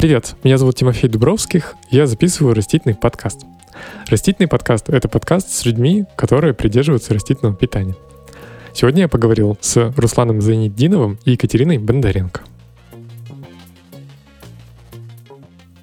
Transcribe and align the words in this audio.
Привет, 0.00 0.34
меня 0.44 0.56
зовут 0.56 0.76
Тимофей 0.76 1.10
Дубровских, 1.10 1.74
я 1.90 2.06
записываю 2.06 2.54
растительный 2.54 2.94
подкаст. 2.94 3.42
Растительный 4.06 4.48
подкаст— 4.48 4.88
это 4.88 5.10
подкаст 5.10 5.50
с 5.50 5.66
людьми, 5.66 6.06
которые 6.16 6.54
придерживаются 6.54 7.12
растительного 7.12 7.54
питания. 7.54 7.94
Сегодня 8.72 9.02
я 9.02 9.08
поговорил 9.08 9.58
с 9.60 9.92
Русланом 9.98 10.40
Зайнетдиновым 10.40 11.18
и 11.26 11.32
Екатериной 11.32 11.76
Бондаренко. 11.76 12.40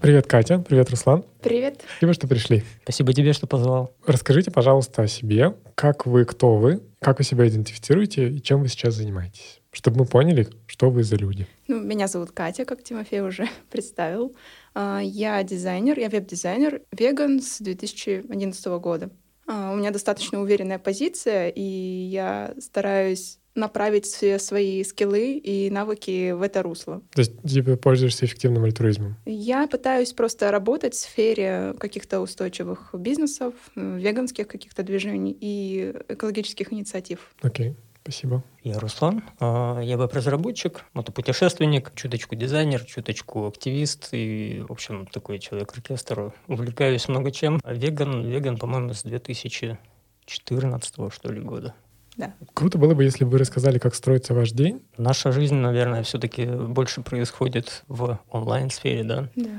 Привет, 0.02 0.26
Катя. 0.26 0.66
Привет, 0.68 0.90
Руслан. 0.90 1.24
Привет. 1.44 1.82
Спасибо, 1.88 2.14
что 2.16 2.28
пришли. 2.28 2.64
Спасибо 2.82 3.14
тебе, 3.14 3.34
что 3.34 3.46
позвал. 3.46 3.94
Расскажите, 4.08 4.50
пожалуйста, 4.50 5.04
о 5.04 5.08
себе. 5.08 5.54
Как 5.76 6.08
вы, 6.08 6.26
кто 6.26 6.56
вы, 6.56 6.82
как 7.02 7.20
вы 7.20 7.24
себя 7.24 7.48
идентифицируете 7.48 8.30
и 8.30 8.42
чем 8.42 8.62
вы 8.62 8.68
сейчас 8.70 8.96
занимаетесь? 8.96 9.62
Чтобы 9.78 10.00
мы 10.00 10.06
поняли, 10.08 10.48
что 10.66 10.90
вы 10.90 11.04
за 11.04 11.18
люди. 11.18 11.46
Ну, 11.68 11.80
меня 11.80 12.08
зовут 12.08 12.32
Катя, 12.32 12.66
как 12.66 12.82
Тимофей 12.82 13.22
уже 13.22 13.48
представил. 13.70 14.36
А, 14.74 15.02
я 15.04 15.44
дизайнер, 15.44 16.00
я 16.00 16.10
веб-дизайнер, 16.10 16.82
веган 16.92 17.40
с 17.40 17.60
2011 17.60 18.66
года. 18.82 19.12
А, 19.46 19.72
у 19.72 19.76
меня 19.76 19.92
достаточно 19.92 20.42
уверенная 20.42 20.80
позиция, 20.80 21.50
и 21.50 21.62
я 21.62 22.56
стараюсь 22.60 23.38
направить 23.54 24.06
все 24.06 24.40
свои 24.40 24.84
скиллы 24.84 25.34
и 25.34 25.70
навыки 25.70 26.32
в 26.32 26.42
это 26.42 26.64
русло. 26.64 27.04
То 27.14 27.20
есть 27.20 27.34
типа 27.44 27.76
пользуешься 27.76 28.26
эффективным 28.26 28.64
альтруизмом? 28.64 29.18
Я 29.26 29.68
пытаюсь 29.68 30.14
просто 30.14 30.50
работать 30.52 30.94
в 30.94 31.00
сфере 31.00 31.76
каких-то 31.80 32.20
устойчивых 32.22 32.94
бизнесов, 32.94 33.54
веганских 33.76 34.48
каких-то 34.48 34.82
движений 34.82 35.38
и 35.40 35.94
экологических 36.08 36.74
инициатив. 36.74 37.32
Окей. 37.42 37.76
Спасибо. 38.08 38.42
Я 38.64 38.80
Руслан, 38.80 39.22
а, 39.42 39.82
я 39.82 39.98
веб-разработчик, 39.98 40.86
мотопутешественник, 40.94 41.92
чуточку 41.94 42.36
дизайнер, 42.36 42.86
чуточку 42.86 43.48
активист 43.48 44.08
и, 44.14 44.64
в 44.66 44.72
общем, 44.72 45.08
такой 45.08 45.40
человек-оркестр. 45.40 46.34
Увлекаюсь 46.48 47.10
много 47.10 47.32
чем. 47.32 47.60
А 47.66 47.74
веган, 47.74 48.24
веган, 48.26 48.56
по-моему, 48.56 48.94
с 48.94 49.04
2014 49.04 50.96
что 51.12 51.32
ли 51.34 51.42
года. 51.42 51.74
Да. 52.16 52.34
Круто 52.54 52.78
было 52.78 52.94
бы, 52.94 53.04
если 53.04 53.26
бы 53.26 53.32
вы 53.32 53.40
рассказали, 53.40 53.78
как 53.78 53.94
строится 53.94 54.34
ваш 54.34 54.52
день. 54.52 54.82
Наша 54.98 55.34
жизнь, 55.34 55.56
наверное, 55.56 56.04
все-таки 56.04 56.46
больше 56.46 57.02
происходит 57.02 57.84
в 57.90 58.22
онлайн-сфере, 58.30 59.04
да? 59.04 59.28
Да. 59.36 59.50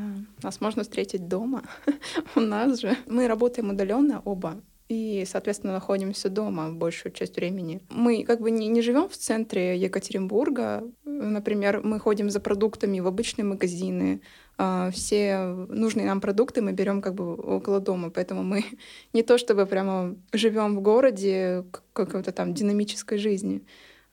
Нас 0.42 0.62
можно 0.62 0.84
встретить 0.84 1.28
дома. 1.28 1.64
У 2.34 2.40
нас 2.40 2.80
же. 2.80 2.96
Мы 3.06 3.28
работаем 3.28 3.68
удаленно 3.68 4.22
оба 4.24 4.56
и, 4.88 5.24
соответственно, 5.26 5.74
находимся 5.74 6.30
дома 6.30 6.70
большую 6.72 7.12
часть 7.12 7.36
времени. 7.36 7.80
Мы 7.90 8.24
как 8.24 8.40
бы 8.40 8.50
не, 8.50 8.68
не 8.68 8.80
живем 8.80 9.08
в 9.08 9.16
центре 9.16 9.76
Екатеринбурга. 9.76 10.82
Например, 11.04 11.82
мы 11.84 12.00
ходим 12.00 12.30
за 12.30 12.40
продуктами 12.40 13.00
в 13.00 13.06
обычные 13.06 13.44
магазины. 13.44 14.22
А, 14.56 14.90
все 14.90 15.38
нужные 15.68 16.06
нам 16.06 16.20
продукты 16.20 16.62
мы 16.62 16.72
берем 16.72 17.02
как 17.02 17.14
бы 17.14 17.34
около 17.34 17.80
дома, 17.80 18.10
поэтому 18.10 18.42
мы 18.42 18.64
не 19.12 19.22
то 19.22 19.36
чтобы 19.36 19.66
прямо 19.66 20.16
живем 20.32 20.76
в 20.76 20.80
городе 20.80 21.64
какой-то 21.92 22.32
там 22.32 22.54
динамической 22.54 23.18
жизни. 23.18 23.62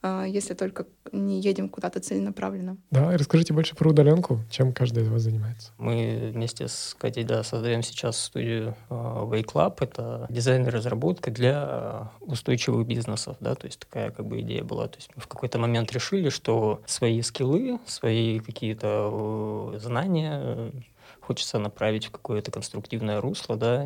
А, 0.07 0.23
если 0.23 0.53
только 0.53 0.85
не 1.11 1.41
едем 1.41 1.67
куда-то 1.67 1.99
целенаправленно. 1.99 2.77
Да, 2.91 3.11
и 3.11 3.17
расскажите 3.17 3.55
больше 3.55 3.75
про 3.75 3.89
удаленку, 3.89 4.39
чем 4.51 4.71
каждый 4.71 5.01
из 5.01 5.07
вас 5.07 5.23
занимается. 5.23 5.71
Мы 5.79 6.29
вместе 6.31 6.67
с 6.67 6.95
Катей 6.99 7.23
да, 7.23 7.41
создаем 7.41 7.81
сейчас 7.81 8.19
студию 8.19 8.75
uh, 8.91 9.27
Wake 9.27 9.53
Lab. 9.53 9.77
Это 9.79 10.27
дизайн 10.29 10.67
и 10.67 10.69
разработка 10.69 11.31
для 11.31 12.11
устойчивых 12.21 12.85
бизнесов. 12.85 13.37
Да? 13.39 13.55
То 13.55 13.65
есть 13.65 13.79
такая 13.79 14.11
как 14.11 14.27
бы 14.27 14.41
идея 14.41 14.63
была. 14.63 14.87
То 14.87 14.97
есть 14.97 15.09
мы 15.15 15.23
в 15.23 15.27
какой-то 15.27 15.57
момент 15.57 15.91
решили, 15.91 16.29
что 16.29 16.83
свои 16.85 17.19
скиллы, 17.23 17.79
свои 17.87 18.39
какие-то 18.39 19.71
э, 19.73 19.79
знания 19.79 20.71
хочется 21.19 21.57
направить 21.57 22.05
в 22.05 22.11
какое-то 22.11 22.51
конструктивное 22.51 23.19
русло, 23.21 23.55
да, 23.55 23.83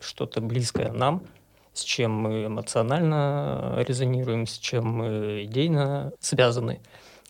что-то 0.00 0.42
близкое 0.42 0.92
нам, 0.92 1.22
с 1.72 1.82
чем 1.82 2.12
мы 2.12 2.46
эмоционально 2.46 3.82
резонируем, 3.86 4.46
с 4.46 4.58
чем 4.58 4.86
мы 4.86 5.44
идейно 5.44 6.12
связаны. 6.20 6.80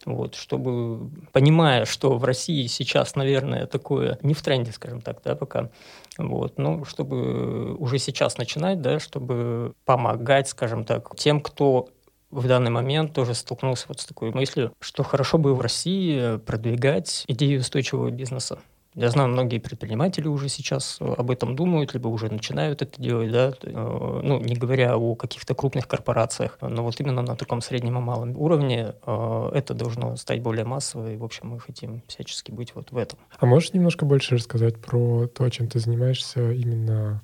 Вот, 0.05 0.35
чтобы, 0.35 1.11
понимая, 1.31 1.85
что 1.85 2.19
в 2.19 2.25
России 2.25 2.67
сейчас, 2.67 3.15
наверное, 3.15 3.67
такое 3.67 4.19
не 4.23 4.35
в 4.35 4.43
тренде, 4.43 4.73
скажем 4.73 5.01
так, 5.01 5.21
да, 5.23 5.37
пока, 5.37 5.71
вот, 6.19 6.59
ну, 6.59 6.85
чтобы 6.85 7.75
уже 7.77 7.99
сейчас 7.99 8.37
начинать, 8.37 8.81
да, 8.81 8.99
чтобы 8.99 9.75
помогать, 9.85 10.49
скажем 10.49 10.85
так, 10.85 11.15
тем, 11.17 11.41
кто 11.41 11.89
в 12.33 12.49
данный 12.49 12.71
момент 12.71 13.13
тоже 13.13 13.35
столкнулся 13.35 13.85
вот 13.89 14.01
с 14.01 14.07
такой 14.07 14.33
мыслью, 14.33 14.73
что 14.81 15.05
хорошо 15.05 15.39
бы 15.39 15.55
в 15.55 15.61
России 15.61 16.39
продвигать 16.39 17.25
идею 17.29 17.61
устойчивого 17.61 18.11
бизнеса. 18.11 18.59
Я 18.95 19.09
знаю, 19.09 19.31
многие 19.31 19.59
предприниматели 19.59 20.29
уже 20.29 20.51
сейчас 20.51 20.99
э, 21.01 21.15
об 21.17 21.31
этом 21.31 21.57
думают, 21.57 21.95
либо 21.95 22.09
уже 22.09 22.31
начинают 22.31 22.83
это 22.83 23.01
делать, 23.01 23.33
да, 23.33 23.55
э, 23.63 24.21
ну, 24.23 24.39
не 24.39 24.55
говоря 24.55 24.99
о 24.99 25.15
каких-то 25.15 25.55
крупных 25.55 25.89
корпорациях, 25.89 26.59
но 26.61 26.83
вот 26.83 27.01
именно 27.01 27.23
на 27.23 27.35
таком 27.35 27.63
среднем 27.63 27.97
и 27.97 28.01
малом 28.03 28.37
уровне 28.37 28.95
э, 29.07 29.51
это 29.55 29.73
должно 29.73 30.17
стать 30.17 30.43
более 30.43 30.67
массово, 30.67 31.11
и, 31.11 31.17
в 31.17 31.25
общем, 31.25 31.49
мы 31.49 31.61
хотим 31.61 32.03
всячески 32.07 32.51
быть 32.51 32.75
вот 32.75 32.93
в 32.93 32.97
этом. 32.99 33.19
А 33.39 33.47
можешь 33.47 33.73
немножко 33.73 34.05
больше 34.05 34.37
рассказать 34.37 34.79
про 34.79 35.27
то, 35.27 35.49
чем 35.49 35.69
ты 35.69 35.79
занимаешься 35.79 36.53
именно 36.53 37.23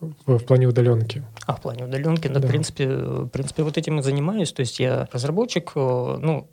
в, 0.00 0.38
в 0.38 0.44
плане 0.46 0.66
удаленки. 0.66 1.22
А, 1.46 1.56
в 1.56 1.60
плане 1.60 1.84
удаленки, 1.84 2.26
да, 2.28 2.40
да, 2.40 2.48
в 2.48 2.50
принципе, 2.50 2.88
в 2.88 3.28
принципе, 3.28 3.64
вот 3.64 3.76
этим 3.76 3.98
и 3.98 4.02
занимаюсь. 4.02 4.50
То 4.52 4.60
есть 4.60 4.80
я 4.80 5.10
разработчик, 5.12 5.72
ну, 5.74 6.48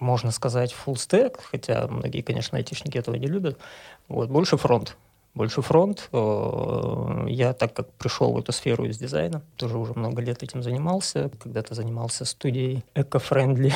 можно 0.00 0.30
сказать, 0.30 0.74
full 0.74 0.94
stack, 0.94 1.40
хотя 1.42 1.86
многие, 1.88 2.22
конечно, 2.22 2.58
айтишники 2.58 2.98
этого 2.98 3.16
не 3.16 3.26
любят. 3.26 3.58
Вот, 4.08 4.28
больше 4.28 4.56
фронт. 4.56 4.96
Больше 5.34 5.60
фронт. 5.60 6.08
Э, 6.12 7.26
я, 7.28 7.52
так 7.52 7.74
как 7.74 7.92
пришел 7.92 8.32
в 8.32 8.38
эту 8.38 8.52
сферу 8.52 8.86
из 8.86 8.98
дизайна, 8.98 9.42
тоже 9.56 9.76
уже 9.76 9.92
много 9.94 10.22
лет 10.22 10.42
этим 10.42 10.62
занимался. 10.62 11.30
Когда-то 11.38 11.74
занимался 11.74 12.24
студией 12.24 12.84
эко-френдли 12.94 13.72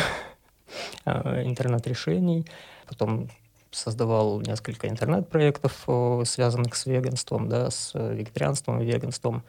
э, 1.04 1.42
интернет-решений. 1.44 2.46
Потом 2.88 3.28
создавал 3.70 4.40
несколько 4.40 4.88
интернет-проектов, 4.88 5.84
э, 5.86 6.22
связанных 6.24 6.74
с 6.74 6.86
веганством, 6.86 7.48
да, 7.48 7.70
с 7.70 7.92
вегетарианством 7.94 8.80
и 8.80 8.84
веганством. 8.84 9.42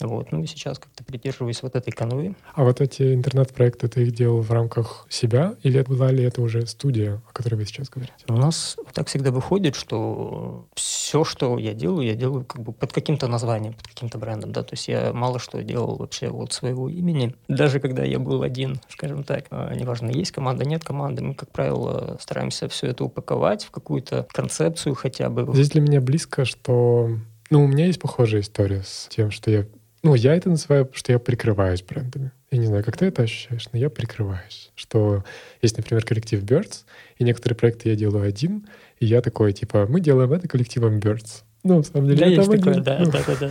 Вот. 0.00 0.32
Ну 0.32 0.42
и 0.42 0.46
сейчас 0.46 0.78
как-то 0.78 1.04
придерживаюсь 1.04 1.62
вот 1.62 1.76
этой 1.76 1.90
канвы. 1.90 2.34
А 2.54 2.64
вот 2.64 2.80
эти 2.80 3.14
интернет-проекты 3.14 3.88
ты 3.88 4.02
их 4.02 4.12
делал 4.12 4.40
в 4.40 4.50
рамках 4.50 5.06
себя 5.08 5.54
или 5.62 5.82
была 5.82 6.10
ли 6.10 6.24
это 6.24 6.42
уже 6.42 6.66
студия, 6.66 7.22
о 7.28 7.32
которой 7.32 7.56
вы 7.56 7.64
сейчас 7.64 7.88
говорите? 7.88 8.14
У 8.28 8.36
нас 8.36 8.76
так 8.92 9.08
всегда 9.08 9.30
выходит, 9.30 9.74
что 9.74 10.66
все, 10.74 11.24
что 11.24 11.58
я 11.58 11.74
делаю, 11.74 12.06
я 12.06 12.14
делаю 12.14 12.44
как 12.44 12.62
бы 12.62 12.72
под 12.72 12.92
каким-то 12.92 13.28
названием, 13.28 13.74
под 13.74 13.86
каким-то 13.86 14.18
брендом, 14.18 14.52
да, 14.52 14.62
то 14.62 14.72
есть 14.72 14.88
я 14.88 15.12
мало 15.12 15.38
что 15.38 15.62
делал 15.62 15.96
вообще 15.96 16.28
вот 16.28 16.52
своего 16.52 16.88
имени. 16.88 17.34
Даже 17.48 17.80
когда 17.80 18.04
я 18.04 18.18
был 18.18 18.42
один, 18.42 18.80
скажем 18.88 19.24
так, 19.24 19.46
а, 19.50 19.74
неважно, 19.74 20.10
есть 20.10 20.32
команда, 20.32 20.64
нет 20.64 20.84
команды, 20.84 21.22
мы, 21.22 21.34
как 21.34 21.50
правило, 21.50 22.16
стараемся 22.20 22.68
все 22.68 22.88
это 22.88 23.04
упаковать 23.04 23.63
в 23.64 23.70
какую-то 23.70 24.26
концепцию 24.32 24.94
хотя 24.94 25.28
бы. 25.30 25.52
Здесь 25.54 25.70
для 25.70 25.80
меня 25.80 26.00
близко, 26.00 26.44
что 26.44 27.10
ну, 27.50 27.64
у 27.64 27.66
меня 27.66 27.86
есть 27.86 28.00
похожая 28.00 28.40
история 28.40 28.82
с 28.84 29.08
тем, 29.10 29.30
что 29.30 29.50
я 29.50 29.66
ну, 30.04 30.14
я 30.14 30.34
это 30.34 30.50
называю, 30.50 30.90
что 30.92 31.12
я 31.12 31.18
прикрываюсь 31.18 31.82
брендами. 31.82 32.30
Я 32.50 32.58
не 32.58 32.66
знаю, 32.66 32.84
как 32.84 32.98
ты 32.98 33.06
это 33.06 33.22
ощущаешь, 33.22 33.66
но 33.72 33.78
я 33.78 33.88
прикрываюсь. 33.88 34.70
Что 34.74 35.24
есть, 35.62 35.78
например, 35.78 36.04
коллектив 36.04 36.44
Birds, 36.44 36.84
и 37.16 37.24
некоторые 37.24 37.56
проекты 37.56 37.88
я 37.88 37.96
делаю 37.96 38.28
один, 38.28 38.68
и 39.00 39.06
я 39.06 39.22
такой, 39.22 39.54
типа, 39.54 39.86
мы 39.88 40.00
делаем 40.00 40.30
это 40.34 40.46
коллективом 40.46 40.98
Birds. 40.98 41.42
Ну, 41.62 41.78
на 41.78 41.82
самом 41.82 42.08
деле, 42.08 42.18
да, 42.18 42.26
это 42.26 42.34
есть 42.34 42.50
такое, 42.50 42.74
да, 42.82 43.04
да, 43.06 43.22
да, 43.26 43.34
да. 43.40 43.50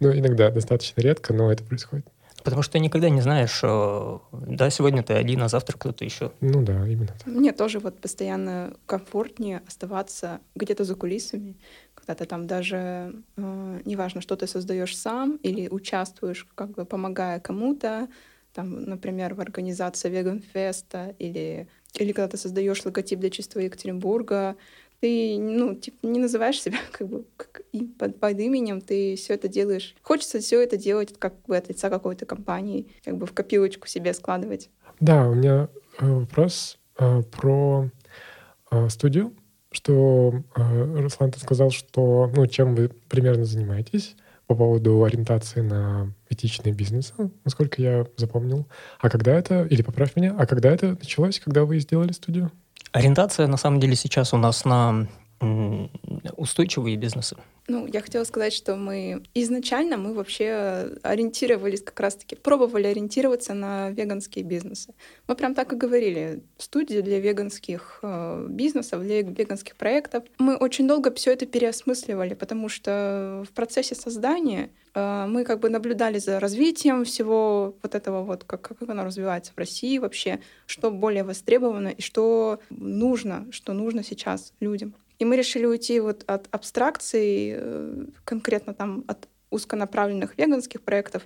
Ну, 0.00 0.12
иногда, 0.12 0.50
достаточно 0.50 1.00
редко, 1.00 1.32
но 1.32 1.52
это 1.52 1.62
происходит. 1.62 2.06
Потому 2.48 2.62
что 2.62 2.72
ты 2.72 2.78
никогда 2.78 3.10
не 3.10 3.20
знаешь, 3.20 3.60
да, 3.60 4.70
сегодня 4.70 5.02
ты 5.02 5.12
один, 5.12 5.42
а 5.42 5.48
завтра 5.48 5.76
кто-то 5.76 6.04
еще. 6.04 6.32
Ну 6.40 6.62
да, 6.62 6.86
именно 6.88 7.08
так. 7.08 7.26
Мне 7.26 7.52
тоже 7.52 7.78
вот 7.78 8.00
постоянно 8.00 8.74
комфортнее 8.86 9.62
оставаться 9.66 10.40
где-то 10.54 10.84
за 10.84 10.94
кулисами, 10.94 11.56
когда 11.94 12.14
ты 12.14 12.24
там 12.24 12.46
даже, 12.46 13.12
э, 13.36 13.80
неважно, 13.84 14.20
что 14.22 14.34
ты 14.36 14.46
создаешь 14.46 14.96
сам 14.96 15.36
или 15.42 15.68
участвуешь, 15.68 16.46
как 16.54 16.70
бы 16.70 16.86
помогая 16.86 17.38
кому-то, 17.38 18.08
там, 18.54 18.84
например, 18.84 19.34
в 19.34 19.40
организации 19.40 20.08
Веганфеста 20.08 21.14
или, 21.18 21.68
или 21.94 22.12
когда 22.12 22.28
ты 22.28 22.38
создаешь 22.38 22.84
логотип 22.84 23.20
для 23.20 23.30
чистого 23.30 23.62
Екатеринбурга, 23.62 24.56
ты, 25.00 25.38
ну, 25.38 25.74
типа, 25.74 26.06
не 26.06 26.18
называешь 26.18 26.60
себя 26.60 26.78
как 26.92 27.08
бы 27.08 27.24
как, 27.36 27.62
под, 27.98 28.18
под 28.18 28.38
именем, 28.38 28.80
ты 28.80 29.16
все 29.16 29.34
это 29.34 29.48
делаешь. 29.48 29.94
Хочется 30.02 30.40
все 30.40 30.62
это 30.62 30.76
делать 30.76 31.14
как 31.18 31.40
бы 31.46 31.56
от 31.56 31.68
лица 31.68 31.90
какой-то 31.90 32.26
компании, 32.26 32.88
как 33.04 33.16
бы 33.16 33.26
в 33.26 33.32
копилочку 33.32 33.86
себе 33.88 34.12
складывать. 34.14 34.70
Да, 35.00 35.28
у 35.28 35.34
меня 35.34 35.68
э, 36.00 36.06
вопрос 36.06 36.78
э, 36.98 37.22
про 37.30 37.90
э, 38.70 38.88
студию 38.88 39.32
что 39.70 40.42
э, 40.56 41.00
Руслан, 41.00 41.30
ты 41.30 41.40
сказал, 41.40 41.70
что, 41.70 42.30
ну, 42.34 42.46
чем 42.46 42.74
вы 42.74 42.90
примерно 43.08 43.44
занимаетесь 43.44 44.16
по 44.46 44.54
поводу 44.54 45.04
ориентации 45.04 45.60
на 45.60 46.14
этичный 46.30 46.72
бизнес, 46.72 47.12
насколько 47.44 47.82
я 47.82 48.06
запомнил. 48.16 48.66
А 48.98 49.10
когда 49.10 49.34
это, 49.34 49.66
или 49.66 49.82
поправь 49.82 50.16
меня, 50.16 50.34
а 50.38 50.46
когда 50.46 50.70
это 50.70 50.88
началось, 50.92 51.38
когда 51.38 51.64
вы 51.64 51.80
сделали 51.80 52.12
студию? 52.12 52.50
Ориентация, 52.92 53.46
на 53.46 53.56
самом 53.56 53.80
деле, 53.80 53.96
сейчас 53.96 54.32
у 54.32 54.36
нас 54.36 54.64
на 54.64 55.06
устойчивые 56.36 56.96
бизнесы. 56.96 57.36
Ну, 57.70 57.86
я 57.86 58.00
хотела 58.00 58.24
сказать, 58.24 58.54
что 58.54 58.76
мы 58.76 59.22
изначально 59.34 59.98
мы 59.98 60.14
вообще 60.14 60.96
ориентировались 61.02 61.82
как 61.82 62.00
раз-таки, 62.00 62.34
пробовали 62.34 62.86
ориентироваться 62.86 63.52
на 63.52 63.90
веганские 63.90 64.42
бизнесы. 64.42 64.94
Мы 65.26 65.34
прям 65.34 65.54
так 65.54 65.74
и 65.74 65.76
говорили, 65.76 66.42
студия 66.56 67.02
для 67.02 67.20
веганских 67.20 67.98
э, 68.02 68.46
бизнесов, 68.48 69.02
для 69.02 69.20
веганских 69.20 69.76
проектов. 69.76 70.24
Мы 70.38 70.56
очень 70.56 70.88
долго 70.88 71.12
все 71.12 71.32
это 71.32 71.44
переосмысливали, 71.44 72.32
потому 72.32 72.70
что 72.70 73.44
в 73.46 73.52
процессе 73.52 73.94
создания 73.94 74.70
э, 74.94 75.26
мы 75.28 75.44
как 75.44 75.60
бы 75.60 75.68
наблюдали 75.68 76.18
за 76.18 76.40
развитием 76.40 77.04
всего 77.04 77.76
вот 77.82 77.94
этого 77.94 78.22
вот, 78.22 78.44
как, 78.44 78.62
как 78.62 78.88
оно 78.88 79.04
развивается 79.04 79.52
в 79.54 79.58
России 79.58 79.98
вообще, 79.98 80.40
что 80.64 80.90
более 80.90 81.22
востребовано 81.22 81.88
и 81.88 82.00
что 82.00 82.60
нужно, 82.70 83.46
что 83.50 83.74
нужно 83.74 84.02
сейчас 84.02 84.54
людям. 84.60 84.94
И 85.18 85.24
мы 85.24 85.36
решили 85.36 85.66
уйти 85.66 86.00
вот 86.00 86.24
от 86.26 86.46
абстракций, 86.50 87.54
э, 87.56 88.06
конкретно 88.24 88.74
там 88.74 89.04
от 89.08 89.28
узконаправленных 89.50 90.38
веганских 90.38 90.82
проектов, 90.82 91.24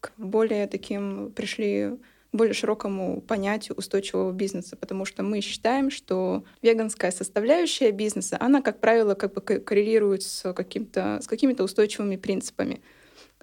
к 0.00 0.12
более 0.16 0.66
таким 0.66 1.32
пришли 1.32 1.98
более 2.32 2.54
широкому 2.54 3.20
понятию 3.20 3.76
устойчивого 3.76 4.32
бизнеса, 4.32 4.76
потому 4.76 5.04
что 5.04 5.22
мы 5.22 5.40
считаем, 5.40 5.90
что 5.90 6.44
веганская 6.62 7.10
составляющая 7.10 7.90
бизнеса, 7.90 8.38
она, 8.40 8.62
как 8.62 8.80
правило, 8.80 9.14
как 9.14 9.34
бы 9.34 9.40
коррелирует 9.40 10.22
с, 10.22 10.52
каким-то, 10.54 11.20
с 11.22 11.26
какими-то 11.26 11.62
устойчивыми 11.62 12.16
принципами 12.16 12.80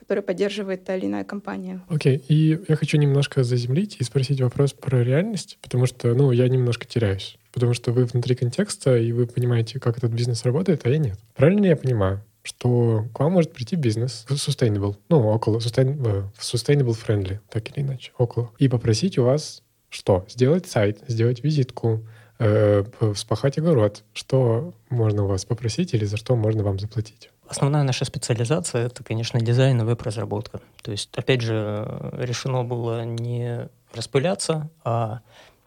которые 0.10 0.24
поддерживает 0.24 0.84
та 0.86 0.96
или 0.96 1.06
иная 1.06 1.24
компания. 1.24 1.82
Окей, 1.88 2.18
okay. 2.18 2.24
и 2.30 2.60
я 2.68 2.76
хочу 2.76 2.98
немножко 2.98 3.44
заземлить 3.44 3.98
и 4.00 4.04
спросить 4.04 4.42
вопрос 4.42 4.74
про 4.74 5.04
реальность, 5.04 5.60
потому 5.62 5.86
что, 5.86 6.16
ну, 6.16 6.32
я 6.32 6.50
немножко 6.50 6.86
теряюсь 6.88 7.38
потому 7.52 7.74
что 7.74 7.92
вы 7.92 8.06
внутри 8.06 8.36
контекста, 8.36 8.96
и 8.96 9.12
вы 9.12 9.26
понимаете, 9.26 9.80
как 9.80 9.98
этот 9.98 10.12
бизнес 10.12 10.46
работает, 10.46 10.86
а 10.86 10.90
я 10.90 11.00
нет. 11.00 11.18
Правильно 11.36 11.64
ли 11.64 11.70
я 11.70 11.76
понимаю, 11.76 12.24
что 12.44 13.08
к 13.12 13.20
вам 13.20 13.34
может 13.34 13.52
прийти 13.54 13.76
бизнес 13.76 14.26
sustainable, 14.30 14.96
ну, 15.10 15.28
около 15.28 15.58
sustain, 15.58 15.98
э, 16.06 16.24
sustainable 16.40 16.96
friendly, 16.96 17.40
так 17.50 17.68
или 17.72 17.84
иначе, 17.84 18.12
около, 18.20 18.52
и 18.60 18.68
попросить 18.68 19.18
у 19.18 19.24
вас 19.24 19.64
что? 19.90 20.26
Сделать 20.30 20.68
сайт, 20.68 21.00
сделать 21.08 21.44
визитку, 21.44 22.06
э, 22.38 22.84
вспахать 23.16 23.58
огород. 23.58 24.04
Что 24.14 24.74
можно 24.90 25.24
у 25.24 25.28
вас 25.28 25.46
попросить 25.46 25.96
или 25.96 26.06
за 26.06 26.18
что 26.18 26.36
можно 26.36 26.64
вам 26.64 26.78
заплатить? 26.78 27.32
Основная 27.50 27.82
наша 27.82 28.06
специализация— 28.06 28.86
это, 28.86 29.04
конечно, 29.04 29.42
дизайн 29.42 29.82
и 29.82 29.84
веб-разработка. 29.84 30.62
То 30.84 30.92
есть, 30.92 31.10
опять 31.18 31.42
же, 31.42 32.12
решено 32.14 32.64
было 32.64 33.04
не 33.04 33.68
распыляться, 33.92 34.70
а 34.84 35.22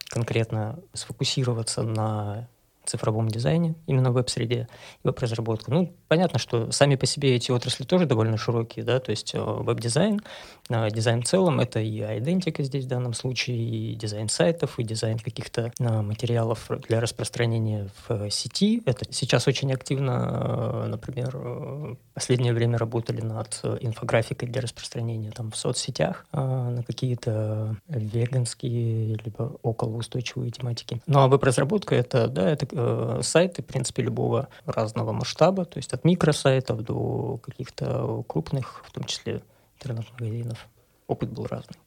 конкретно 0.07 0.79
сфокусироваться 0.93 1.83
на 1.83 2.47
цифровом 2.85 3.27
дизайне, 3.27 3.75
именно 3.87 4.11
в 4.11 4.13
веб-среде, 4.13 4.67
и 5.03 5.07
веб-разработку. 5.07 5.71
Ну, 5.71 5.93
понятно, 6.07 6.39
что 6.39 6.71
сами 6.71 6.95
по 6.95 7.05
себе 7.05 7.35
эти 7.35 7.51
отрасли 7.51 7.83
тоже 7.83 8.05
довольно 8.05 8.37
широкие, 8.37 8.85
да, 8.85 8.99
то 8.99 9.11
есть 9.11 9.33
э, 9.35 9.39
веб-дизайн, 9.41 10.21
э, 10.69 10.89
дизайн 10.89 11.21
в 11.21 11.25
целом, 11.25 11.59
это 11.59 11.79
и 11.79 11.99
айдентика 11.99 12.63
здесь 12.63 12.85
в 12.85 12.87
данном 12.87 13.13
случае, 13.13 13.57
и 13.57 13.95
дизайн 13.95 14.29
сайтов, 14.29 14.79
и 14.79 14.83
дизайн 14.83 15.19
каких-то 15.19 15.71
э, 15.79 16.01
материалов 16.01 16.69
для 16.87 16.99
распространения 16.99 17.89
в 18.07 18.29
сети. 18.29 18.83
Это 18.85 19.05
сейчас 19.11 19.47
очень 19.47 19.71
активно, 19.73 20.87
например, 20.87 21.97
последнее 22.13 22.53
время 22.53 22.77
работали 22.77 23.21
над 23.21 23.59
инфографикой 23.81 24.49
для 24.49 24.61
распространения 24.61 25.31
там 25.31 25.51
в 25.51 25.57
соцсетях 25.57 26.25
на 26.31 26.83
какие-то 26.85 27.77
веганские 27.87 29.17
либо 29.23 29.57
околоустойчивые 29.61 30.51
тематики. 30.51 31.01
Ну, 31.07 31.19
а 31.19 31.27
веб-разработка 31.27 31.95
это, 31.95 32.27
да, 32.27 32.49
это 32.49 32.65
э, 32.73 33.19
сайты, 33.21 33.61
в 33.61 33.65
принципе, 33.65 34.03
любого 34.03 34.49
разного 34.65 35.11
масштаба, 35.11 35.65
то 35.65 35.77
есть 35.77 35.93
от 35.93 36.05
микросайтов 36.05 36.81
до 36.83 37.37
каких-то 37.37 38.23
крупных, 38.27 38.83
в 38.85 38.91
том 38.91 39.03
числе 39.05 39.43
интернет-магазинов. 39.77 40.67
Опыт 41.07 41.31
был 41.31 41.45
разный. 41.45 41.77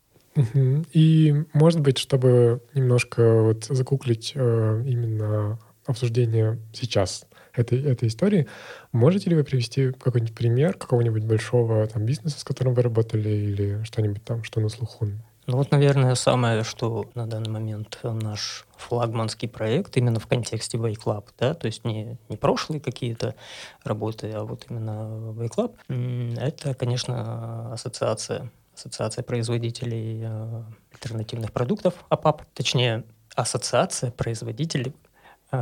И, 0.92 1.34
может 1.54 1.80
быть, 1.80 1.98
чтобы 1.98 2.62
немножко 2.74 3.42
вот 3.42 3.64
закуклить 3.64 4.32
э, 4.34 4.82
именно 4.86 5.58
обсуждение 5.86 6.58
сейчас 6.72 7.26
этой, 7.54 7.82
этой 7.82 8.08
истории, 8.08 8.46
можете 8.92 9.30
ли 9.30 9.36
вы 9.36 9.44
привести 9.44 9.92
какой-нибудь 9.92 10.34
пример 10.34 10.74
какого-нибудь 10.74 11.24
большого 11.24 11.86
там, 11.86 12.04
бизнеса, 12.04 12.38
с 12.38 12.44
которым 12.44 12.74
вы 12.74 12.82
работали, 12.82 13.28
или 13.28 13.82
что-нибудь 13.84 14.24
там, 14.24 14.42
что 14.44 14.60
на 14.60 14.68
слуху 14.68 15.08
ну 15.46 15.56
вот, 15.58 15.70
наверное, 15.70 16.14
самое, 16.16 16.64
что 16.64 17.08
на 17.14 17.26
данный 17.26 17.50
момент 17.50 18.00
наш 18.02 18.66
флагманский 18.76 19.48
проект 19.48 19.96
именно 19.96 20.18
в 20.18 20.26
контексте 20.26 20.76
Way 20.76 20.96
да, 21.38 21.54
то 21.54 21.66
есть 21.66 21.84
не, 21.84 22.18
не 22.28 22.36
прошлые 22.36 22.80
какие-то 22.80 23.36
работы, 23.84 24.30
а 24.32 24.42
вот 24.44 24.66
именно 24.68 25.32
Way 25.32 25.72
это, 26.36 26.74
конечно, 26.74 27.72
ассоциация, 27.72 28.50
ассоциация 28.74 29.22
производителей 29.22 30.22
э, 30.24 30.62
альтернативных 30.92 31.52
продуктов, 31.52 31.94
АПАП, 32.08 32.42
точнее, 32.52 33.04
ассоциация 33.36 34.10
производителей 34.10 34.94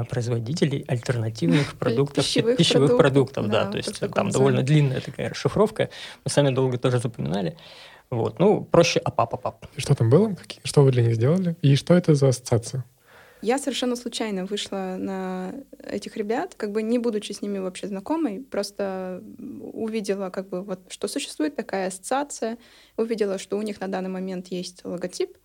производителей 0.09 0.85
альтернативных 0.89 1.75
продуктов, 1.79 2.25
пищевых, 2.25 2.57
пищевых 2.57 2.97
продуктов, 2.97 3.45
продуктов 3.45 3.49
да, 3.49 3.65
да, 3.65 3.71
то 3.71 3.77
есть 3.77 4.15
там 4.15 4.31
довольно 4.31 4.63
длинная 4.63 5.01
такая 5.01 5.31
расшифровка, 5.31 5.91
мы 6.25 6.31
сами 6.31 6.51
долго 6.55 6.79
тоже 6.79 6.99
запоминали. 6.99 7.57
Вот. 8.11 8.39
Ну, 8.39 8.65
проще 8.65 9.01
апап-апап. 9.01 9.67
Что 9.77 9.95
там 9.95 10.11
было? 10.11 10.37
Что 10.63 10.83
вы 10.83 10.93
для 10.93 11.03
них 11.03 11.15
сделали? 11.15 11.57
И 11.63 11.75
что 11.75 11.95
это 11.95 12.15
за 12.15 12.29
ассоциация? 12.29 12.85
Я 13.45 13.59
совершенно 13.59 13.95
случайно 13.95 14.47
вышла 14.47 14.97
на 14.99 15.53
этих 15.83 16.17
ребят, 16.17 16.55
как 16.57 16.73
бы 16.73 16.83
не 16.83 16.99
будучи 16.99 17.33
с 17.33 17.43
ними 17.43 17.59
вообще 17.59 17.89
знакомой, 17.89 18.41
просто 18.41 19.23
увидела, 19.39 20.31
как 20.31 20.49
бы 20.49 20.63
вот, 20.63 20.81
что 20.89 21.09
существует 21.09 21.55
такая 21.55 21.89
ассоциация, 21.89 22.57
увидела, 22.97 23.37
что 23.37 23.59
у 23.59 23.63
них 23.63 23.81
на 23.81 23.89
данный 23.89 24.09
момент 24.09 24.47
есть 24.47 24.83
логотип, 24.85 25.37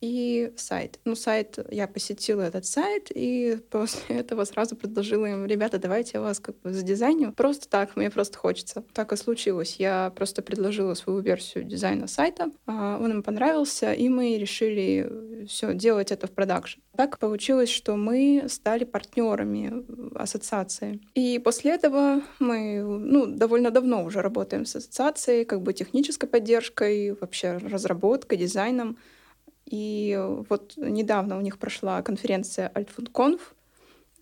и 0.00 0.52
сайт. 0.56 0.98
Ну, 1.04 1.14
сайт, 1.14 1.58
я 1.70 1.86
посетила 1.86 2.42
этот 2.42 2.66
сайт, 2.66 3.08
и 3.14 3.58
после 3.70 4.16
этого 4.16 4.44
сразу 4.44 4.76
предложила 4.76 5.26
им, 5.26 5.46
ребята, 5.46 5.78
давайте 5.78 6.12
я 6.14 6.20
вас 6.20 6.40
как 6.40 6.60
бы 6.60 6.72
задизайню. 6.72 7.32
Просто 7.32 7.68
так, 7.68 7.96
мне 7.96 8.10
просто 8.10 8.38
хочется. 8.38 8.84
Так 8.92 9.12
и 9.12 9.16
случилось. 9.16 9.76
Я 9.78 10.12
просто 10.14 10.42
предложила 10.42 10.94
свою 10.94 11.20
версию 11.20 11.64
дизайна 11.64 12.06
сайта, 12.06 12.50
а, 12.66 12.98
он 13.00 13.10
им 13.10 13.22
понравился, 13.22 13.92
и 13.92 14.08
мы 14.08 14.36
решили 14.38 15.46
все 15.48 15.74
делать 15.74 16.12
это 16.12 16.26
в 16.26 16.32
продакшн. 16.32 16.80
Так 16.96 17.18
получилось, 17.18 17.68
что 17.68 17.96
мы 17.96 18.44
стали 18.48 18.84
партнерами 18.84 19.84
ассоциации. 20.14 21.00
И 21.14 21.38
после 21.38 21.72
этого 21.72 22.22
мы 22.38 22.82
ну, 22.82 23.26
довольно 23.26 23.70
давно 23.70 24.04
уже 24.04 24.22
работаем 24.22 24.64
с 24.64 24.76
ассоциацией, 24.76 25.44
как 25.44 25.62
бы 25.62 25.74
технической 25.74 26.28
поддержкой, 26.28 27.12
вообще 27.20 27.58
разработкой, 27.58 28.38
дизайном. 28.38 28.96
И 29.66 30.18
вот 30.48 30.74
недавно 30.76 31.36
у 31.36 31.40
них 31.40 31.58
прошла 31.58 32.00
конференция 32.02 32.70
AltFoodConf, 32.74 33.40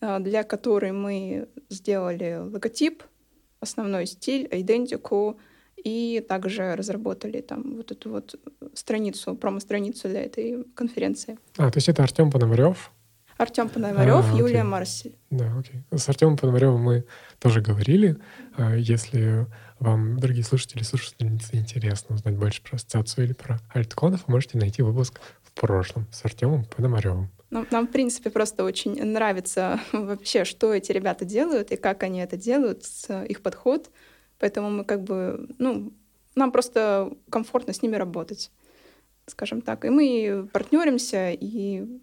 а, 0.01 0.19
для 0.19 0.43
которой 0.43 0.93
мы 0.93 1.49
сделали 1.69 2.39
логотип, 2.41 3.03
основной 3.61 4.07
стиль, 4.07 4.49
идентику, 4.51 5.39
и 5.77 6.25
также 6.27 6.75
разработали 6.77 7.41
там 7.41 7.77
вот 7.77 7.93
эту 7.93 8.11
вот 8.11 8.41
страницу, 8.73 9.35
промо-страницу 9.35 10.09
для 10.09 10.23
этой 10.23 10.65
конференции. 10.75 11.39
А, 11.59 11.71
то 11.71 11.77
есть 11.77 11.89
это 11.89 12.03
Артем 12.03 12.31
Пономарев? 12.31 12.91
Артем 13.37 13.69
Пономарев, 13.69 14.33
а, 14.33 14.37
Юлия 14.37 14.63
Марсель. 14.63 15.17
Да, 15.31 15.53
окей. 15.59 15.83
С 15.91 16.09
Артемом 16.09 16.37
Пономаревым 16.37 16.81
мы 16.81 17.05
тоже 17.41 17.61
говорили. 17.61 18.17
А, 18.57 18.75
если 18.75 19.47
вам, 19.81 20.19
дорогие 20.19 20.45
слушатели, 20.45 20.83
слушательницы, 20.83 21.57
интересно 21.57 22.15
узнать 22.15 22.37
больше 22.37 22.63
про 22.63 22.77
ассоциацию 22.77 23.27
или 23.27 23.33
про 23.33 23.59
альтконов, 23.73 24.29
можете 24.29 24.59
найти 24.59 24.83
выпуск 24.83 25.21
в 25.43 25.53
прошлом 25.53 26.07
с 26.13 26.25
Артемом 26.25 26.65
Пономаревым. 26.65 27.31
Нам, 27.51 27.67
нам, 27.71 27.87
в 27.89 27.91
принципе, 27.91 28.31
просто 28.31 28.65
очень 28.65 29.03
нравится 29.05 29.81
вообще, 29.93 30.45
что 30.45 30.73
эти 30.73 30.93
ребята 30.93 31.25
делают 31.25 31.73
и 31.73 31.77
как 31.77 32.03
они 32.05 32.21
это 32.21 32.37
делают, 32.37 32.85
их 33.29 33.43
подход. 33.43 33.91
Поэтому 34.39 34.71
мы 34.71 34.85
как 34.85 35.03
бы, 35.03 35.49
ну, 35.59 35.93
нам 36.35 36.53
просто 36.53 37.13
комфортно 37.31 37.73
с 37.73 37.83
ними 37.83 37.97
работать, 37.97 38.51
скажем 39.27 39.61
так. 39.61 39.85
И 39.85 39.91
мы 39.91 40.49
партнеримся, 40.53 41.31
и 41.31 42.01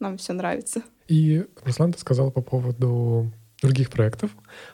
нам 0.00 0.16
все 0.18 0.32
нравится. 0.32 0.82
И 1.06 1.44
Руслан, 1.64 1.92
ты 1.92 1.98
сказал 1.98 2.30
по 2.30 2.42
поводу 2.42 3.32
других 3.62 3.90
проектов. 3.90 4.30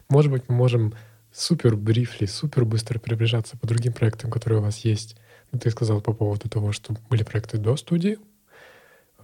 Может 0.08 0.32
быть, 0.32 0.44
мы 0.48 0.54
можем 0.54 0.94
супер 1.32 1.76
брифли, 1.76 2.26
супер 2.26 2.64
быстро 2.64 2.98
приближаться 2.98 3.56
по 3.56 3.66
другим 3.66 3.92
проектам, 3.92 4.30
которые 4.30 4.60
у 4.60 4.62
вас 4.62 4.78
есть. 4.78 5.16
Ну, 5.52 5.58
ты 5.58 5.70
сказал 5.70 6.00
по 6.00 6.12
поводу 6.12 6.48
того, 6.48 6.72
что 6.72 6.94
были 7.08 7.22
проекты 7.22 7.58
до 7.58 7.76
студии, 7.76 8.18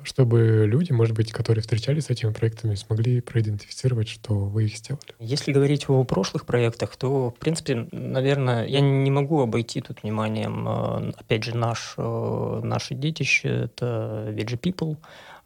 чтобы 0.03 0.65
люди, 0.67 0.93
может 0.93 1.15
быть, 1.15 1.33
которые 1.33 1.63
встречались 1.63 2.07
с 2.07 2.11
этими 2.11 2.33
проектами, 2.33 2.75
смогли 2.75 3.21
проидентифицировать, 3.21 4.09
что 4.09 4.35
вы 4.35 4.65
их 4.65 4.77
сделали? 4.77 5.15
Если 5.19 5.53
говорить 5.53 5.89
о 5.89 6.05
прошлых 6.05 6.47
проектах, 6.47 6.97
то, 6.97 7.31
в 7.31 7.35
принципе, 7.35 7.87
наверное, 7.93 8.67
я 8.67 8.81
не 8.81 9.11
могу 9.11 9.41
обойти 9.41 9.81
тут 9.81 10.03
вниманием, 10.03 10.67
э, 10.69 11.13
опять 11.17 11.45
же, 11.45 11.57
наш, 11.57 11.95
э, 11.97 12.61
наше 12.63 12.95
детище, 12.95 13.49
это 13.65 14.33
Veggie 14.37 14.59
People, 14.59 14.97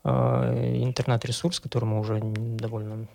интернет-ресурс, 0.04 1.60
которому 1.60 2.00
уже 2.00 2.20
довольно 2.22 3.06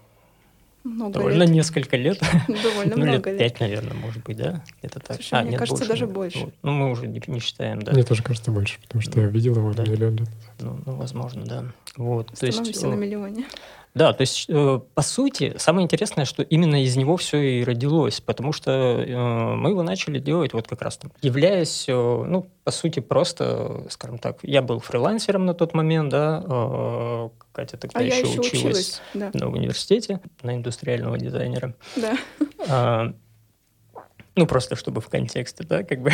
Много 0.84 1.13
довольно 1.13 1.43
лет. 1.43 1.51
несколько 1.51 1.98
лет. 1.98 2.19
Довольно 2.48 2.96
ну, 2.98 3.05
много 3.05 3.29
лет 3.31 3.39
пять, 3.39 3.60
наверное, 3.60 3.93
может 3.93 4.24
быть, 4.24 4.38
да? 4.38 4.63
Это 4.81 5.00
так. 5.00 5.17
Слушай, 5.17 5.43
мне 5.46 5.58
кажется, 5.58 5.88
даже 5.88 6.05
наверное. 6.05 6.13
больше. 6.15 6.53
Ну, 6.63 6.72
мы 6.72 6.89
уже 6.91 7.08
не, 7.08 7.22
не 7.27 7.39
считаем, 7.39 7.81
да. 7.81 7.91
Мне 7.91 8.03
тоже 8.03 8.24
кажется 8.24 8.51
больше, 8.51 8.79
потому 8.81 9.01
что 9.01 9.19
я 9.22 9.27
видел 9.27 9.55
его 9.55 9.74
Да. 9.74 9.84
миллион 9.84 10.15
лет. 10.15 10.29
Ну, 10.60 10.79
ну, 10.86 10.96
возможно, 10.96 11.46
да. 11.46 11.65
Вот. 11.96 12.27
То 12.27 12.46
есть, 12.46 12.58
Становимся 12.58 12.88
э, 12.88 12.89
на 12.89 12.96
миллионе. 12.96 13.46
Да, 13.96 14.13
то 14.13 14.22
есть, 14.22 14.46
э, 14.48 14.79
по 14.93 15.01
сути, 15.01 15.55
самое 15.58 15.86
интересное, 15.86 16.25
что 16.25 16.43
именно 16.43 16.84
из 16.84 16.96
него 16.96 17.17
все 17.17 17.38
и 17.38 17.63
родилось, 17.63 18.22
потому 18.22 18.53
что 18.53 18.72
э, 18.72 19.55
мы 19.55 19.72
его 19.72 19.81
начали 19.81 20.19
делать 20.19 20.53
вот 20.53 20.67
как 20.67 20.81
раз 20.81 20.98
там, 20.98 21.12
являясь, 21.22 21.86
э, 21.88 21.93
ну, 21.93 22.48
по 22.63 22.72
сути, 22.72 23.00
просто, 23.00 23.84
э, 23.86 23.89
скажем 23.89 24.19
так, 24.19 24.38
я 24.43 24.62
был 24.62 24.79
фрилансером 24.79 25.46
на 25.46 25.53
тот 25.53 25.74
момент, 25.74 26.10
да, 26.10 26.43
э, 26.46 27.29
Катя 27.51 27.77
тогда 27.77 28.00
А 28.00 28.03
я 28.03 28.15
еще 28.15 28.29
еще 28.29 28.39
училась 28.39 28.51
училась. 28.60 29.01
Да, 29.13 29.31
на 29.34 29.50
университете 29.50 30.19
на 30.43 30.55
индустриального 30.55 31.17
дизайнера. 31.17 31.74
да. 31.96 32.17
А, 32.67 33.13
ну, 34.36 34.46
просто 34.46 34.75
чтобы 34.75 35.01
в 35.01 35.10
контексте, 35.10 35.63
да, 35.63 35.84
как 35.84 36.01
бы 36.01 36.12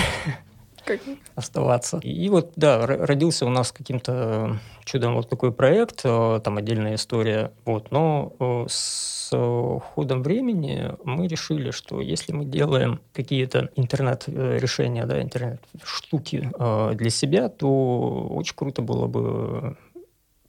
оставаться. 1.35 1.99
И 2.03 2.29
вот, 2.29 2.53
да, 2.55 2.85
родился 2.85 3.45
у 3.45 3.49
нас 3.49 3.71
каким-то 3.71 4.59
чудом 4.83 5.15
вот 5.15 5.29
такой 5.29 5.51
проект, 5.51 6.01
э, 6.03 6.39
там 6.43 6.57
отдельная 6.57 6.95
история, 6.95 7.51
вот, 7.65 7.91
но 7.91 8.33
э, 8.39 8.65
с 8.69 9.29
э, 9.33 9.79
ходом 9.93 10.23
времени 10.23 10.91
мы 11.03 11.27
решили, 11.27 11.71
что 11.71 12.01
если 12.01 12.31
мы 12.31 12.45
делаем 12.45 13.01
какие-то 13.13 13.69
интернет-решения, 13.75 15.05
да, 15.05 15.21
интернет-штуки 15.21 16.51
э, 16.57 16.91
для 16.93 17.09
себя, 17.09 17.49
то 17.49 18.27
очень 18.29 18.55
круто 18.55 18.81
было 18.81 19.07
бы 19.07 19.77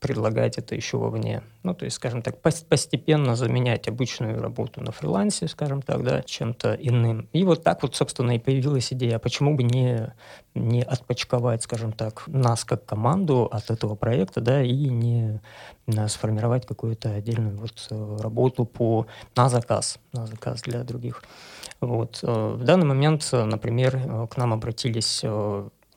предлагать 0.00 0.58
это 0.58 0.74
еще 0.74 0.98
вовне. 0.98 1.42
Ну, 1.62 1.74
то 1.74 1.84
есть, 1.84 1.96
скажем 1.96 2.22
так, 2.22 2.36
пос- 2.42 2.64
постепенно 2.68 3.34
заменять 3.34 3.88
обычную 3.88 4.40
работу 4.40 4.80
на 4.82 4.92
фрилансе, 4.92 5.48
скажем 5.48 5.82
так, 5.82 6.02
да, 6.02 6.22
чем-то 6.22 6.74
иным. 6.74 7.28
И 7.32 7.44
вот 7.44 7.62
так 7.62 7.82
вот, 7.82 7.96
собственно, 7.96 8.36
и 8.36 8.38
появилась 8.38 8.92
идея, 8.92 9.18
почему 9.18 9.56
бы 9.56 9.62
не, 9.62 10.12
не 10.54 10.82
отпочковать, 10.82 11.62
скажем 11.62 11.92
так, 11.92 12.24
нас 12.26 12.64
как 12.64 12.84
команду 12.84 13.48
от 13.50 13.70
этого 13.70 13.94
проекта, 13.94 14.40
да, 14.40 14.62
и 14.62 14.88
не 14.88 15.40
э, 15.86 16.08
сформировать 16.08 16.66
какую-то 16.66 17.10
отдельную 17.10 17.56
вот 17.56 17.86
э, 17.90 18.16
работу 18.20 18.64
по, 18.66 19.06
на 19.34 19.48
заказ, 19.48 19.98
на 20.12 20.26
заказ 20.26 20.62
для 20.62 20.84
других. 20.84 21.22
Вот. 21.80 22.20
э, 22.22 22.54
В 22.56 22.64
данный 22.64 22.86
момент, 22.86 23.26
например, 23.32 24.28
к 24.28 24.36
нам 24.36 24.52
обратились 24.52 25.24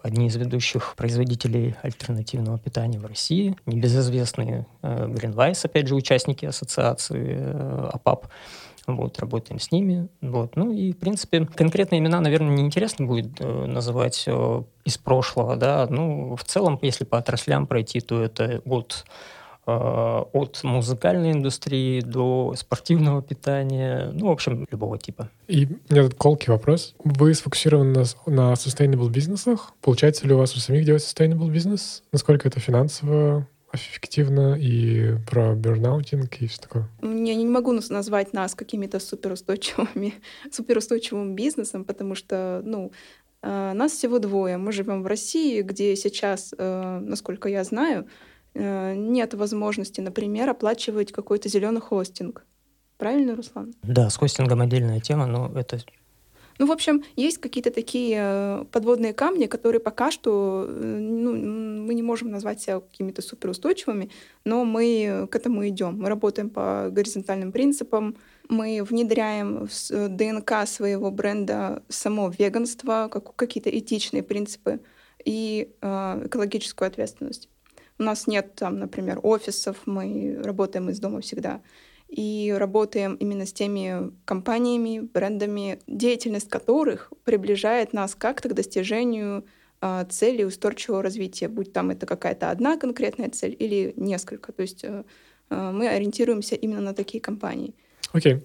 одни 0.01 0.27
из 0.27 0.35
ведущих 0.35 0.95
производителей 0.95 1.75
альтернативного 1.81 2.57
питания 2.57 2.99
в 2.99 3.05
России, 3.05 3.55
небезызвестные 3.65 4.65
э, 4.81 5.07
Greenwise, 5.07 5.65
опять 5.65 5.87
же, 5.87 5.95
участники 5.95 6.45
ассоциации 6.45 7.37
э, 7.39 7.89
АПАП. 7.93 8.27
Вот, 8.87 9.19
работаем 9.19 9.59
с 9.59 9.71
ними. 9.71 10.07
Вот. 10.21 10.55
Ну 10.55 10.71
и, 10.71 10.93
в 10.93 10.97
принципе, 10.97 11.45
конкретные 11.45 11.99
имена, 11.99 12.21
наверное, 12.21 12.55
неинтересно 12.55 13.05
будет 13.05 13.39
э, 13.39 13.65
называть 13.65 14.23
э, 14.25 14.63
из 14.83 14.97
прошлого, 14.97 15.55
да. 15.55 15.85
Ну, 15.89 16.35
в 16.35 16.43
целом, 16.43 16.79
если 16.81 17.03
по 17.05 17.19
отраслям 17.19 17.67
пройти, 17.67 17.99
то 17.99 18.23
это 18.23 18.61
от 18.65 19.05
э, 19.05 19.09
от 19.77 20.59
музыкальной 20.63 21.31
индустрии 21.31 22.01
до 22.01 22.53
спортивного 22.57 23.21
питания, 23.21 24.11
ну, 24.13 24.27
в 24.27 24.31
общем, 24.31 24.67
любого 24.71 24.97
типа. 24.97 25.29
И 25.47 25.65
у 25.65 25.93
меня 25.93 26.03
тут 26.03 26.15
колкий 26.15 26.51
вопрос. 26.51 26.95
Вы 27.03 27.33
сфокусированы 27.33 27.93
на, 27.93 28.03
на 28.25 28.53
sustainable 28.53 29.09
бизнесах? 29.09 29.73
Получается 29.81 30.27
ли 30.27 30.33
у 30.33 30.37
вас 30.37 30.55
у 30.55 30.59
самих 30.59 30.85
делать 30.85 31.03
sustainable 31.03 31.49
бизнес? 31.49 32.03
Насколько 32.11 32.47
это 32.47 32.59
финансово 32.59 33.47
эффективно 33.73 34.57
и 34.59 35.15
про 35.29 35.53
бернаутинг 35.53 36.41
и 36.41 36.47
все 36.47 36.61
такое? 36.61 36.89
Я 37.01 37.35
не 37.35 37.45
могу 37.45 37.71
назвать 37.71 38.33
нас 38.33 38.55
какими-то 38.55 38.99
суперустойчивыми, 38.99 40.15
суперустойчивым 40.51 41.35
бизнесом, 41.35 41.83
потому 41.83 42.15
что, 42.15 42.61
ну, 42.65 42.91
э, 43.41 43.73
нас 43.73 43.91
всего 43.91 44.19
двое. 44.19 44.57
Мы 44.57 44.71
живем 44.71 45.03
в 45.03 45.07
России, 45.07 45.61
где 45.61 45.95
сейчас, 45.95 46.53
э, 46.57 46.99
насколько 47.01 47.47
я 47.47 47.63
знаю, 47.63 48.05
э, 48.05 48.07
нет 48.55 49.33
возможности, 49.33 50.01
например, 50.01 50.49
оплачивать 50.49 51.11
какой-то 51.11 51.49
зеленый 51.49 51.81
хостинг. 51.81 52.45
Правильно, 52.97 53.35
Руслан? 53.35 53.73
Да, 53.83 54.09
с 54.09 54.17
хостингом 54.17 54.61
отдельная 54.61 54.99
тема, 54.99 55.25
но 55.25 55.49
это 55.55 55.79
Ну, 56.57 56.65
в 56.65 56.71
общем, 56.71 57.03
есть 57.15 57.37
какие-то 57.37 57.71
такие 57.71 58.17
э, 58.19 58.65
подводные 58.71 59.13
камни, 59.13 59.45
которые 59.45 59.79
пока 59.79 60.11
что 60.11 60.65
э, 60.67 60.97
ну, 60.99 61.33
мы 61.85 61.93
не 61.93 62.03
можем 62.03 62.29
назвать 62.29 62.61
себя 62.61 62.81
какими-то 62.81 63.21
суперустойчивыми, 63.21 64.09
но 64.43 64.65
мы 64.65 65.27
к 65.31 65.35
этому 65.37 65.65
идем. 65.69 65.99
Мы 66.01 66.09
работаем 66.09 66.49
по 66.49 66.89
горизонтальным 66.91 67.53
принципам, 67.53 68.17
мы 68.49 68.83
внедряем 68.83 69.67
в 69.67 69.91
э, 69.91 70.07
ДНК 70.09 70.67
своего 70.67 71.09
бренда 71.11 71.81
само 71.87 72.33
веганство, 72.37 73.07
как- 73.09 73.35
какие-то 73.37 73.69
этичные 73.69 74.23
принципы 74.23 74.81
и 75.23 75.71
э, 75.81 76.23
экологическую 76.25 76.87
ответственность. 76.87 77.47
У 77.99 78.03
нас 78.03 78.27
нет 78.27 78.55
там, 78.55 78.79
например, 78.79 79.19
офисов, 79.21 79.77
мы 79.85 80.39
работаем 80.43 80.89
из 80.89 80.99
дома 80.99 81.21
всегда 81.21 81.61
и 82.07 82.53
работаем 82.57 83.15
именно 83.15 83.45
с 83.45 83.53
теми 83.53 84.11
компаниями, 84.25 84.99
брендами, 84.99 85.79
деятельность 85.85 86.49
которых 86.49 87.13
приближает 87.23 87.93
нас 87.93 88.15
как-то 88.15 88.49
к 88.49 88.55
достижению 88.55 89.45
а, 89.81 90.05
цели 90.05 90.43
устойчивого 90.43 91.03
развития, 91.03 91.47
будь 91.47 91.71
там 91.71 91.91
это 91.91 92.05
какая-то 92.05 92.49
одна 92.49 92.77
конкретная 92.77 93.29
цель 93.29 93.55
или 93.57 93.93
несколько. 93.95 94.51
То 94.51 94.61
есть 94.63 94.83
э, 94.83 95.03
э, 95.49 95.71
мы 95.71 95.87
ориентируемся 95.87 96.55
именно 96.55 96.81
на 96.81 96.93
такие 96.93 97.21
компании. 97.21 97.75
Окей. 98.11 98.43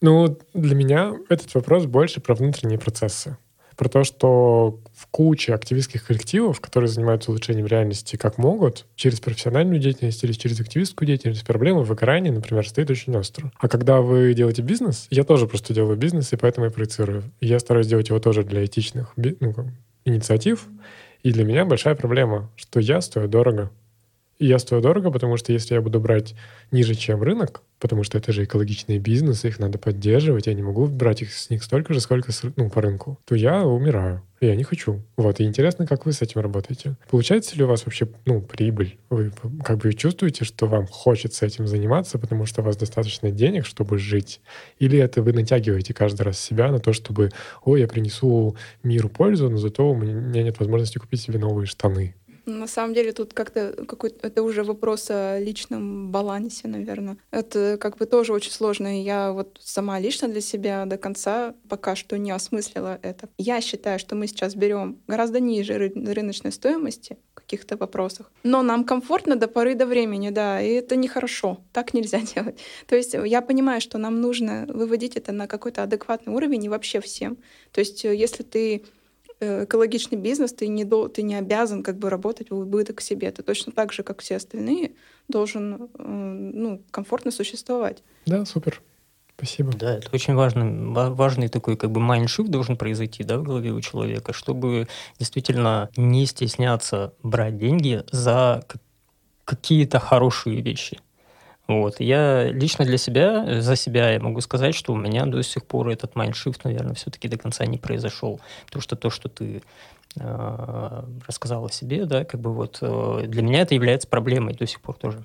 Ну, 0.00 0.38
для 0.54 0.74
меня 0.74 1.12
этот 1.28 1.52
вопрос 1.54 1.86
больше 1.86 2.20
про 2.20 2.34
внутренние 2.34 2.78
процессы. 2.78 3.36
Про 3.76 3.88
то, 3.88 4.04
что 4.04 4.80
в 4.94 5.06
куче 5.06 5.54
активистских 5.54 6.06
коллективов, 6.06 6.60
которые 6.60 6.88
занимаются 6.88 7.30
улучшением 7.30 7.66
реальности 7.66 8.16
как 8.16 8.38
могут, 8.38 8.86
через 8.94 9.20
профессиональную 9.20 9.78
деятельность 9.78 10.22
или 10.24 10.32
через 10.32 10.60
активистскую 10.60 11.06
деятельность, 11.06 11.44
проблема 11.44 11.80
выгорания, 11.80 12.32
например, 12.32 12.66
стоит 12.68 12.90
очень 12.90 13.16
остро. 13.16 13.52
А 13.58 13.68
когда 13.68 14.00
вы 14.00 14.34
делаете 14.34 14.62
бизнес, 14.62 15.06
я 15.10 15.24
тоже 15.24 15.46
просто 15.46 15.74
делаю 15.74 15.96
бизнес, 15.96 16.32
и 16.32 16.36
поэтому 16.36 16.66
я 16.66 16.70
проецирую. 16.72 17.24
Я 17.40 17.58
стараюсь 17.58 17.86
делать 17.86 18.08
его 18.08 18.18
тоже 18.18 18.44
для 18.44 18.64
этичных 18.64 19.12
ну, 19.16 19.52
как, 19.52 19.66
инициатив. 20.04 20.66
И 21.22 21.32
для 21.32 21.44
меня 21.44 21.64
большая 21.64 21.94
проблема, 21.94 22.50
что 22.56 22.80
я 22.80 23.00
стою 23.00 23.28
дорого. 23.28 23.70
И 24.38 24.46
я 24.46 24.58
стою 24.58 24.82
дорого, 24.82 25.10
потому 25.10 25.36
что 25.36 25.52
если 25.52 25.74
я 25.74 25.80
буду 25.80 26.00
брать 26.00 26.34
ниже, 26.72 26.94
чем 26.94 27.22
рынок, 27.22 27.62
потому 27.82 28.04
что 28.04 28.16
это 28.16 28.32
же 28.32 28.44
экологичные 28.44 29.00
бизнесы, 29.00 29.48
их 29.48 29.58
надо 29.58 29.76
поддерживать, 29.76 30.46
я 30.46 30.54
не 30.54 30.62
могу 30.62 30.86
брать 30.86 31.22
их 31.22 31.32
с 31.32 31.50
них 31.50 31.64
столько 31.64 31.92
же, 31.92 32.00
сколько 32.00 32.30
ну, 32.54 32.70
по 32.70 32.80
рынку, 32.80 33.18
то 33.24 33.34
я 33.34 33.64
умираю. 33.64 34.22
Я 34.40 34.56
не 34.56 34.64
хочу. 34.64 35.02
Вот. 35.16 35.38
И 35.38 35.44
интересно, 35.44 35.86
как 35.86 36.04
вы 36.04 36.12
с 36.12 36.20
этим 36.20 36.40
работаете. 36.40 36.96
Получается 37.10 37.56
ли 37.56 37.62
у 37.62 37.68
вас 37.68 37.84
вообще 37.84 38.08
ну, 38.24 38.40
прибыль? 38.40 38.98
Вы 39.08 39.32
как 39.64 39.78
бы 39.78 39.92
чувствуете, 39.94 40.44
что 40.44 40.66
вам 40.66 40.86
хочется 40.86 41.46
этим 41.46 41.68
заниматься, 41.68 42.18
потому 42.18 42.46
что 42.46 42.60
у 42.62 42.64
вас 42.64 42.76
достаточно 42.76 43.30
денег, 43.30 43.66
чтобы 43.66 43.98
жить? 43.98 44.40
Или 44.80 44.98
это 44.98 45.22
вы 45.22 45.32
натягиваете 45.32 45.94
каждый 45.94 46.22
раз 46.22 46.40
себя 46.40 46.72
на 46.72 46.80
то, 46.80 46.92
чтобы, 46.92 47.30
ой, 47.64 47.80
я 47.80 47.88
принесу 47.88 48.56
миру 48.82 49.08
пользу, 49.08 49.48
но 49.48 49.58
зато 49.58 49.88
у 49.88 49.94
меня 49.94 50.42
нет 50.42 50.58
возможности 50.58 50.98
купить 50.98 51.20
себе 51.20 51.38
новые 51.38 51.66
штаны? 51.66 52.14
На 52.46 52.66
самом 52.66 52.94
деле 52.94 53.12
тут 53.12 53.34
как-то 53.34 53.84
какой 53.86 54.10
это 54.22 54.42
уже 54.42 54.64
вопрос 54.64 55.06
о 55.10 55.38
личном 55.38 56.10
балансе, 56.10 56.68
наверное. 56.68 57.16
Это 57.30 57.78
как 57.80 57.98
бы 57.98 58.06
тоже 58.06 58.32
очень 58.32 58.50
сложно. 58.50 59.00
и 59.00 59.04
Я 59.04 59.32
вот 59.32 59.58
сама 59.62 60.00
лично 60.00 60.28
для 60.28 60.40
себя 60.40 60.84
до 60.86 60.96
конца 60.96 61.54
пока 61.68 61.94
что 61.94 62.18
не 62.18 62.30
осмыслила 62.32 62.98
это. 63.02 63.28
Я 63.38 63.60
считаю, 63.60 63.98
что 63.98 64.14
мы 64.16 64.26
сейчас 64.26 64.54
берем 64.54 64.98
гораздо 65.06 65.40
ниже 65.40 65.74
ры- 65.74 66.14
рыночной 66.14 66.52
стоимости 66.52 67.16
в 67.32 67.34
каких-то 67.36 67.76
вопросах. 67.76 68.30
Но 68.42 68.62
нам 68.62 68.84
комфортно 68.84 69.36
до 69.36 69.46
поры 69.48 69.74
до 69.74 69.86
времени, 69.86 70.30
да, 70.30 70.60
и 70.60 70.70
это 70.72 70.96
нехорошо. 70.96 71.60
Так 71.72 71.94
нельзя 71.94 72.20
делать. 72.34 72.58
То 72.86 72.96
есть 72.96 73.14
я 73.14 73.40
понимаю, 73.40 73.80
что 73.80 73.98
нам 73.98 74.20
нужно 74.20 74.66
выводить 74.68 75.16
это 75.16 75.32
на 75.32 75.46
какой-то 75.46 75.82
адекватный 75.84 76.32
уровень 76.34 76.64
и 76.64 76.68
вообще 76.68 77.00
всем. 77.00 77.38
То 77.70 77.80
есть 77.80 78.04
э, 78.04 78.14
если 78.14 78.42
ты 78.42 78.84
экологичный 79.42 80.18
бизнес, 80.18 80.52
ты 80.52 80.68
не, 80.68 80.84
дол- 80.84 81.08
ты 81.08 81.22
не 81.22 81.34
обязан 81.34 81.82
как 81.82 81.98
бы 81.98 82.10
работать 82.10 82.50
в 82.50 82.54
убыток 82.54 83.00
себе. 83.00 83.30
Ты 83.30 83.42
точно 83.42 83.72
так 83.72 83.92
же, 83.92 84.02
как 84.02 84.20
все 84.20 84.36
остальные, 84.36 84.92
должен 85.28 85.74
э, 85.74 85.88
ну, 85.98 86.82
комфортно 86.90 87.30
существовать. 87.30 88.02
Да, 88.26 88.44
супер. 88.44 88.80
Спасибо. 89.36 89.72
Да, 89.72 89.96
это 89.98 90.08
очень 90.12 90.34
важный, 90.34 90.92
ва- 90.92 91.10
важный 91.10 91.48
такой 91.48 91.76
как 91.76 91.90
бы 91.90 92.00
майндшифт 92.00 92.50
должен 92.50 92.76
произойти 92.76 93.24
да, 93.24 93.38
в 93.38 93.42
голове 93.42 93.72
у 93.72 93.80
человека, 93.80 94.32
чтобы 94.32 94.86
действительно 95.18 95.90
не 95.96 96.26
стесняться 96.26 97.14
брать 97.22 97.58
деньги 97.58 98.04
за 98.12 98.64
какие-то 99.44 99.98
хорошие 99.98 100.60
вещи. 100.60 101.00
Вот. 101.80 102.00
Я 102.00 102.50
лично 102.50 102.84
для 102.84 102.98
себя, 102.98 103.44
э, 103.46 103.60
за 103.60 103.76
себя 103.76 104.10
я 104.10 104.20
могу 104.20 104.40
сказать, 104.40 104.74
что 104.74 104.92
у 104.92 104.96
меня 104.96 105.26
до 105.26 105.42
сих 105.42 105.64
пор 105.64 105.88
этот 105.88 106.14
майндшифт, 106.14 106.64
наверное, 106.64 106.94
все-таки 106.94 107.28
до 107.28 107.38
конца 107.38 107.64
не 107.66 107.78
произошел. 107.78 108.40
Потому 108.66 108.82
что 108.82 108.96
то, 108.96 109.10
что 109.10 109.28
ты 109.28 109.62
э, 110.16 111.02
рассказал 111.26 111.64
о 111.64 111.70
себе, 111.70 112.04
да, 112.04 112.24
как 112.24 112.40
бы 112.40 112.52
вот 112.52 112.78
э, 112.82 113.24
для 113.26 113.42
меня 113.42 113.60
это 113.60 113.74
является 113.74 114.08
проблемой 114.08 114.54
до 114.54 114.66
сих 114.66 114.80
пор 114.80 114.96
тоже. 114.96 115.24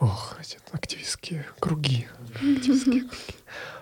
Ох, 0.00 0.36
эти 0.40 0.58
активистские 0.72 1.46
круги. 1.60 2.06
Активистские 2.34 3.02
круги. 3.02 3.34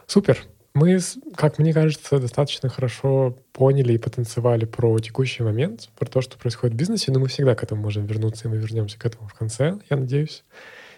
Супер. 0.07 0.38
Мы, 0.73 1.00
как 1.35 1.59
мне 1.59 1.73
кажется, 1.73 2.21
достаточно 2.21 2.69
хорошо 2.69 3.37
поняли 3.52 3.95
и 3.95 3.99
потанцевали 3.99 4.67
про 4.67 4.97
текущий 5.00 5.43
момент, 5.43 5.88
про 5.99 6.07
то, 6.07 6.21
что 6.21 6.38
происходит 6.38 6.75
в 6.75 6.79
бизнесе, 6.79 7.11
но 7.11 7.19
мы 7.19 7.26
всегда 7.26 7.57
к 7.57 7.64
этому 7.64 7.83
можем 7.83 8.07
вернуться, 8.07 8.47
и 8.47 8.50
мы 8.50 8.59
вернемся 8.59 8.97
к 8.97 9.05
этому 9.05 9.26
в 9.26 9.35
конце, 9.35 9.79
я 9.90 9.97
надеюсь. 9.97 10.45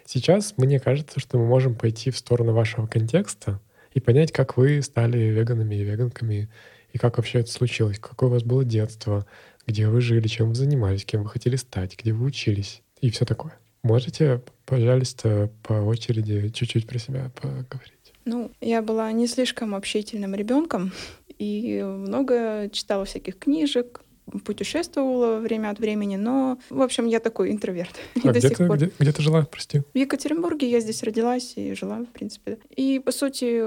Сейчас 0.04 0.54
мне 0.56 0.80
кажется, 0.80 1.20
что 1.20 1.38
мы 1.38 1.46
можем 1.46 1.74
пойти 1.74 2.10
в 2.10 2.18
сторону 2.18 2.52
вашего 2.52 2.86
контекста 2.86 3.60
и 3.94 4.00
понять, 4.00 4.32
как 4.32 4.56
вы 4.56 4.82
стали 4.82 5.18
веганами 5.18 5.74
и 5.76 5.84
веганками, 5.84 6.48
и 6.92 6.98
как 6.98 7.16
вообще 7.16 7.40
это 7.40 7.50
случилось, 7.50 7.98
какое 7.98 8.28
у 8.28 8.32
вас 8.32 8.42
было 8.42 8.64
детство, 8.64 9.26
где 9.66 9.88
вы 9.88 10.00
жили, 10.00 10.28
чем 10.28 10.48
вы 10.48 10.54
занимались, 10.54 11.04
кем 11.04 11.22
вы 11.22 11.30
хотели 11.30 11.56
стать, 11.56 11.96
где 11.98 12.12
вы 12.12 12.26
учились 12.26 12.82
и 13.00 13.10
все 13.10 13.24
такое. 13.24 13.58
Можете, 13.82 14.42
пожалуйста, 14.64 15.50
по 15.62 15.74
очереди 15.74 16.50
чуть-чуть 16.50 16.86
про 16.86 16.98
себя 16.98 17.30
поговорить? 17.40 18.12
Ну, 18.24 18.52
я 18.60 18.80
была 18.80 19.10
не 19.10 19.26
слишком 19.26 19.74
общительным 19.74 20.34
ребенком 20.34 20.92
и 21.38 21.82
много 21.82 22.68
читала 22.72 23.04
всяких 23.04 23.38
книжек, 23.38 24.02
путешествовала 24.44 25.38
время 25.38 25.70
от 25.70 25.78
времени, 25.78 26.16
но, 26.16 26.58
в 26.70 26.80
общем, 26.80 27.06
я 27.06 27.20
такой 27.20 27.50
интроверт. 27.50 27.94
А 28.24 28.32
где, 28.32 28.48
ты, 28.48 28.66
пор. 28.66 28.76
где, 28.76 28.92
где 28.98 29.12
ты 29.12 29.20
жила, 29.20 29.44
прости? 29.50 29.82
В 29.92 29.98
Екатеринбурге 29.98 30.70
я 30.70 30.80
здесь 30.80 31.02
родилась 31.02 31.54
и 31.56 31.74
жила, 31.74 31.98
в 31.98 32.06
принципе. 32.06 32.58
И, 32.70 33.00
по 33.00 33.10
сути, 33.12 33.62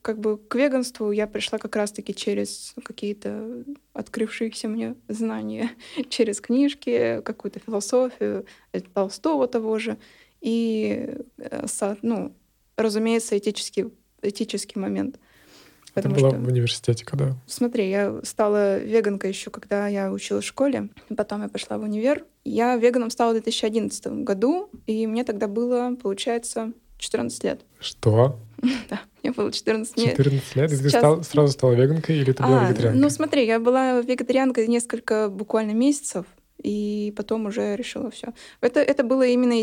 как 0.00 0.18
бы 0.18 0.38
к 0.38 0.54
веганству 0.54 1.12
я 1.12 1.26
пришла 1.26 1.58
как 1.58 1.76
раз-таки 1.76 2.14
через 2.14 2.74
какие-то 2.82 3.64
открывшиеся 3.92 4.68
мне 4.68 4.96
знания, 5.08 5.70
через 6.08 6.40
книжки, 6.40 7.20
какую-то 7.22 7.60
философию, 7.60 8.46
Толстого 8.94 9.46
того 9.46 9.78
же. 9.78 9.98
И, 10.40 11.16
э, 11.38 11.66
ну, 12.02 12.34
разумеется, 12.76 13.38
этический, 13.38 13.86
этический 14.22 14.80
момент. 14.80 15.18
Это 15.94 16.08
было 16.08 16.30
что, 16.30 16.38
в 16.38 16.48
университете 16.48 17.04
когда? 17.04 17.36
Смотри, 17.46 17.90
я 17.90 18.20
стала 18.22 18.78
веганкой 18.78 19.30
еще, 19.30 19.50
когда 19.50 19.88
я 19.88 20.10
училась 20.10 20.44
в 20.44 20.48
школе. 20.48 20.88
Потом 21.16 21.42
я 21.42 21.48
пошла 21.48 21.78
в 21.78 21.82
универ. 21.82 22.24
Я 22.44 22.76
веганом 22.76 23.10
стала 23.10 23.30
в 23.30 23.34
2011 23.34 24.24
году, 24.24 24.70
и 24.86 25.06
мне 25.06 25.24
тогда 25.24 25.48
было, 25.48 25.94
получается, 26.00 26.72
14 26.98 27.44
лет. 27.44 27.60
Что? 27.78 28.38
Да, 28.88 29.00
мне 29.22 29.32
было 29.32 29.50
14 29.50 29.96
лет. 29.96 30.16
14 30.16 30.56
лет? 30.56 30.72
И 30.72 30.76
ты 30.76 30.88
стал, 30.88 31.24
сразу 31.24 31.52
стала 31.52 31.72
веганкой 31.72 32.18
или 32.18 32.32
ты 32.32 32.42
была 32.42 32.62
а, 32.62 32.68
вегетарианкой? 32.68 33.00
Ну 33.00 33.10
смотри, 33.10 33.44
я 33.44 33.58
была 33.58 34.00
вегетарианкой 34.00 34.68
несколько 34.68 35.28
буквально 35.28 35.72
месяцев, 35.72 36.26
и 36.62 37.12
потом 37.16 37.46
уже 37.46 37.74
решила 37.76 38.10
все. 38.10 38.32
Это, 38.60 38.80
это 38.80 39.02
было 39.02 39.26
именно 39.26 39.60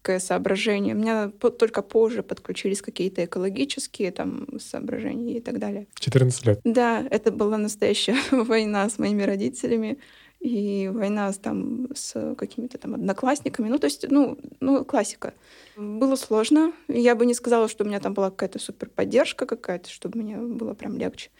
этическое 0.00 0.18
соображение. 0.18 0.94
У 0.94 0.98
меня 0.98 1.28
только 1.30 1.82
позже 1.82 2.22
подключились 2.22 2.82
какие-то 2.82 3.24
экологические 3.24 4.10
там 4.10 4.46
соображения 4.58 5.36
и 5.36 5.40
так 5.40 5.58
далее. 5.58 5.86
В 5.94 6.00
14 6.00 6.46
лет? 6.46 6.60
Да, 6.64 7.04
это 7.10 7.30
была 7.30 7.58
настоящая 7.58 8.16
война 8.30 8.88
с 8.88 8.98
моими 8.98 9.22
родителями 9.22 9.98
и 10.40 10.90
война 10.92 11.30
с, 11.32 11.38
там, 11.38 11.88
с 11.94 12.34
какими-то 12.34 12.78
там 12.78 12.94
одноклассниками. 12.94 13.68
Ну, 13.68 13.78
то 13.78 13.86
есть, 13.86 14.06
ну, 14.10 14.38
ну, 14.60 14.84
классика. 14.84 15.34
Было 15.76 16.16
сложно. 16.16 16.72
Я 16.88 17.14
бы 17.14 17.26
не 17.26 17.34
сказала, 17.34 17.68
что 17.68 17.84
у 17.84 17.86
меня 17.86 18.00
там 18.00 18.14
была 18.14 18.30
какая-то 18.30 18.58
супер 18.58 18.88
поддержка 18.88 19.46
какая-то, 19.46 19.90
чтобы 19.90 20.18
мне 20.18 20.36
было 20.36 20.74
прям 20.74 20.96
легче. 20.96 21.30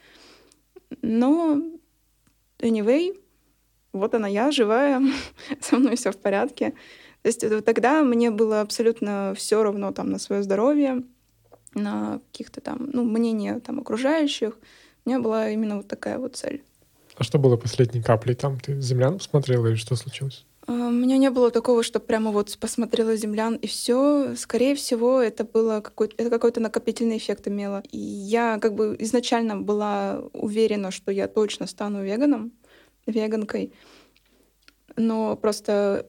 Но, 1.02 1.62
anyway, 2.58 3.16
вот 3.92 4.14
она 4.14 4.28
я, 4.28 4.50
живая, 4.50 5.02
со 5.60 5.76
мной 5.76 5.96
все 5.96 6.10
в 6.10 6.18
порядке. 6.18 6.74
То 7.22 7.28
есть 7.28 7.44
э, 7.44 7.60
тогда 7.60 8.02
мне 8.02 8.30
было 8.30 8.60
абсолютно 8.60 9.34
все 9.36 9.62
равно 9.62 9.92
там 9.92 10.10
на 10.10 10.18
свое 10.18 10.42
здоровье, 10.42 11.02
на 11.74 12.20
каких-то 12.32 12.60
там, 12.60 12.90
ну, 12.92 13.04
мнения 13.04 13.60
там 13.60 13.80
окружающих. 13.80 14.58
У 15.04 15.08
меня 15.10 15.20
была 15.20 15.50
именно 15.50 15.78
вот 15.78 15.88
такая 15.88 16.18
вот 16.18 16.36
цель. 16.36 16.62
А 17.16 17.24
что 17.24 17.38
было 17.38 17.56
последней 17.56 18.02
каплей 18.02 18.34
там? 18.34 18.58
Ты 18.58 18.80
землян 18.80 19.18
посмотрела 19.18 19.66
или 19.66 19.74
что 19.74 19.96
случилось? 19.96 20.46
А, 20.66 20.72
у 20.72 20.90
меня 20.90 21.18
не 21.18 21.30
было 21.30 21.50
такого, 21.50 21.82
что 21.82 22.00
прямо 22.00 22.30
вот 22.30 22.56
посмотрела 22.58 23.16
землян 23.16 23.56
и 23.56 23.66
все. 23.66 24.34
Скорее 24.36 24.74
всего, 24.74 25.20
это 25.20 25.44
было 25.44 25.80
какой-то, 25.80 26.14
это 26.16 26.30
какой-то 26.30 26.60
накопительный 26.60 27.18
эффект 27.18 27.48
имело. 27.48 27.82
И 27.90 27.98
я 27.98 28.58
как 28.58 28.74
бы 28.74 28.96
изначально 29.00 29.56
была 29.56 30.22
уверена, 30.32 30.90
что 30.90 31.12
я 31.12 31.28
точно 31.28 31.66
стану 31.66 32.02
веганом, 32.02 32.52
веганкой. 33.06 33.72
Но 34.96 35.36
просто 35.36 36.06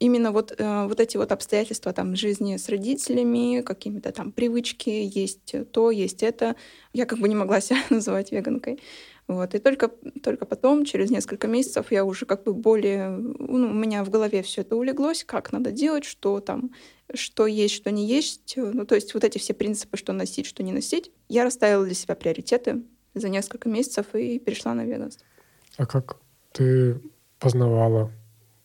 именно 0.00 0.32
вот, 0.32 0.52
э, 0.56 0.86
вот 0.86 0.98
эти 0.98 1.16
вот 1.16 1.30
обстоятельства 1.30 1.92
там 1.92 2.16
жизни 2.16 2.56
с 2.56 2.68
родителями, 2.68 3.60
какими-то 3.60 4.10
там 4.10 4.32
привычки, 4.32 4.90
есть 4.90 5.54
то, 5.70 5.90
есть 5.90 6.22
это. 6.24 6.56
Я 6.92 7.06
как 7.06 7.20
бы 7.20 7.28
не 7.28 7.36
могла 7.36 7.60
себя 7.60 7.78
называть 7.90 8.32
веганкой. 8.32 8.80
Вот. 9.28 9.54
И 9.54 9.58
только, 9.58 9.88
только 10.24 10.44
потом, 10.44 10.84
через 10.84 11.10
несколько 11.10 11.46
месяцев, 11.46 11.92
я 11.92 12.04
уже 12.04 12.26
как 12.26 12.42
бы 12.42 12.52
более... 12.52 13.10
Ну, 13.10 13.70
у 13.70 13.74
меня 13.74 14.02
в 14.02 14.10
голове 14.10 14.42
все 14.42 14.62
это 14.62 14.74
улеглось, 14.74 15.22
как 15.22 15.52
надо 15.52 15.70
делать, 15.70 16.04
что 16.04 16.40
там, 16.40 16.72
что 17.14 17.46
есть, 17.46 17.74
что 17.74 17.92
не 17.92 18.08
есть. 18.08 18.54
Ну, 18.56 18.84
то 18.84 18.96
есть 18.96 19.14
вот 19.14 19.22
эти 19.22 19.38
все 19.38 19.54
принципы, 19.54 19.96
что 19.96 20.12
носить, 20.12 20.46
что 20.46 20.64
не 20.64 20.72
носить. 20.72 21.12
Я 21.28 21.44
расставила 21.44 21.84
для 21.84 21.94
себя 21.94 22.16
приоритеты 22.16 22.82
за 23.14 23.28
несколько 23.28 23.68
месяцев 23.68 24.06
и 24.14 24.40
перешла 24.40 24.74
на 24.74 24.84
веганство. 24.84 25.24
А 25.76 25.86
как 25.86 26.16
ты 26.52 27.00
познавала 27.38 28.10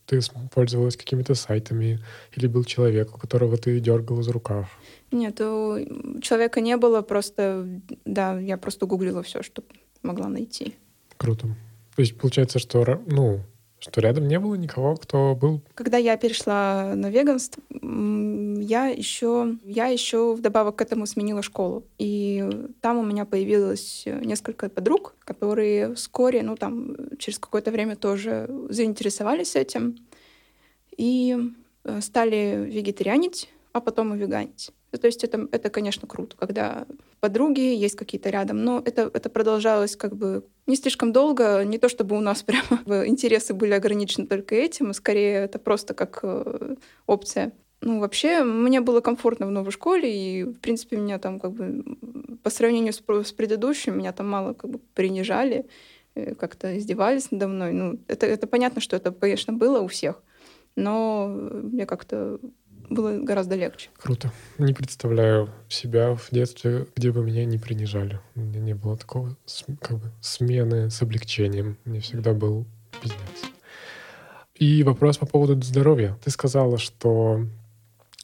ты 0.05 0.19
пользовалась 0.53 0.97
какими-то 0.97 1.35
сайтами 1.35 1.99
или 2.35 2.47
был 2.47 2.63
человек, 2.63 3.15
у 3.15 3.17
которого 3.17 3.57
ты 3.57 3.79
дергал 3.79 4.19
из 4.19 4.27
рукав? 4.27 4.69
Нет, 5.11 5.39
у 5.41 6.19
человека 6.21 6.61
не 6.61 6.77
было, 6.77 7.01
просто, 7.01 7.67
да, 8.05 8.39
я 8.39 8.57
просто 8.57 8.85
гуглила 8.85 9.23
все, 9.23 9.41
что 9.43 9.63
могла 10.03 10.27
найти. 10.27 10.75
Круто. 11.17 11.47
То 11.95 12.01
есть 12.01 12.17
получается, 12.17 12.59
что, 12.59 13.01
ну, 13.07 13.41
что 13.79 14.01
рядом 14.01 14.27
не 14.27 14.39
было 14.39 14.55
никого, 14.55 14.95
кто 14.95 15.35
был. 15.35 15.61
Когда 15.75 15.97
я 15.97 16.17
перешла 16.17 16.93
на 16.95 17.09
веганство, 17.09 17.61
я 18.65 18.87
еще, 18.87 19.57
я 19.63 19.87
еще 19.87 20.33
вдобавок 20.33 20.77
к 20.77 20.81
этому 20.81 21.05
сменила 21.05 21.41
школу. 21.41 21.83
И 21.97 22.43
там 22.81 22.97
у 22.97 23.03
меня 23.03 23.25
появилось 23.25 24.03
несколько 24.05 24.69
подруг, 24.69 25.15
которые 25.19 25.93
вскоре, 25.95 26.43
ну 26.43 26.55
там, 26.55 26.95
через 27.17 27.39
какое-то 27.39 27.71
время 27.71 27.95
тоже 27.95 28.49
заинтересовались 28.69 29.55
этим 29.55 29.97
и 30.97 31.37
э, 31.83 32.01
стали 32.01 32.65
вегетарианить, 32.67 33.49
а 33.73 33.81
потом 33.81 34.13
и 34.13 34.17
веганить. 34.17 34.71
То 34.97 35.07
есть 35.07 35.23
это, 35.23 35.47
это, 35.51 35.69
конечно, 35.69 36.07
круто, 36.07 36.35
когда 36.37 36.85
подруги 37.19 37.59
есть 37.59 37.95
какие-то 37.95 38.29
рядом, 38.29 38.63
но 38.63 38.81
это, 38.85 39.11
это 39.13 39.29
продолжалось 39.29 39.95
как 39.95 40.15
бы 40.15 40.45
не 40.67 40.75
слишком 40.75 41.11
долго, 41.11 41.63
не 41.63 41.77
то 41.77 41.89
чтобы 41.89 42.17
у 42.17 42.21
нас 42.21 42.43
прямо 42.45 43.05
интересы 43.05 43.53
были 43.53 43.73
ограничены 43.73 44.27
только 44.27 44.55
этим, 44.55 44.93
скорее 44.93 45.43
это 45.43 45.59
просто 45.59 45.93
как 45.93 46.19
э, 46.23 46.75
опция. 47.05 47.51
Ну, 47.85 47.99
вообще, 47.99 48.43
мне 48.43 48.81
было 48.81 48.99
комфортно 48.99 49.45
в 49.45 49.51
новой 49.51 49.71
школе, 49.71 50.09
и, 50.11 50.43
в 50.43 50.59
принципе, 50.59 50.97
меня 50.97 51.19
там 51.19 51.39
как 51.39 51.51
бы 51.51 51.83
по 52.41 52.49
сравнению 52.49 52.93
с, 52.93 53.03
с 53.27 53.31
предыдущим, 53.31 53.99
меня 53.99 54.11
там 54.11 54.27
мало 54.27 54.53
как 54.53 54.71
бы 54.71 54.79
принижали, 54.95 55.67
э, 56.15 56.33
как-то 56.33 56.75
издевались 56.79 57.29
надо 57.29 57.47
мной. 57.47 57.73
Ну, 57.73 57.99
это, 58.07 58.25
это 58.25 58.47
понятно, 58.47 58.81
что 58.81 58.95
это, 58.95 59.11
конечно, 59.11 59.53
было 59.53 59.81
у 59.81 59.87
всех, 59.87 60.23
но 60.75 61.27
мне 61.27 61.85
как-то 61.85 62.39
было 62.89 63.19
гораздо 63.19 63.53
легче. 63.53 63.91
Круто. 63.97 64.31
Не 64.57 64.73
представляю 64.73 65.51
себя 65.69 66.15
в 66.15 66.29
детстве, 66.31 66.87
где 66.95 67.11
бы 67.11 67.23
меня 67.23 67.45
не 67.45 67.59
принижали. 67.59 68.19
У 68.33 68.39
меня 68.39 68.61
не 68.61 68.73
было 68.73 68.97
такого 68.97 69.37
как 69.79 69.99
бы 69.99 70.11
смены 70.21 70.89
с 70.89 71.03
облегчением. 71.03 71.77
Мне 71.85 71.99
всегда 71.99 72.33
был 72.33 72.65
пиздец. 72.99 73.51
И 74.55 74.81
вопрос 74.81 75.17
по 75.17 75.27
поводу 75.27 75.61
здоровья. 75.61 76.17
Ты 76.23 76.31
сказала, 76.31 76.79
что 76.79 77.45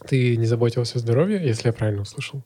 ты 0.08 0.38
не 0.38 0.46
заботился 0.46 0.98
о 0.98 1.00
здоровье, 1.00 1.42
если 1.44 1.68
я 1.68 1.74
правильно 1.74 2.02
услышал. 2.02 2.44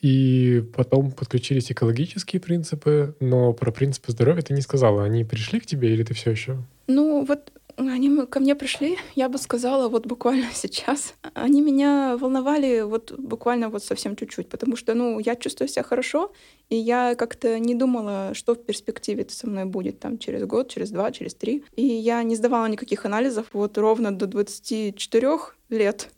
И 0.00 0.64
потом 0.74 1.12
подключились 1.12 1.70
экологические 1.70 2.40
принципы, 2.40 3.14
но 3.20 3.52
про 3.52 3.70
принципы 3.70 4.12
здоровья 4.12 4.42
ты 4.42 4.54
не 4.54 4.62
сказала. 4.62 5.04
Они 5.04 5.24
пришли 5.24 5.60
к 5.60 5.66
тебе 5.66 5.92
или 5.92 6.02
ты 6.04 6.14
все 6.14 6.30
еще? 6.30 6.56
Ну, 6.86 7.24
вот 7.24 7.52
они 7.76 8.26
ко 8.26 8.40
мне 8.40 8.54
пришли, 8.54 8.98
я 9.14 9.28
бы 9.28 9.38
сказала, 9.38 9.88
вот 9.88 10.06
буквально 10.06 10.46
сейчас. 10.54 11.14
Они 11.34 11.60
меня 11.60 12.16
волновали 12.18 12.82
вот 12.82 13.12
буквально 13.18 13.68
вот 13.68 13.84
совсем 13.84 14.16
чуть-чуть, 14.16 14.48
потому 14.48 14.76
что, 14.76 14.94
ну, 14.94 15.18
я 15.18 15.36
чувствую 15.36 15.68
себя 15.68 15.82
хорошо, 15.82 16.32
и 16.68 16.76
я 16.76 17.14
как-то 17.14 17.58
не 17.58 17.74
думала, 17.74 18.32
что 18.34 18.54
в 18.54 18.64
перспективе 18.64 19.26
со 19.28 19.46
мной 19.46 19.64
будет 19.64 19.98
там 19.98 20.18
через 20.18 20.44
год, 20.44 20.70
через 20.70 20.90
два, 20.90 21.10
через 21.12 21.34
три. 21.34 21.64
И 21.76 21.84
я 21.84 22.22
не 22.22 22.36
сдавала 22.36 22.66
никаких 22.66 23.04
анализов 23.06 23.46
вот 23.52 23.78
ровно 23.78 24.12
до 24.12 24.26
24 24.26 25.30
лет. 25.70 26.08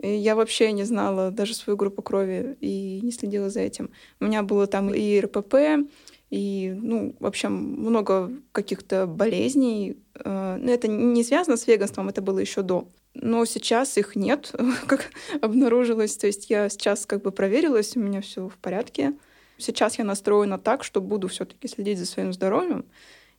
Я 0.00 0.36
вообще 0.36 0.72
не 0.72 0.84
знала 0.84 1.30
даже 1.30 1.54
свою 1.54 1.76
группу 1.76 2.02
крови 2.02 2.56
и 2.60 3.00
не 3.02 3.10
следила 3.10 3.50
за 3.50 3.60
этим. 3.60 3.90
У 4.20 4.26
меня 4.26 4.42
было 4.42 4.66
там 4.66 4.94
и 4.94 5.20
РПП, 5.20 5.54
и, 6.30 6.74
ну, 6.76 7.16
в 7.18 7.26
общем, 7.26 7.52
много 7.52 8.30
каких-то 8.52 9.06
болезней. 9.06 9.96
Э, 10.14 10.56
но 10.60 10.70
это 10.70 10.86
не 10.86 11.24
связано 11.24 11.56
с 11.56 11.66
веганством, 11.66 12.08
это 12.08 12.22
было 12.22 12.38
еще 12.38 12.62
до. 12.62 12.88
но 13.14 13.44
сейчас 13.44 13.96
их 13.96 14.14
нет, 14.14 14.54
как 14.86 15.10
обнаружилось. 15.40 16.16
То 16.16 16.26
есть 16.26 16.50
я 16.50 16.68
сейчас 16.68 17.06
как 17.06 17.22
бы 17.22 17.32
проверилась, 17.32 17.96
у 17.96 18.00
меня 18.00 18.20
все 18.20 18.48
в 18.48 18.56
порядке. 18.58 19.14
Сейчас 19.56 19.98
я 19.98 20.04
настроена 20.04 20.58
так, 20.58 20.84
что 20.84 21.00
буду 21.00 21.26
все-таки 21.26 21.66
следить 21.66 21.98
за 21.98 22.06
своим 22.06 22.32
здоровьем 22.32 22.84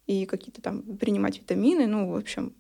и 0.08 0.26
какие-то 0.26 0.62
там 0.62 0.82
принимать 0.82 1.38
витамины, 1.38 1.86
ну, 1.88 2.12
в 2.12 2.16
общем, 2.18 2.54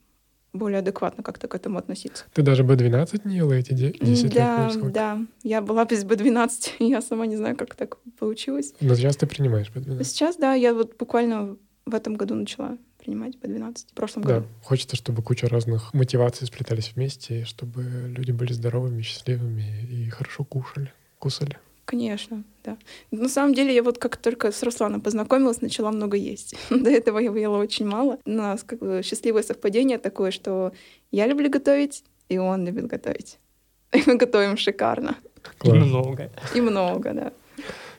более 0.60 0.80
адекватно 0.80 1.24
как-то 1.24 1.48
к 1.48 1.56
этому 1.56 1.80
относиться. 1.80 2.26
Ты 2.34 2.43
даже 2.43 2.63
B12 2.63 3.22
не 3.24 3.38
ела 3.38 3.54
эти 3.54 3.74
10 3.74 4.34
да, 4.34 4.69
лет? 4.69 4.91
Да, 4.91 5.19
я 5.43 5.62
была 5.62 5.86
без 5.86 6.04
B12, 6.04 6.50
я 6.80 7.02
сама 7.02 7.26
не 7.26 7.38
знаю, 7.38 7.56
как 7.56 7.76
так 7.76 7.98
получилось. 8.19 8.74
Но 8.82 8.93
сейчас 8.95 9.17
ты 9.17 9.26
принимаешь 9.26 9.72
B12? 9.74 10.04
Сейчас, 10.04 10.38
да, 10.38 10.54
я 10.54 10.74
вот 10.74 10.98
буквально 10.98 11.58
в 11.86 11.95
этом 11.95 12.15
году 12.15 12.36
начала 12.36 12.78
принимать 13.00 13.36
B12, 13.36 13.88
в 13.91 13.93
прошлом 13.93 14.24
году. 14.24 14.41
Да, 14.41 14.65
хочется, 14.65 14.95
чтобы 14.95 15.24
куча 15.24 15.48
разных 15.48 15.93
мотиваций 15.93 16.45
сплетались 16.45 16.91
вместе, 16.95 17.45
чтобы 17.45 17.84
люди 17.84 18.32
были 18.32 18.54
здоровыми, 18.54 19.02
счастливыми 19.02 19.88
и 19.89 20.10
хорошо 20.10 20.43
кушали, 20.43 20.93
кусали. 21.17 21.58
Конечно, 21.89 22.43
да. 22.63 22.78
На 23.10 23.28
самом 23.30 23.56
деле, 23.56 23.73
я 23.73 23.82
вот 23.82 23.97
как 23.97 24.17
только 24.17 24.52
с 24.52 24.62
Русланом 24.62 25.02
познакомилась, 25.02 25.62
начала 25.62 25.91
много 25.91 26.17
есть. 26.17 26.56
До 26.69 26.88
этого 26.88 27.17
я 27.17 27.32
ела 27.32 27.58
очень 27.58 27.88
мало. 27.88 28.19
У 28.25 28.30
нас 28.30 28.62
как 28.62 28.78
бы 28.78 29.02
счастливое 29.04 29.41
совпадение 29.41 29.97
такое, 29.97 30.30
что 30.30 30.71
я 31.10 31.25
люблю 31.25 31.49
готовить, 31.49 32.04
и 32.30 32.38
он 32.38 32.63
любит 32.63 32.86
готовить. 32.86 33.39
И 33.91 34.04
мы 34.06 34.17
готовим 34.17 34.56
шикарно. 34.56 35.15
Класс. 35.58 35.78
И 35.78 35.80
много. 35.80 36.32
И 36.54 36.62
много, 36.62 37.13
да. 37.13 37.34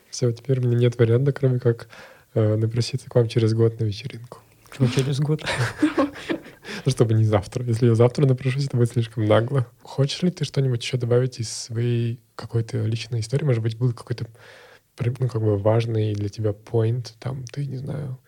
Все, 0.08 0.30
теперь 0.30 0.60
у 0.60 0.62
меня 0.62 0.78
нет 0.78 0.96
варианта, 0.96 1.32
кроме 1.32 1.58
как 1.58 1.88
э, 2.34 2.54
напроситься 2.54 3.10
к 3.10 3.14
вам 3.16 3.26
через 3.26 3.54
год 3.54 3.80
на 3.80 3.84
вечеринку. 3.86 4.38
Почему 4.68 4.86
через 4.86 5.18
год? 5.18 5.42
Чтобы 6.86 7.14
не 7.14 7.24
завтра. 7.24 7.64
Если 7.64 7.86
я 7.86 7.96
завтра 7.96 8.24
напрошусь, 8.24 8.66
это 8.66 8.76
будет 8.76 8.92
слишком 8.92 9.26
нагло. 9.26 9.66
Хочешь 9.82 10.22
ли 10.22 10.30
ты 10.30 10.44
что-нибудь 10.44 10.80
еще 10.80 10.96
добавить 10.96 11.40
из 11.40 11.50
своей 11.50 12.20
какой-то 12.40 12.84
личной 12.84 13.20
истории? 13.20 13.44
Может 13.44 13.62
быть, 13.62 13.78
был 13.78 13.92
какой-то 13.92 14.26
ну, 15.18 15.28
как 15.28 15.40
бы 15.40 15.56
важный 15.56 16.12
для 16.14 16.28
тебя 16.28 16.50
point, 16.50 17.14
там, 17.18 17.44
ты, 17.44 17.64
не 17.64 17.76
знаю, 17.76 18.18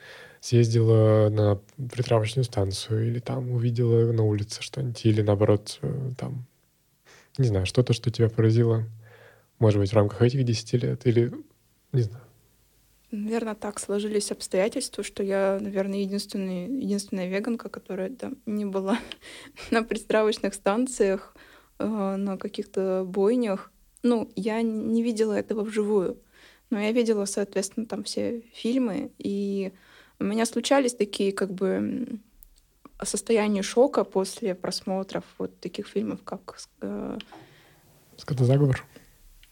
съездила 0.41 1.29
на 1.29 1.61
притравочную 1.77 2.45
станцию 2.45 3.09
или 3.09 3.19
там 3.19 3.51
увидела 3.51 4.11
на 4.13 4.25
улице 4.25 4.63
что-нибудь, 4.63 5.05
или 5.05 5.23
наоборот, 5.23 5.79
э, 5.83 6.11
там, 6.19 6.47
не 7.39 7.47
знаю, 7.47 7.67
что-то, 7.67 7.93
что 7.93 8.11
тебя 8.11 8.29
поразило, 8.29 8.85
может 9.59 9.81
быть, 9.81 9.91
в 9.91 9.97
рамках 9.97 10.23
этих 10.23 10.45
10 10.45 10.73
лет, 10.83 11.07
или, 11.07 11.33
не 11.93 12.03
знаю. 12.03 12.25
Наверное, 13.13 13.55
так 13.55 13.79
сложились 13.79 14.33
обстоятельства, 14.33 15.05
что 15.05 15.23
я, 15.23 15.59
наверное, 15.61 15.99
единственный, 15.99 16.65
единственная 16.65 17.29
веганка, 17.29 17.69
которая 17.69 18.09
там 18.09 18.39
не 18.47 18.65
была 18.65 18.99
на 19.71 19.83
пристравочных 19.83 20.55
станциях, 20.55 21.37
э, 21.79 21.85
на 21.87 22.39
каких-то 22.39 23.05
бойнях. 23.07 23.72
Ну, 24.03 24.31
я 24.37 24.63
не 24.63 25.03
видела 25.03 25.33
этого 25.33 25.63
вживую, 25.63 26.19
но 26.71 26.81
я 26.81 26.93
видела, 26.93 27.25
соответственно, 27.25 27.87
там 27.87 28.03
все 28.03 28.43
фильмы, 28.53 29.13
и 29.19 29.73
у 30.19 30.25
меня 30.25 30.47
случались 30.47 30.95
такие 30.95 31.33
как 31.33 31.53
бы 31.53 32.19
состояния 33.03 33.63
шока 33.63 34.05
после 34.05 34.55
просмотров 34.55 35.25
вот 35.39 35.59
таких 35.61 35.87
фильмов, 35.87 36.21
как... 36.25 36.59
Э... 36.81 37.19
Скотозаговор? 38.17 38.85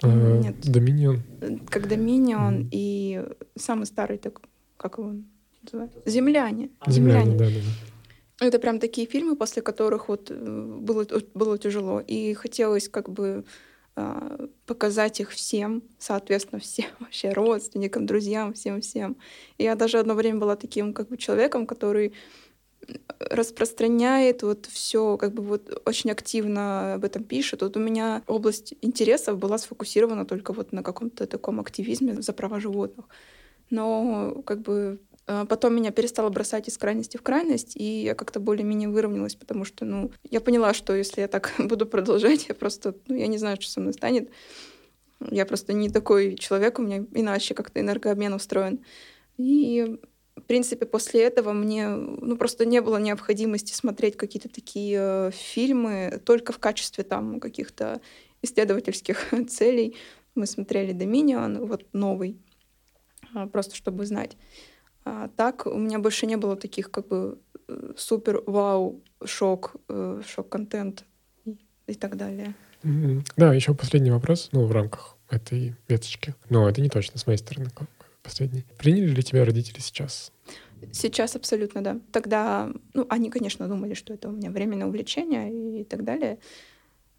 Э, 0.03 0.39
нет. 0.39 0.61
Доминион. 0.61 1.23
Как 1.69 1.89
Доминион 1.89 2.63
mm. 2.63 2.69
и 2.73 3.25
самый 3.57 3.87
старый, 3.87 4.19
так, 4.19 4.41
как 4.77 4.99
его 4.99 5.15
называют? 5.63 5.93
Земляне. 6.07 6.71
Земляне, 6.87 7.37
да, 7.37 7.47
да, 7.47 7.51
да. 7.51 8.47
Это 8.47 8.59
прям 8.59 8.79
такие 8.79 9.07
фильмы, 9.07 9.37
после 9.37 9.61
которых 9.61 10.09
вот 10.09 10.31
э, 10.31 10.35
было, 10.35 11.07
было 11.35 11.59
тяжело. 11.59 12.01
И 12.01 12.33
хотелось 12.35 12.89
как 12.89 13.11
бы 13.11 13.45
показать 14.67 15.21
их 15.21 15.31
всем, 15.31 15.83
соответственно, 15.99 16.61
всем 16.61 16.91
вообще 17.01 17.33
родственникам, 17.33 18.07
друзьям, 18.07 18.53
всем-всем. 18.53 19.17
Я 19.59 19.75
даже 19.75 19.99
одно 19.99 20.15
время 20.15 20.39
была 20.39 20.57
таким 20.57 20.93
как 20.93 21.09
бы 21.09 21.17
человеком, 21.17 21.67
который 21.67 22.13
распространяет 23.19 24.43
вот 24.43 24.67
все, 24.67 25.17
как 25.17 25.35
бы 25.35 25.43
вот 25.43 25.83
очень 25.85 26.11
активно 26.11 26.95
об 26.95 27.05
этом 27.05 27.25
пишет. 27.25 27.63
Вот 27.63 27.77
у 27.77 27.81
меня 27.81 28.23
область 28.27 28.75
интересов 28.81 29.39
была 29.39 29.59
сфокусирована 29.59 30.25
только 30.25 30.53
вот 30.53 30.73
на 30.73 30.83
каком-то 30.83 31.27
таком 31.27 31.61
активизме 31.61 32.23
за 32.23 32.33
права 32.33 32.61
животных. 32.61 33.07
Но 33.69 34.43
как 34.47 34.63
бы 34.63 35.01
а, 35.10 35.10
Потом 35.27 35.77
меня 35.77 35.93
перестало 35.93 36.29
бросать 36.29 36.69
из 36.69 36.77
крайности 36.77 37.17
в 37.17 37.23
крайность, 37.23 37.77
и 37.77 38.03
я 38.03 38.15
как-то 38.15 38.41
более-менее 38.41 38.89
выровнялась, 38.89 39.37
потому 39.37 39.65
что, 39.65 39.85
ну, 39.85 40.11
я 40.29 40.41
поняла, 40.41 40.75
что 40.75 40.95
если 40.95 41.21
я 41.21 41.29
так 41.29 41.53
буду 41.59 41.87
продолжать, 41.87 42.47
я 42.49 42.55
просто, 42.55 42.97
ну, 43.07 43.15
я 43.15 43.27
не 43.29 43.39
знаю, 43.39 43.57
что 43.61 43.71
со 43.71 43.81
мной 43.81 43.93
станет. 43.93 44.31
Я 45.31 45.47
просто 45.47 45.73
не 45.73 45.91
такой 45.91 46.35
человек, 46.37 46.79
у 46.79 46.83
меня 46.83 47.05
иначе 47.15 47.55
как-то 47.55 47.81
энергообмен 47.81 48.33
устроен. 48.33 48.85
И 49.37 49.99
в 50.41 50.43
принципе, 50.43 50.87
после 50.87 51.23
этого 51.23 51.53
мне 51.53 51.89
ну, 51.89 52.37
просто 52.37 52.65
не 52.65 52.81
было 52.81 52.97
необходимости 52.97 53.73
смотреть 53.73 54.17
какие-то 54.17 54.49
такие 54.49 54.99
э, 54.99 55.31
фильмы 55.33 56.21
только 56.25 56.53
в 56.53 56.59
качестве 56.59 57.05
там 57.05 57.41
каких-то 57.41 58.01
исследовательских 58.43 59.33
целей. 59.49 59.97
Мы 60.35 60.47
смотрели 60.47 60.93
«Доминион», 60.93 61.67
вот 61.67 61.87
новый, 61.93 62.39
а, 63.35 63.47
просто 63.47 63.77
чтобы 63.77 64.07
знать. 64.07 64.37
А 65.05 65.29
так 65.37 65.67
у 65.67 65.79
меня 65.79 65.99
больше 65.99 66.27
не 66.27 66.37
было 66.37 66.57
таких 66.57 66.91
как 66.91 67.09
бы 67.09 67.39
э, 67.69 67.93
супер 67.97 68.43
вау 68.47 69.03
шок 69.25 69.77
э, 69.89 70.23
шок 70.27 70.49
контент 70.49 71.05
и, 71.87 71.95
так 71.95 72.17
далее. 72.17 72.55
Да, 73.37 73.53
еще 73.53 73.75
последний 73.75 74.11
вопрос, 74.11 74.51
ну 74.53 74.65
в 74.65 74.73
рамках 74.73 75.17
этой 75.29 75.75
веточки, 75.89 76.35
но 76.49 76.69
это 76.69 76.81
не 76.81 76.89
точно 76.89 77.19
с 77.19 77.27
моей 77.27 77.39
стороны 77.39 77.69
последний. 78.23 78.65
Приняли 78.79 79.09
ли 79.09 79.23
тебя 79.23 79.45
родители 79.45 79.81
сейчас? 79.81 80.33
Сейчас 80.93 81.37
абсолютно, 81.37 81.83
да. 81.83 82.01
Тогда, 82.11 82.73
ну, 82.95 83.07
они, 83.11 83.31
конечно, 83.31 83.69
думали, 83.69 83.95
что 83.95 84.15
это 84.15 84.29
у 84.29 84.33
меня 84.33 84.51
временное 84.51 84.87
увлечение 84.87 85.81
и 85.81 85.85
так 85.85 86.05
далее. 86.05 86.39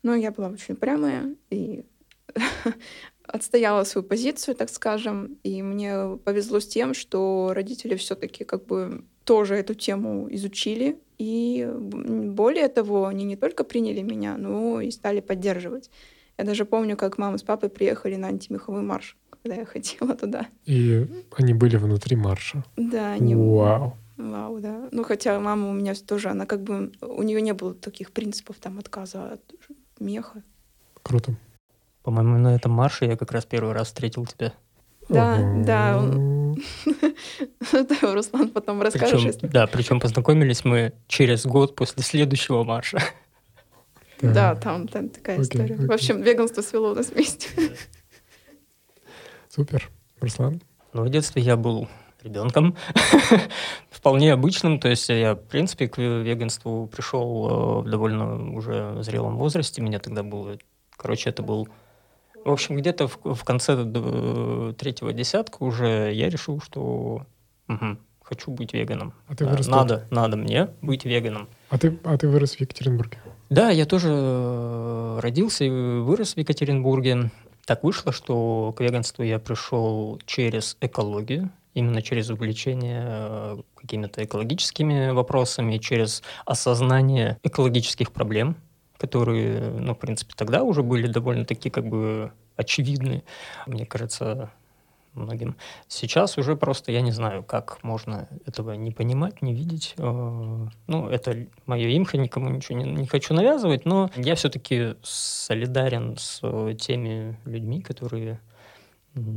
Но 0.03 0.15
я 0.15 0.31
была 0.31 0.49
очень 0.49 0.73
упрямая 0.73 1.35
и 1.49 1.85
отстояла 3.31 3.83
свою 3.83 4.05
позицию, 4.07 4.55
так 4.55 4.69
скажем. 4.69 5.37
И 5.43 5.61
мне 5.61 6.17
повезло 6.23 6.59
с 6.59 6.67
тем, 6.67 6.93
что 6.93 7.51
родители 7.53 7.95
все-таки 7.95 8.43
как 8.43 8.65
бы 8.65 9.03
тоже 9.23 9.55
эту 9.55 9.73
тему 9.73 10.27
изучили. 10.31 10.97
И 11.17 11.69
более 11.75 12.67
того, 12.67 13.05
они 13.05 13.25
не 13.25 13.35
только 13.35 13.63
приняли 13.63 14.01
меня, 14.01 14.37
но 14.37 14.81
и 14.81 14.91
стали 14.91 15.19
поддерживать. 15.19 15.89
Я 16.37 16.45
даже 16.45 16.65
помню, 16.65 16.97
как 16.97 17.17
мама 17.17 17.37
с 17.37 17.43
папой 17.43 17.69
приехали 17.69 18.15
на 18.15 18.27
антимеховой 18.27 18.81
марш 18.81 19.17
когда 19.43 19.55
я 19.55 19.65
ходила 19.65 20.15
туда. 20.15 20.47
И 20.65 21.07
они 21.35 21.53
были 21.53 21.77
внутри 21.77 22.15
марша? 22.15 22.63
Да, 22.77 23.13
они... 23.13 23.35
Вау. 23.35 23.97
Вау, 24.17 24.59
да. 24.59 24.87
Ну, 24.91 25.03
хотя 25.03 25.39
мама 25.39 25.69
у 25.69 25.73
меня 25.73 25.95
тоже, 25.95 26.29
она 26.29 26.45
как 26.45 26.61
бы... 26.61 26.91
У 27.01 27.23
нее 27.23 27.41
не 27.41 27.53
было 27.53 27.73
таких 27.73 28.11
принципов 28.11 28.57
там 28.59 28.77
отказа 28.77 29.33
от 29.33 29.41
меха. 29.99 30.43
Круто. 31.01 31.33
По-моему, 32.03 32.37
на 32.37 32.55
этом 32.55 32.71
марше 32.71 33.05
я 33.05 33.15
как 33.15 33.31
раз 33.31 33.45
первый 33.45 33.73
раз 33.73 33.87
встретил 33.87 34.25
тебя. 34.25 34.53
Да, 35.09 35.37
да. 35.65 36.01
Руслан 38.01 38.49
потом 38.49 38.81
расскажешь. 38.81 39.21
Причем, 39.21 39.49
да, 39.49 39.67
причем 39.67 39.99
познакомились 39.99 40.63
мы 40.63 40.93
через 41.07 41.45
год 41.45 41.75
после 41.75 42.03
следующего 42.03 42.63
марша. 42.63 42.99
Да, 44.21 44.55
там, 44.55 44.87
там 44.87 45.09
такая 45.09 45.41
история. 45.41 45.75
В 45.75 45.91
общем, 45.91 46.21
веганство 46.21 46.61
свело 46.61 46.93
нас 46.93 47.09
вместе. 47.09 47.49
Супер. 49.49 49.89
Руслан? 50.21 50.61
Ну, 50.93 51.03
в 51.03 51.09
детстве 51.09 51.41
я 51.41 51.57
был 51.57 51.87
ребенком, 52.23 52.75
вполне 53.89 54.33
обычным, 54.33 54.79
то 54.79 54.87
есть 54.87 55.09
я, 55.09 55.33
в 55.33 55.47
принципе, 55.47 55.87
к 55.87 55.97
веганству 55.97 56.87
пришел 56.87 57.49
э, 57.49 57.81
в 57.81 57.89
довольно 57.89 58.53
уже 58.53 59.01
зрелом 59.01 59.37
возрасте, 59.37 59.81
меня 59.81 59.99
тогда 59.99 60.21
было, 60.21 60.57
короче, 60.95 61.29
это 61.31 61.41
был, 61.41 61.67
в 62.43 62.51
общем, 62.51 62.75
где-то 62.77 63.07
в, 63.07 63.17
в 63.23 63.43
конце 63.43 63.75
третьего 64.77 65.13
десятка 65.13 65.63
уже 65.63 66.11
я 66.13 66.29
решил, 66.29 66.61
что 66.61 67.25
угу, 67.67 67.97
хочу 68.21 68.51
быть 68.51 68.73
веганом. 68.73 69.13
А 69.27 69.35
ты 69.35 69.45
вырос 69.45 69.67
надо, 69.67 69.99
тут? 69.99 70.11
надо 70.11 70.37
мне 70.37 70.69
быть 70.81 71.05
веганом. 71.05 71.49
А 71.69 71.77
ты, 71.77 71.99
а 72.03 72.17
ты 72.17 72.27
вырос 72.27 72.55
в 72.55 72.61
Екатеринбурге? 72.61 73.19
Да, 73.49 73.69
я 73.69 73.85
тоже 73.85 74.09
э, 74.11 75.19
родился 75.21 75.65
и 75.65 75.69
вырос 75.69 76.35
в 76.35 76.37
Екатеринбурге. 76.37 77.31
Так 77.65 77.83
вышло, 77.83 78.11
что 78.11 78.73
к 78.75 78.81
веганству 78.81 79.23
я 79.23 79.39
пришел 79.39 80.19
через 80.25 80.77
экологию, 80.81 81.51
именно 81.73 82.01
через 82.01 82.29
увлечение 82.29 83.03
э, 83.05 83.57
какими-то 83.75 84.23
экологическими 84.23 85.11
вопросами, 85.11 85.77
через 85.77 86.23
осознание 86.45 87.37
экологических 87.43 88.11
проблем, 88.11 88.55
которые, 89.01 89.59
ну, 89.71 89.95
в 89.95 89.97
принципе, 89.97 90.33
тогда 90.37 90.61
уже 90.61 90.83
были 90.83 91.07
довольно-таки 91.07 91.71
как 91.71 91.87
бы 91.87 92.31
очевидны. 92.55 93.23
Мне 93.65 93.87
кажется, 93.87 94.51
многим. 95.15 95.55
Сейчас 95.87 96.37
уже 96.37 96.55
просто 96.55 96.91
я 96.91 97.01
не 97.01 97.11
знаю, 97.11 97.43
как 97.43 97.83
можно 97.83 98.29
этого 98.45 98.73
не 98.73 98.91
понимать, 98.91 99.41
не 99.41 99.55
видеть. 99.55 99.95
Э, 99.97 100.67
ну, 100.85 101.09
это 101.09 101.47
мое 101.65 101.97
имхо, 101.97 102.17
никому 102.17 102.49
ничего 102.49 102.77
не, 102.77 102.91
не 102.91 103.07
хочу 103.07 103.33
навязывать, 103.33 103.85
но 103.85 104.11
я 104.15 104.35
все-таки 104.35 104.93
солидарен 105.01 106.15
с 106.19 106.41
теми 106.75 107.39
людьми, 107.45 107.81
которые 107.81 108.39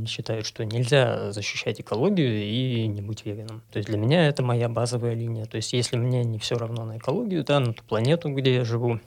считают, 0.07 0.45
что 0.45 0.63
нельзя 0.63 1.31
защищать 1.31 1.81
экологию 1.81 2.43
и 2.43 2.85
не 2.85 3.01
быть 3.01 3.25
веганом. 3.25 3.63
То 3.71 3.77
есть 3.79 3.89
для 3.89 3.97
меня 3.97 4.27
это 4.27 4.43
моя 4.43 4.69
базовая 4.69 5.15
линия. 5.15 5.45
То 5.45 5.57
есть 5.57 5.73
если 5.73 5.97
мне 5.97 6.23
не 6.23 6.37
все 6.37 6.55
равно 6.55 6.85
на 6.85 6.97
экологию, 6.97 7.43
да, 7.43 7.59
на 7.59 7.73
ту 7.73 7.83
планету, 7.83 8.29
где 8.29 8.53
я 8.55 8.63
живу, 8.63 8.99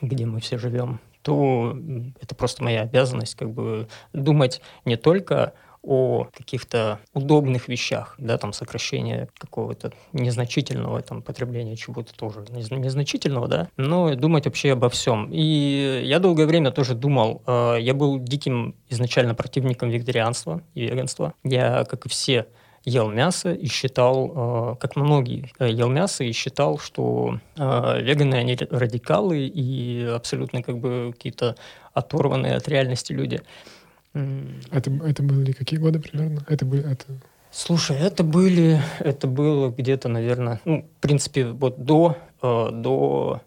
где 0.00 0.26
мы 0.26 0.40
все 0.40 0.58
живем, 0.58 1.00
то 1.22 1.76
это 2.20 2.34
просто 2.34 2.62
моя 2.62 2.82
обязанность 2.82 3.34
как 3.34 3.50
бы 3.50 3.88
думать 4.12 4.60
не 4.84 4.96
только 4.96 5.54
о 5.84 6.28
каких-то 6.34 6.98
удобных 7.12 7.68
вещах, 7.68 8.14
да, 8.18 8.38
там 8.38 8.52
сокращение 8.54 9.28
какого-то 9.38 9.92
незначительного 10.12 11.02
там 11.02 11.20
потребления 11.22 11.76
чего-то 11.76 12.14
тоже 12.14 12.44
незначительного, 12.50 13.48
да, 13.48 13.68
но 13.76 14.14
думать 14.14 14.46
вообще 14.46 14.72
обо 14.72 14.88
всем. 14.88 15.28
И 15.30 16.02
я 16.04 16.20
долгое 16.20 16.46
время 16.46 16.70
тоже 16.70 16.94
думал, 16.94 17.42
э, 17.46 17.76
я 17.80 17.92
был 17.92 18.18
диким 18.18 18.76
изначально 18.88 19.34
противником 19.34 19.90
вегетарианства 19.90 20.62
и 20.74 20.82
веганства. 20.86 21.34
Я, 21.42 21.84
как 21.84 22.06
и 22.06 22.08
все, 22.08 22.46
ел 22.84 23.10
мясо 23.10 23.52
и 23.52 23.66
считал, 23.66 24.74
э, 24.74 24.76
как 24.80 24.96
многие, 24.96 25.50
э, 25.58 25.70
ел 25.70 25.88
мясо 25.88 26.24
и 26.24 26.32
считал, 26.32 26.78
что 26.78 27.38
веганы, 27.56 28.34
они 28.34 28.56
радикалы 28.70 29.46
и 29.46 30.04
абсолютно 30.04 30.62
как 30.62 30.78
бы 30.78 31.12
какие-то 31.12 31.56
оторванные 31.92 32.56
от 32.56 32.68
реальности 32.68 33.12
люди. 33.12 33.40
Это, 34.12 34.90
это 34.90 35.22
были 35.22 35.52
какие 35.52 35.80
годы 35.80 35.98
примерно? 35.98 36.44
Это 36.48 36.64
были, 36.64 36.90
это... 36.90 37.04
Слушай, 37.50 37.96
это 37.98 38.24
были, 38.24 38.80
это 38.98 39.28
было 39.28 39.70
где-то, 39.70 40.08
наверное, 40.08 40.60
ну, 40.64 40.82
в 40.82 41.00
принципе, 41.00 41.46
вот 41.46 41.84
до, 41.84 42.16
э, 42.42 42.68
до 42.72 43.42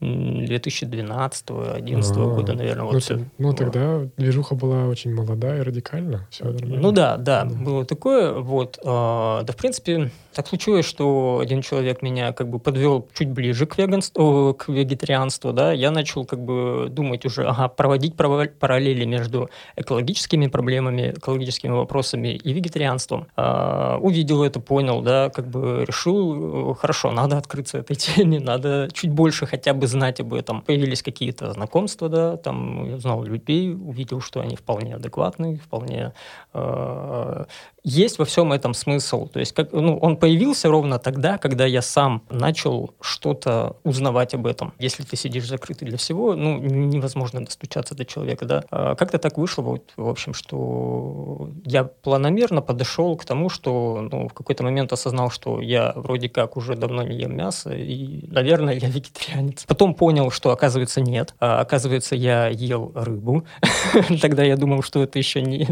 2012-2011 0.00 1.50
а, 1.50 2.34
года, 2.34 2.54
наверное, 2.54 2.84
вот 2.84 3.02
ну. 3.10 3.24
Ну, 3.38 3.52
тогда 3.52 4.00
движуха 4.16 4.54
была 4.54 4.86
очень 4.86 5.14
молодая 5.14 5.60
и 5.60 5.62
радикальна. 5.62 6.26
Все 6.30 6.44
нормально. 6.44 6.80
Ну 6.80 6.92
да, 6.92 7.16
да, 7.16 7.44
да, 7.44 7.54
было 7.54 7.84
такое. 7.84 8.32
Вот. 8.32 8.78
Э, 8.82 9.42
да, 9.44 9.52
в 9.52 9.56
принципе, 9.56 10.10
так 10.34 10.48
случилось, 10.48 10.84
что 10.84 11.38
один 11.40 11.62
человек 11.62 12.02
меня 12.02 12.32
как 12.32 12.48
бы 12.48 12.58
подвел 12.58 13.08
чуть 13.14 13.30
ближе 13.30 13.66
к, 13.66 13.78
веганству, 13.78 14.54
к 14.54 14.68
вегетарианству, 14.68 15.52
да, 15.52 15.72
я 15.72 15.90
начал 15.90 16.24
как 16.24 16.40
бы 16.40 16.88
думать 16.90 17.24
уже, 17.24 17.44
ага, 17.46 17.68
проводить 17.68 18.16
параллели 18.16 19.04
между 19.04 19.48
экологическими 19.76 20.48
проблемами, 20.48 21.14
экологическими 21.16 21.72
вопросами 21.72 22.28
и 22.28 22.52
вегетарианством. 22.52 23.28
А, 23.36 23.98
увидел 23.98 24.42
это, 24.42 24.60
понял, 24.60 25.00
да, 25.02 25.30
как 25.30 25.48
бы 25.48 25.84
решил, 25.86 26.72
э, 26.72 26.74
хорошо, 26.74 27.12
надо 27.12 27.38
открыться 27.38 27.78
этой 27.78 27.96
теме, 27.96 28.40
надо 28.40 28.88
чуть 28.92 29.10
больше 29.10 29.46
хотя 29.46 29.72
бы 29.72 29.86
знать 29.94 30.20
об 30.20 30.34
этом. 30.34 30.60
Появились 30.60 31.02
какие-то 31.02 31.52
знакомства, 31.52 32.08
да, 32.08 32.36
там 32.36 32.84
я 32.84 32.96
узнал 32.96 33.24
людей, 33.24 33.72
увидел, 33.72 34.20
что 34.20 34.40
они 34.40 34.56
вполне 34.56 34.96
адекватные, 34.96 35.56
вполне 35.56 36.12
э, 36.52 37.44
есть 37.84 38.18
во 38.18 38.24
всем 38.24 38.52
этом 38.52 38.74
смысл. 38.74 39.28
То 39.28 39.40
есть, 39.40 39.52
как, 39.52 39.72
ну, 39.72 39.96
он 39.98 40.16
появился 40.16 40.68
ровно 40.68 40.98
тогда, 40.98 41.38
когда 41.38 41.66
я 41.66 41.82
сам 41.82 42.22
начал 42.30 42.94
что-то 43.00 43.76
узнавать 43.84 44.34
об 44.34 44.46
этом. 44.46 44.72
Если 44.78 45.02
ты 45.02 45.16
сидишь 45.16 45.46
закрытый 45.46 45.88
для 45.88 45.98
всего, 45.98 46.34
ну, 46.34 46.58
невозможно 46.58 47.44
достучаться 47.44 47.94
до 47.94 48.04
человека, 48.04 48.46
да. 48.46 48.64
А 48.70 48.94
как-то 48.94 49.18
так 49.18 49.38
вышло, 49.38 49.62
вот, 49.62 49.92
в 49.96 50.08
общем, 50.08 50.34
что 50.34 51.50
я 51.64 51.84
планомерно 51.84 52.62
подошел 52.62 53.16
к 53.16 53.24
тому, 53.24 53.48
что, 53.48 54.08
ну, 54.10 54.28
в 54.28 54.32
какой-то 54.32 54.64
момент 54.64 54.92
осознал, 54.92 55.30
что 55.30 55.60
я 55.60 55.92
вроде 55.94 56.28
как 56.28 56.56
уже 56.56 56.74
давно 56.76 57.02
не 57.02 57.18
ем 57.18 57.36
мясо, 57.36 57.74
и, 57.74 58.26
наверное, 58.28 58.74
я 58.74 58.88
вегетарианец. 58.88 59.64
Потом 59.74 59.94
понял, 59.94 60.30
что, 60.30 60.52
оказывается, 60.52 61.00
нет. 61.00 61.34
А, 61.40 61.58
оказывается, 61.58 62.14
я 62.14 62.46
ел 62.46 62.92
рыбу. 62.94 63.44
Тогда 64.22 64.44
я 64.44 64.56
думал, 64.56 64.84
что 64.84 65.02
это 65.02 65.18
еще 65.18 65.42
не, 65.42 65.66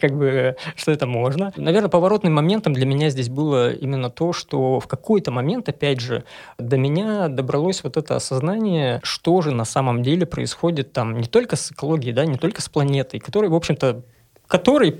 как 0.00 0.16
бы, 0.16 0.56
что 0.74 0.90
это 0.90 1.06
можно. 1.06 1.52
Наверное, 1.56 1.90
поворотным 1.90 2.32
моментом 2.32 2.72
для 2.72 2.86
меня 2.86 3.10
здесь 3.10 3.28
было 3.28 3.70
именно 3.70 4.08
то, 4.08 4.32
что 4.32 4.80
в 4.80 4.86
какой-то 4.86 5.32
момент, 5.32 5.68
опять 5.68 6.00
же, 6.00 6.24
до 6.56 6.78
меня 6.78 7.28
добралось 7.28 7.84
вот 7.84 7.98
это 7.98 8.16
осознание, 8.16 9.00
что 9.02 9.42
же 9.42 9.50
на 9.50 9.66
самом 9.66 10.02
деле 10.02 10.24
происходит 10.24 10.94
там 10.94 11.18
не 11.18 11.26
только 11.26 11.56
с 11.56 11.72
экологией, 11.72 12.14
да, 12.14 12.24
не 12.24 12.38
только 12.38 12.62
с 12.62 12.70
планетой, 12.70 13.20
которой, 13.20 13.50
в 13.50 13.54
общем-то, 13.54 14.00
который 14.46 14.98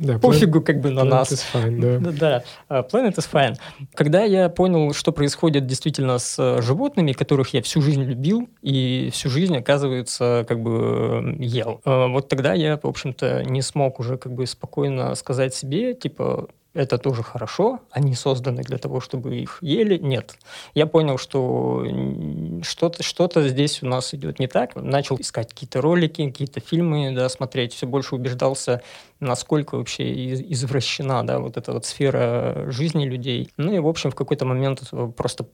да, 0.00 0.18
пофигу 0.18 0.62
как 0.62 0.80
бы 0.80 0.90
на 0.90 1.00
planet 1.00 1.04
нас. 1.04 1.32
Is 1.32 1.44
fine, 1.52 2.00
да. 2.00 2.10
да, 2.12 2.44
а, 2.68 2.82
planet 2.82 3.16
is 3.16 3.28
fine. 3.30 3.56
Когда 3.94 4.24
я 4.24 4.48
понял, 4.48 4.94
что 4.94 5.12
происходит 5.12 5.66
действительно 5.66 6.18
с 6.18 6.38
э, 6.38 6.62
животными, 6.62 7.12
которых 7.12 7.52
я 7.52 7.60
всю 7.60 7.82
жизнь 7.82 8.02
любил 8.02 8.48
и 8.62 9.10
всю 9.12 9.28
жизнь, 9.28 9.56
оказывается, 9.56 10.46
как 10.48 10.62
бы 10.62 11.36
ел, 11.38 11.82
э, 11.84 12.06
вот 12.08 12.28
тогда 12.28 12.54
я, 12.54 12.78
в 12.82 12.86
общем-то, 12.86 13.44
не 13.44 13.60
смог 13.60 14.00
уже 14.00 14.16
как 14.16 14.32
бы 14.32 14.46
спокойно 14.46 15.14
сказать 15.14 15.54
себе, 15.54 15.92
типа, 15.92 16.48
это 16.72 16.98
тоже 16.98 17.22
хорошо, 17.22 17.80
они 17.90 18.14
созданы 18.14 18.62
для 18.62 18.78
того, 18.78 19.00
чтобы 19.00 19.36
их 19.36 19.58
ели. 19.60 19.98
Нет. 19.98 20.36
Я 20.74 20.86
понял, 20.86 21.18
что 21.18 21.84
что-то 22.62 23.02
что 23.02 23.28
здесь 23.48 23.82
у 23.82 23.86
нас 23.86 24.14
идет 24.14 24.38
не 24.38 24.46
так. 24.46 24.76
Начал 24.76 25.16
искать 25.16 25.50
какие-то 25.50 25.80
ролики, 25.80 26.28
какие-то 26.30 26.60
фильмы, 26.60 27.12
да, 27.14 27.28
смотреть. 27.28 27.74
Все 27.74 27.86
больше 27.86 28.14
убеждался, 28.14 28.82
насколько 29.18 29.76
вообще 29.76 30.34
извращена, 30.52 31.26
да, 31.26 31.40
вот 31.40 31.56
эта 31.56 31.72
вот 31.72 31.86
сфера 31.86 32.70
жизни 32.70 33.04
людей. 33.04 33.50
Ну 33.56 33.74
и, 33.74 33.78
в 33.78 33.88
общем, 33.88 34.10
в 34.10 34.14
какой-то 34.14 34.44
момент 34.44 34.82
просто 35.16 35.46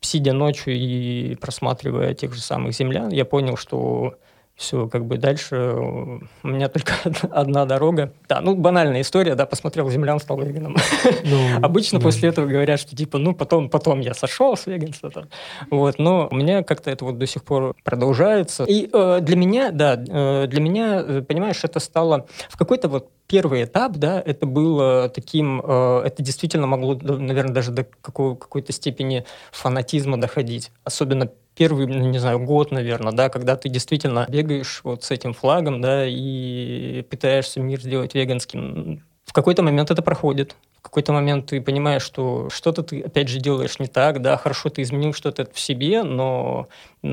сидя 0.00 0.32
ночью 0.32 0.74
и 0.74 1.34
просматривая 1.36 2.14
тех 2.14 2.32
же 2.34 2.40
самых 2.40 2.72
землян, 2.72 3.10
я 3.10 3.24
понял, 3.24 3.56
что 3.56 4.14
все, 4.58 4.88
как 4.88 5.06
бы 5.06 5.18
дальше 5.18 5.56
у 5.56 6.48
меня 6.48 6.68
только 6.68 6.94
одна 7.30 7.64
дорога. 7.64 8.12
Да, 8.28 8.40
ну, 8.40 8.56
банальная 8.56 9.02
история, 9.02 9.36
да, 9.36 9.46
посмотрел 9.46 9.88
«Землян», 9.88 10.18
стал 10.18 10.40
веганом. 10.40 10.76
Ну, 11.24 11.38
Обычно 11.62 12.00
да. 12.00 12.04
после 12.04 12.30
этого 12.30 12.46
говорят, 12.46 12.80
что 12.80 12.96
типа, 12.96 13.18
ну, 13.18 13.34
потом, 13.34 13.70
потом 13.70 14.00
я 14.00 14.14
сошел 14.14 14.56
с 14.56 14.66
веганства. 14.66 15.10
Там. 15.10 15.28
Вот, 15.70 16.00
но 16.00 16.28
у 16.32 16.34
меня 16.34 16.64
как-то 16.64 16.90
это 16.90 17.04
вот 17.04 17.18
до 17.18 17.26
сих 17.28 17.44
пор 17.44 17.76
продолжается. 17.84 18.64
И 18.64 18.90
э, 18.92 19.20
для 19.22 19.36
меня, 19.36 19.70
да, 19.70 19.94
э, 19.94 20.48
для 20.48 20.60
меня, 20.60 21.04
э, 21.06 21.22
понимаешь, 21.22 21.62
это 21.62 21.78
стало 21.78 22.26
в 22.48 22.56
какой-то 22.58 22.88
вот 22.88 23.10
первый 23.28 23.62
этап, 23.62 23.92
да, 23.92 24.20
это 24.24 24.44
было 24.44 25.08
таким, 25.08 25.62
э, 25.62 26.02
это 26.04 26.20
действительно 26.20 26.66
могло, 26.66 26.94
наверное, 26.94 27.54
даже 27.54 27.70
до 27.70 27.84
какого, 27.84 28.34
какой-то 28.34 28.72
степени 28.72 29.24
фанатизма 29.52 30.18
доходить. 30.18 30.72
Особенно 30.82 31.30
первый, 31.58 31.86
ну, 31.88 32.08
не 32.08 32.18
знаю, 32.18 32.38
год, 32.38 32.70
наверное, 32.70 33.12
да, 33.12 33.28
когда 33.28 33.56
ты 33.56 33.68
действительно 33.68 34.26
бегаешь 34.28 34.80
вот 34.84 35.02
с 35.02 35.10
этим 35.10 35.34
флагом, 35.34 35.80
да, 35.80 36.06
и 36.06 37.02
пытаешься 37.10 37.60
мир 37.60 37.80
сделать 37.80 38.14
веганским. 38.14 39.02
В 39.24 39.32
какой-то 39.32 39.62
момент 39.64 39.90
это 39.90 40.00
проходит, 40.00 40.54
в 40.78 40.82
какой-то 40.82 41.12
момент 41.12 41.46
ты 41.46 41.60
понимаешь, 41.60 42.02
что 42.02 42.48
что-то 42.50 42.82
ты, 42.82 43.00
опять 43.00 43.28
же, 43.28 43.40
делаешь 43.40 43.78
не 43.78 43.88
так, 43.88 44.22
да, 44.22 44.36
хорошо, 44.36 44.68
ты 44.68 44.82
изменил 44.82 45.12
что-то 45.12 45.48
в 45.52 45.58
себе, 45.58 46.04
но 46.04 46.68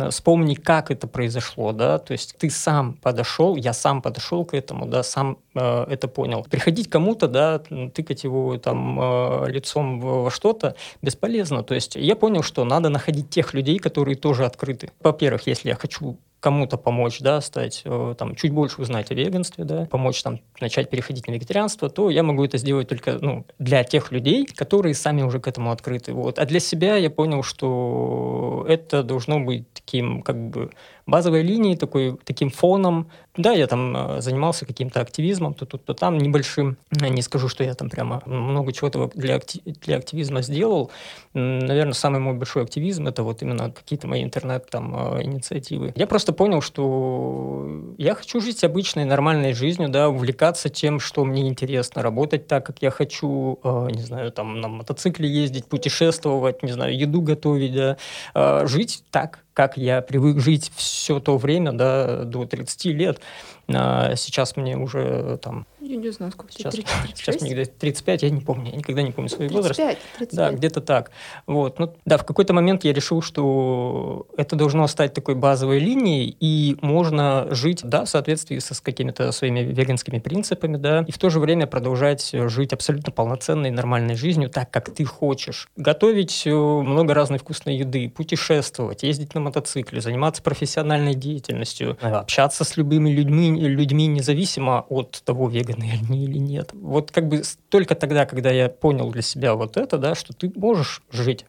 вспомни, 0.09 0.53
как 0.53 0.91
это 0.91 1.07
произошло, 1.07 1.71
да, 1.71 1.97
то 1.97 2.11
есть 2.11 2.35
ты 2.37 2.49
сам 2.49 2.93
подошел, 2.93 3.55
я 3.55 3.73
сам 3.73 4.01
подошел 4.01 4.45
к 4.45 4.53
этому, 4.53 4.85
да, 4.85 5.03
сам 5.03 5.39
э, 5.55 5.85
это 5.89 6.07
понял. 6.07 6.45
Приходить 6.49 6.89
кому-то, 6.89 7.27
да, 7.27 7.59
тыкать 7.59 8.23
его 8.23 8.57
там 8.57 8.99
э, 9.01 9.49
лицом 9.49 9.99
во 9.99 10.29
что-то 10.29 10.75
бесполезно, 11.01 11.63
то 11.63 11.73
есть 11.73 11.95
я 11.95 12.15
понял, 12.15 12.43
что 12.43 12.65
надо 12.65 12.89
находить 12.89 13.29
тех 13.29 13.53
людей, 13.53 13.79
которые 13.79 14.15
тоже 14.15 14.45
открыты. 14.45 14.91
Во-первых, 15.01 15.47
если 15.47 15.69
я 15.69 15.75
хочу 15.75 16.17
кому-то 16.45 16.77
помочь, 16.77 17.21
да, 17.21 17.41
стать, 17.41 17.81
э, 17.85 18.13
там, 18.19 18.35
чуть 18.35 18.51
больше 18.51 18.79
узнать 18.79 19.09
о 19.09 19.15
веганстве, 19.15 19.63
да, 19.63 19.87
помочь 19.87 20.21
там 20.21 20.41
начать 20.61 20.91
переходить 20.91 21.25
на 21.27 21.31
вегетарианство, 21.31 21.89
то 21.89 22.11
я 22.11 22.21
могу 22.21 22.45
это 22.45 22.59
сделать 22.59 22.87
только, 22.87 23.17
ну, 23.19 23.47
для 23.57 23.83
тех 23.83 24.11
людей, 24.11 24.45
которые 24.45 24.93
сами 24.93 25.23
уже 25.23 25.39
к 25.39 25.47
этому 25.47 25.71
открыты, 25.71 26.13
вот. 26.13 26.37
А 26.37 26.45
для 26.45 26.59
себя 26.59 26.97
я 26.97 27.09
понял, 27.09 27.41
что 27.41 28.63
это 28.69 29.01
должно 29.01 29.39
быть 29.39 29.65
таким, 29.73 30.21
как 30.21 30.49
бы, 30.51 30.69
базовой 31.07 31.43
линией, 31.43 31.75
такой, 31.75 32.17
таким 32.23 32.49
фоном. 32.49 33.07
Да, 33.37 33.51
я 33.51 33.67
там 33.67 33.95
э, 33.95 34.21
занимался 34.21 34.65
каким-то 34.65 35.01
активизмом, 35.01 35.53
то 35.53 35.65
тут, 35.65 35.85
то 35.85 35.93
там 35.93 36.17
небольшим. 36.17 36.77
Не 36.91 37.21
скажу, 37.21 37.49
что 37.49 37.63
я 37.63 37.73
там 37.73 37.89
прямо 37.89 38.23
много 38.25 38.71
чего-то 38.71 39.11
для, 39.13 39.39
для 39.65 39.97
активизма 39.97 40.41
сделал. 40.41 40.89
Наверное, 41.33 41.93
самый 41.93 42.19
мой 42.19 42.33
большой 42.33 42.63
активизм— 42.63 43.07
это 43.07 43.23
вот 43.23 43.41
именно 43.41 43.71
какие-то 43.71 44.07
мои 44.07 44.23
интернет-инициативы. 44.23 45.89
Э, 45.89 45.93
я 45.95 46.07
просто 46.07 46.33
понял, 46.33 46.61
что 46.61 47.93
я 47.97 48.15
хочу 48.15 48.39
жить 48.39 48.63
обычной, 48.63 49.05
нормальной 49.05 49.53
жизнью, 49.53 49.89
да, 49.89 50.09
увлекаться 50.09 50.69
тем, 50.69 50.99
что 50.99 51.23
мне 51.25 51.47
интересно, 51.47 52.01
работать 52.01 52.47
так, 52.47 52.65
как 52.65 52.81
я 52.81 52.89
хочу, 52.89 53.59
э, 53.63 53.87
не 53.91 54.01
знаю, 54.01 54.31
там, 54.31 54.59
на 54.59 54.69
мотоцикле 54.69 55.29
ездить, 55.29 55.65
путешествовать, 55.65 56.63
не 56.63 56.71
знаю, 56.71 56.97
еду 56.97 57.21
готовить, 57.21 57.75
да, 57.75 58.65
жить 58.65 59.03
так, 59.11 59.44
как 59.55 59.77
я 59.77 60.01
привык 60.01 60.39
жить 60.39 60.69
все 60.75 61.19
то 61.19 61.37
время, 61.37 61.71
да, 61.71 62.25
до 62.25 62.45
30 62.45 62.85
лет. 62.87 63.21
А 63.69 64.15
сейчас 64.15 64.57
мне 64.57 64.77
уже 64.77 65.39
там... 65.41 65.65
Я 65.85 65.97
не 65.97 66.09
знаю, 66.09 66.31
сколько 66.31 66.51
сейчас, 66.51 66.73
тебе, 66.73 66.83
36? 66.83 67.17
сейчас 67.17 67.41
мне 67.41 67.51
где-то 67.51 67.71
35, 67.79 68.23
я 68.23 68.29
не 68.31 68.41
помню, 68.41 68.71
я 68.71 68.77
никогда 68.77 69.03
не 69.03 69.11
помню 69.11 69.29
свой 69.29 69.49
35, 69.49 69.55
возраст. 69.55 69.99
35. 70.17 70.29
Да, 70.35 70.51
где-то 70.51 70.81
так. 70.81 71.11
Вот. 71.45 71.77
Ну, 71.77 71.93
да, 72.05 72.17
в 72.17 72.25
какой-то 72.25 72.53
момент 72.53 72.83
я 72.85 72.93
решил, 72.93 73.21
что 73.21 74.25
это 74.35 74.55
должно 74.55 74.87
стать 74.87 75.13
такой 75.13 75.35
базовой 75.35 75.77
линией, 75.79 76.35
и 76.39 76.75
можно 76.81 77.47
жить, 77.51 77.81
да, 77.83 78.05
в 78.05 78.09
соответствии 78.09 78.57
со, 78.57 78.73
с 78.73 78.81
какими-то 78.81 79.31
своими 79.31 79.59
веганскими 79.59 80.17
принципами, 80.17 80.77
да, 80.77 81.05
и 81.07 81.11
в 81.11 81.19
то 81.19 81.29
же 81.29 81.39
время 81.39 81.67
продолжать 81.67 82.31
жить 82.33 82.73
абсолютно 82.73 83.11
полноценной, 83.11 83.69
нормальной 83.69 84.15
жизнью, 84.15 84.49
так, 84.49 84.71
как 84.71 84.89
ты 84.89 85.05
хочешь. 85.05 85.69
Готовить 85.75 86.47
э, 86.47 86.51
много 86.51 87.13
разной 87.13 87.37
вкусной 87.37 87.77
еды, 87.77 88.09
путешествовать, 88.09 89.03
ездить 89.03 89.35
на 89.35 89.41
мотоцикле, 89.41 90.01
заниматься 90.01 90.41
профессиональной 90.41 91.13
деятельностью, 91.13 91.97
общаться 92.01 92.63
с 92.63 92.75
любыми 92.75 93.11
людьми, 93.11 93.51
людьми 93.51 94.07
независимо 94.07 94.85
от 94.89 95.21
того, 95.23 95.49
веганы 95.75 95.91
они 95.91 96.25
или 96.25 96.37
нет. 96.37 96.71
Вот 96.73 97.11
как 97.11 97.27
бы 97.27 97.43
только 97.69 97.95
тогда, 97.95 98.25
когда 98.25 98.51
я 98.51 98.69
понял 98.69 99.11
для 99.11 99.21
себя 99.21 99.55
вот 99.55 99.77
это, 99.77 99.97
да, 99.97 100.15
что 100.15 100.33
ты 100.33 100.51
можешь 100.55 101.01
жить 101.11 101.45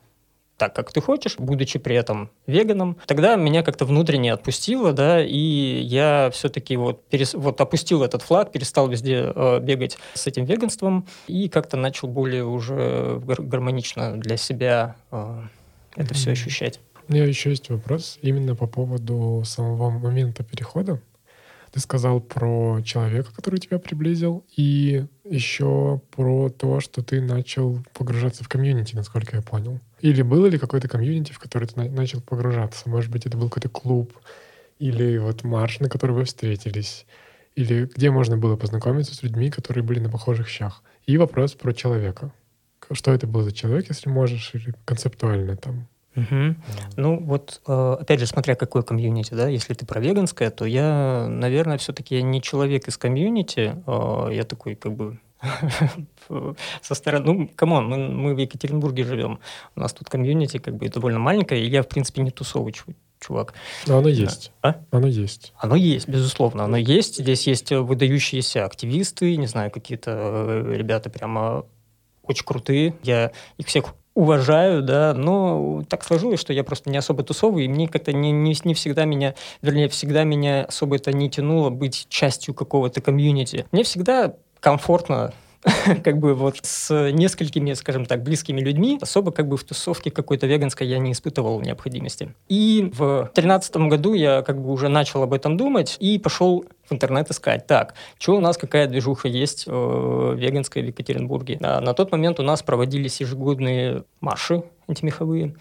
так, 0.56 0.74
как 0.74 0.90
ты 0.90 1.02
хочешь, 1.02 1.36
будучи 1.38 1.78
при 1.78 1.96
этом 1.96 2.30
веганом, 2.46 2.96
тогда 3.06 3.36
меня 3.36 3.62
как-то 3.62 3.84
внутренне 3.84 4.32
отпустило, 4.32 4.94
да, 4.94 5.22
и 5.22 5.36
я 5.82 6.30
все-таки 6.32 6.76
вот, 6.76 7.06
перес... 7.08 7.34
вот 7.34 7.60
опустил 7.60 8.02
этот 8.02 8.22
флаг, 8.22 8.52
перестал 8.52 8.88
везде 8.88 9.32
э, 9.34 9.60
бегать 9.60 9.98
с 10.14 10.26
этим 10.26 10.46
веганством 10.46 11.06
и 11.26 11.50
как-то 11.50 11.76
начал 11.76 12.08
более 12.08 12.46
уже 12.46 13.20
гар- 13.26 13.42
гармонично 13.42 14.16
для 14.16 14.38
себя 14.38 14.96
э, 15.10 15.42
это 15.94 16.14
все 16.14 16.32
ощущать. 16.32 16.80
У 17.06 17.12
меня 17.12 17.24
еще 17.24 17.50
есть 17.50 17.68
вопрос 17.68 18.18
именно 18.22 18.56
по 18.56 18.66
поводу 18.66 19.42
самого 19.44 19.90
момента 19.90 20.42
перехода. 20.42 21.00
Ты 21.76 21.80
сказал 21.80 22.22
про 22.22 22.80
человека, 22.82 23.34
который 23.36 23.60
тебя 23.60 23.78
приблизил, 23.78 24.46
и 24.56 25.04
еще 25.24 26.00
про 26.10 26.48
то, 26.48 26.80
что 26.80 27.02
ты 27.02 27.20
начал 27.20 27.80
погружаться 27.92 28.42
в 28.42 28.48
комьюнити, 28.48 28.96
насколько 28.96 29.36
я 29.36 29.42
понял. 29.42 29.78
Или 30.00 30.22
было 30.22 30.46
ли 30.46 30.58
какое-то 30.58 30.88
комьюнити, 30.88 31.32
в 31.32 31.38
которое 31.38 31.66
ты 31.66 31.78
на- 31.78 31.90
начал 31.90 32.22
погружаться? 32.22 32.88
Может 32.88 33.10
быть, 33.10 33.26
это 33.26 33.36
был 33.36 33.50
какой-то 33.50 33.68
клуб, 33.68 34.14
или 34.78 35.18
вот 35.18 35.44
марш, 35.44 35.80
на 35.80 35.90
который 35.90 36.12
вы 36.12 36.24
встретились, 36.24 37.04
или 37.56 37.84
где 37.94 38.10
можно 38.10 38.38
было 38.38 38.56
познакомиться 38.56 39.14
с 39.14 39.22
людьми, 39.22 39.50
которые 39.50 39.84
были 39.84 40.00
на 40.00 40.08
похожих 40.08 40.48
щах. 40.48 40.82
И 41.04 41.18
вопрос 41.18 41.52
про 41.52 41.74
человека. 41.74 42.32
Что 42.90 43.12
это 43.12 43.26
был 43.26 43.42
за 43.42 43.52
человек, 43.52 43.90
если 43.90 44.08
можешь, 44.08 44.54
или 44.54 44.72
концептуально 44.86 45.58
там? 45.58 45.88
Мгм. 46.16 46.56
Ну 46.96 47.18
вот, 47.20 47.60
э, 47.66 47.96
опять 48.00 48.20
же, 48.20 48.26
смотря 48.26 48.54
какой 48.54 48.82
комьюнити, 48.82 49.34
да, 49.34 49.48
если 49.48 49.74
ты 49.74 49.84
про 49.86 50.00
веганское, 50.00 50.50
то 50.50 50.64
я, 50.64 51.26
наверное, 51.28 51.76
все-таки 51.78 52.22
не 52.22 52.40
человек 52.40 52.88
из 52.88 52.96
комьюнити, 52.96 53.76
э, 53.86 54.28
я 54.34 54.44
такой 54.44 54.74
как 54.74 54.92
бы 54.92 55.18
со 56.80 56.94
стороны, 56.94 57.24
ну, 57.26 57.50
come 57.54 57.74
on, 57.74 57.88
мы, 57.88 58.08
мы 58.08 58.34
в 58.34 58.38
Екатеринбурге 58.38 59.04
живем, 59.04 59.38
у 59.76 59.80
нас 59.80 59.92
тут 59.92 60.08
комьюнити 60.08 60.58
как 60.58 60.76
бы 60.76 60.88
довольно 60.88 61.18
маленькое, 61.18 61.62
и 61.62 61.68
я, 61.68 61.82
в 61.82 61.88
принципе, 61.88 62.22
не 62.22 62.30
тусовый 62.30 62.72
чу- 62.72 62.94
чувак. 63.20 63.52
Но 63.86 63.98
оно 63.98 64.08
есть. 64.08 64.52
А? 64.62 64.76
Оно 64.90 65.06
есть. 65.06 65.52
Оно 65.58 65.76
есть, 65.76 66.08
безусловно, 66.08 66.64
оно 66.64 66.78
есть. 66.78 67.18
Здесь 67.18 67.46
есть 67.46 67.72
э, 67.72 67.78
выдающиеся 67.78 68.64
активисты, 68.64 69.36
не 69.36 69.46
знаю, 69.46 69.70
какие-то 69.70 70.64
ребята 70.68 71.10
прямо 71.10 71.66
очень 72.22 72.44
крутые. 72.44 72.94
Я 73.02 73.32
их 73.58 73.66
всех 73.66 73.94
уважаю, 74.16 74.82
да, 74.82 75.12
но 75.14 75.84
так 75.88 76.02
сложилось, 76.02 76.40
что 76.40 76.54
я 76.54 76.64
просто 76.64 76.90
не 76.90 76.96
особо 76.96 77.22
тусовый, 77.22 77.66
и 77.66 77.68
мне 77.68 77.86
как-то 77.86 78.14
не, 78.14 78.32
не, 78.32 78.56
не 78.64 78.74
всегда 78.74 79.04
меня, 79.04 79.34
вернее, 79.60 79.88
всегда 79.90 80.24
меня 80.24 80.64
особо 80.64 80.96
это 80.96 81.12
не 81.12 81.30
тянуло 81.30 81.68
быть 81.68 82.06
частью 82.08 82.54
какого-то 82.54 83.02
комьюнити. 83.02 83.66
Мне 83.72 83.84
всегда 83.84 84.34
комфортно 84.58 85.34
как 86.04 86.18
бы 86.18 86.34
вот 86.34 86.58
с 86.62 87.10
несколькими, 87.10 87.72
скажем 87.72 88.06
так, 88.06 88.22
близкими 88.22 88.60
людьми, 88.60 88.98
особо 89.00 89.32
как 89.32 89.48
бы 89.48 89.56
в 89.56 89.64
тусовке 89.64 90.10
какой-то 90.10 90.46
веганской 90.46 90.86
я 90.86 90.98
не 90.98 91.12
испытывал 91.12 91.60
необходимости. 91.60 92.34
И 92.48 92.90
в 92.94 93.30
тринадцатом 93.34 93.88
году 93.88 94.14
я 94.14 94.42
как 94.42 94.60
бы 94.60 94.70
уже 94.70 94.88
начал 94.88 95.22
об 95.22 95.32
этом 95.32 95.56
думать 95.56 95.96
и 95.98 96.18
пошел 96.18 96.64
в 96.88 96.92
интернет 96.92 97.30
искать. 97.30 97.66
Так, 97.66 97.94
что 98.18 98.36
у 98.36 98.40
нас, 98.40 98.56
какая 98.56 98.86
движуха 98.86 99.28
есть 99.28 99.64
э, 99.66 100.34
веганская 100.36 100.84
в 100.84 100.86
Екатеринбурге? 100.86 101.58
А, 101.60 101.80
на 101.80 101.94
тот 101.94 102.12
момент 102.12 102.38
у 102.38 102.42
нас 102.42 102.62
проводились 102.62 103.20
ежегодные 103.20 104.04
марши 104.20 104.62
антимеховые. 104.88 105.56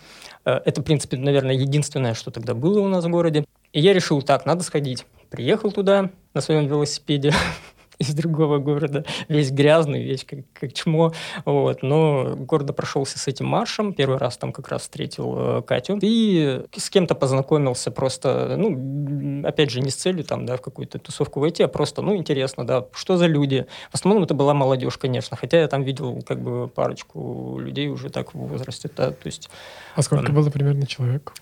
Э, 0.45 0.59
это, 0.65 0.81
в 0.81 0.83
принципе, 0.83 1.17
наверное, 1.17 1.55
единственное, 1.55 2.13
что 2.13 2.29
тогда 2.29 2.53
было 2.53 2.79
у 2.79 2.87
нас 2.87 3.05
в 3.05 3.09
городе. 3.09 3.45
И 3.73 3.79
я 3.79 3.93
решил, 3.93 4.21
так, 4.21 4.45
надо 4.45 4.63
сходить. 4.63 5.05
Приехал 5.29 5.71
туда 5.71 6.11
на 6.33 6.41
своем 6.41 6.67
велосипеде, 6.67 7.33
из 7.99 8.13
другого 8.13 8.57
города, 8.59 9.05
весь 9.27 9.51
грязный, 9.51 10.03
весь 10.03 10.23
как, 10.23 10.39
как 10.53 10.73
чмо, 10.73 11.13
вот, 11.45 11.83
но 11.83 12.35
гордо 12.37 12.73
прошелся 12.73 13.19
с 13.19 13.27
этим 13.27 13.45
маршем, 13.45 13.93
первый 13.93 14.17
раз 14.17 14.37
там 14.37 14.51
как 14.51 14.67
раз 14.69 14.83
встретил 14.83 15.35
э, 15.37 15.61
Катю, 15.61 15.99
и 16.01 16.63
с 16.75 16.89
кем-то 16.89 17.15
познакомился 17.15 17.91
просто, 17.91 18.55
ну, 18.57 19.45
опять 19.47 19.71
же, 19.71 19.81
не 19.81 19.89
с 19.89 19.95
целью 19.95 20.23
там, 20.23 20.45
да, 20.45 20.57
в 20.57 20.61
какую-то 20.61 20.99
тусовку 20.99 21.39
войти, 21.39 21.63
а 21.63 21.67
просто, 21.67 22.01
ну, 22.01 22.15
интересно, 22.15 22.65
да, 22.65 22.85
что 22.93 23.17
за 23.17 23.27
люди. 23.27 23.65
В 23.91 23.95
основном 23.95 24.23
это 24.23 24.33
была 24.33 24.53
молодежь, 24.53 24.97
конечно, 24.97 25.37
хотя 25.37 25.59
я 25.59 25.67
там 25.67 25.83
видел 25.83 26.21
как 26.21 26.41
бы 26.41 26.67
парочку 26.67 27.57
людей 27.59 27.87
уже 27.87 28.09
так 28.09 28.33
в 28.33 28.37
возрасте, 28.37 28.89
да, 28.95 29.11
то 29.11 29.25
есть, 29.25 29.49
А 29.95 30.01
сколько 30.01 30.23
Ладно. 30.25 30.41
было 30.41 30.49
примерно 30.49 30.87
человек? 30.87 31.33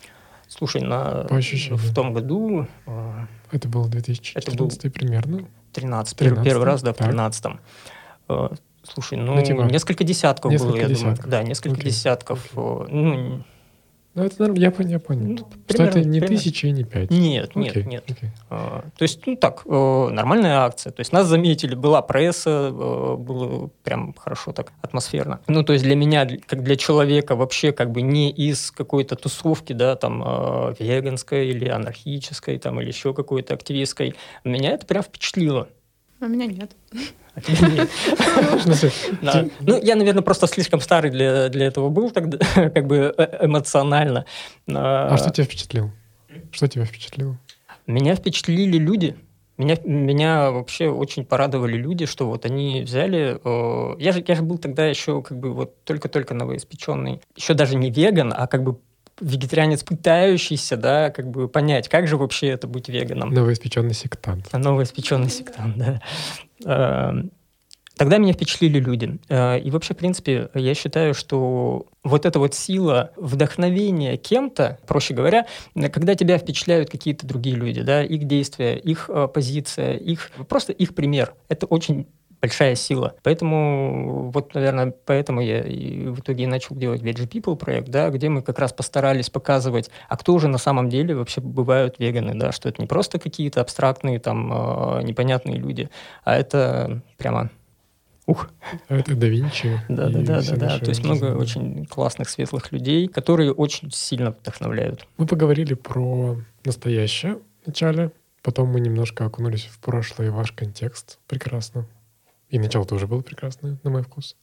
слушай, 0.48 0.82
на, 0.82 1.26
По 1.30 1.38
ощущениям. 1.38 1.78
в 1.78 1.94
том 1.96 2.14
году 2.14 2.68
Это 3.52 3.68
было 3.68 3.88
2014 3.90 4.94
примерно. 4.94 5.48
13, 5.74 6.18
первый, 6.18 6.44
первый 6.44 6.62
13-м? 6.62 6.64
раз, 6.68 6.82
да, 6.84 6.94
в 6.94 6.98
Так. 6.98 7.08
13 7.08 7.46
Слушай, 8.84 9.18
ну, 9.18 9.42
типа, 9.44 9.62
несколько 9.62 10.04
десятков 10.04 10.52
было, 10.52 10.58
несколько 10.68 10.82
я 10.82 10.88
десятков. 10.90 11.16
думаю. 11.16 11.30
Да, 11.32 11.44
несколько 11.44 11.72
Окей, 11.76 11.86
десятков. 11.86 12.46
э, 12.54 12.86
Ну, 12.90 13.44
Ну, 14.16 14.24
это 14.24 14.36
норм- 14.44 14.54
я 14.56 14.70
понял, 14.70 14.90
я 14.92 15.00
понял. 15.00 15.26
Ну, 15.26 15.38
что 15.38 15.48
примерно- 15.68 15.90
это 15.90 16.00
не 16.08 16.20
примерно. 16.20 16.38
тысяча 16.38 16.68
и 16.68 16.72
не 16.72 16.84
пять. 16.84 17.10
нет, 17.10 17.56
нет, 17.56 17.72
Окей, 17.72 17.84
нет. 17.86 18.04
окей. 18.08 18.30
А, 18.50 18.84
То 18.96 19.04
есть, 19.04 19.26
ну 19.26 19.36
так, 19.36 19.64
э, 19.66 20.08
нормальная 20.12 20.60
акция. 20.60 20.92
То 20.92 21.00
есть 21.02 21.12
нас 21.12 21.26
заметили, 21.26 21.74
была 21.74 22.02
пресса, 22.04 22.70
э, 22.72 23.16
было 23.18 23.70
прям 23.84 24.14
хорошо 24.14 24.52
так, 24.52 24.72
атмосферно. 24.84 25.40
Ну, 25.48 25.64
то 25.64 25.74
есть 25.74 25.84
для 25.84 25.96
меня, 25.96 26.28
как 26.46 26.64
для 26.64 26.76
человека 26.76 27.36
вообще 27.36 27.72
как 27.72 27.92
бы 27.92 28.04
не 28.04 28.30
из 28.30 28.70
какой-то 28.70 29.16
тусовки, 29.16 29.74
да, 29.74 29.96
там, 29.96 30.24
э, 30.24 30.76
веганской 30.80 31.48
или 31.48 31.68
анархической, 31.68 32.60
там, 32.60 32.80
или 32.82 32.90
еще 32.90 33.16
какой-то 33.16 33.56
активистской, 33.56 34.14
меня 34.44 34.72
это 34.74 34.86
прям 34.86 35.02
впечатлило. 35.02 35.70
А 36.24 36.28
меня 36.28 36.46
нет. 36.46 36.72
А 37.36 37.42
Да. 39.22 39.46
Ну, 39.60 39.82
я, 39.82 39.96
наверное, 39.96 40.22
просто 40.22 40.48
слишком 40.48 40.80
старый 40.80 41.12
для, 41.12 41.50
для 41.50 41.66
этого 41.66 41.90
был, 41.90 42.12
тогда, 42.12 42.38
как 42.54 42.88
бы 42.88 43.14
э- 43.18 43.46
эмоционально. 43.46 44.26
А 44.68 45.18
что 45.18 45.32
тебя 45.32 45.44
впечатлило? 45.44 45.92
Что 46.52 46.68
тебя 46.68 46.86
впечатлило? 46.86 47.38
Меня 47.88 48.16
впечатлили 48.16 48.78
люди. 48.78 49.18
Меня, 49.58 49.76
меня 49.84 50.52
вообще 50.52 50.88
очень 50.90 51.26
порадовали 51.26 51.76
люди, 51.76 52.06
что 52.06 52.28
вот 52.28 52.46
они 52.46 52.82
взяли... 52.84 53.40
э, 53.44 53.96
я, 54.00 54.12
же, 54.14 54.24
я 54.26 54.36
же 54.36 54.42
был 54.42 54.58
тогда 54.58 54.86
еще 54.86 55.22
как 55.22 55.38
бы 55.38 55.54
вот 55.54 55.84
только-только 55.84 56.34
новоиспеченный. 56.34 57.22
Еще 57.36 57.54
даже 57.54 57.76
не 57.76 57.92
веган, 57.92 58.34
а 58.36 58.48
как 58.48 58.64
бы 58.64 58.80
вегетарианец, 59.20 59.84
пытающийся, 59.84 60.78
да, 60.78 61.10
как 61.10 61.30
бы 61.30 61.48
понять, 61.48 61.90
как 61.90 62.08
же 62.08 62.18
вообще 62.18 62.48
это 62.48 62.68
быть 62.68 62.90
веганом. 62.90 63.30
Новоиспеченный 63.34 63.94
сектант. 63.94 64.52
Новоиспеченный 64.54 65.30
сектант, 65.30 65.78
да. 65.78 66.02
Эм, 66.66 67.32
Тогда 67.96 68.18
меня 68.18 68.34
впечатлили 68.34 68.80
люди. 68.80 69.20
Э, 69.30 69.60
И 69.60 69.70
вообще, 69.70 69.94
в 69.94 69.98
принципе, 69.98 70.50
я 70.56 70.74
считаю, 70.74 71.14
что 71.14 71.86
вот 72.04 72.26
эта 72.26 72.40
вот 72.40 72.56
сила 72.56 73.12
вдохновения 73.18 74.18
кем-то, 74.18 74.80
проще 74.88 75.14
говоря, 75.14 75.46
когда 75.92 76.16
тебя 76.16 76.40
впечатляют 76.40 76.90
какие-то 76.90 77.28
другие 77.28 77.56
люди, 77.56 77.82
да, 77.84 78.04
их 78.04 78.24
действия, 78.24 78.78
их 78.78 79.12
э, 79.14 79.28
позиция, 79.32 79.94
их 79.96 80.32
просто 80.50 80.74
их 80.74 80.96
пример, 80.96 81.36
это 81.50 81.68
очень 81.68 82.08
большая 82.44 82.76
сила. 82.76 83.16
Поэтому, 83.24 84.30
вот, 84.34 84.54
наверное, 84.54 84.94
поэтому 85.06 85.40
я 85.40 85.62
и 85.62 86.08
в 86.08 86.20
итоге 86.20 86.44
и 86.44 86.48
начал 86.48 86.76
делать 86.76 87.02
Veggie 87.02 87.26
People 87.26 87.56
проект, 87.56 87.88
да, 87.88 88.10
где 88.10 88.28
мы 88.28 88.42
как 88.42 88.60
раз 88.60 88.74
постарались 88.74 89.30
показывать, 89.30 89.90
а 90.10 90.18
кто 90.18 90.38
же 90.40 90.50
на 90.50 90.58
самом 90.58 90.90
деле 90.90 91.16
вообще 91.16 91.40
бывают 91.40 92.00
веганы, 92.00 92.36
да, 92.36 92.52
что 92.52 92.68
это 92.68 92.82
не 92.82 92.88
просто 92.88 93.18
какие-то 93.18 93.62
абстрактные, 93.62 94.20
там, 94.20 94.52
э, 94.52 95.04
непонятные 95.04 95.56
люди, 95.56 95.90
а 96.26 96.36
это 96.36 97.02
прямо 97.18 97.50
Ух, 98.26 98.50
А 98.90 98.96
это 98.96 99.16
да 99.16 99.28
Винчи. 99.28 99.80
да, 99.88 100.10
да, 100.10 100.20
да, 100.22 100.42
да, 100.42 100.56
да. 100.56 100.80
То 100.80 100.90
есть 100.90 101.04
много 101.04 101.28
жизненные. 101.28 101.42
очень 101.42 101.86
классных, 101.86 102.30
светлых 102.30 102.74
людей, 102.74 103.08
которые 103.08 103.54
очень 103.54 103.90
сильно 103.92 104.32
вдохновляют. 104.32 105.08
Мы 105.18 105.28
поговорили 105.28 105.76
про 105.76 106.38
настоящее 106.66 107.40
вначале, 107.66 108.12
потом 108.42 108.70
мы 108.70 108.82
немножко 108.82 109.26
окунулись 109.26 109.66
в 109.66 109.80
прошлое 109.80 110.28
и 110.28 110.30
ваш 110.30 110.52
контекст. 110.52 111.20
Прекрасно. 111.28 111.86
И 112.54 112.60
начало 112.60 112.86
тоже 112.86 113.08
было 113.08 113.22
прекрасное, 113.22 113.80
на 113.84 113.90
мой 113.90 114.04
вкус. 114.04 114.36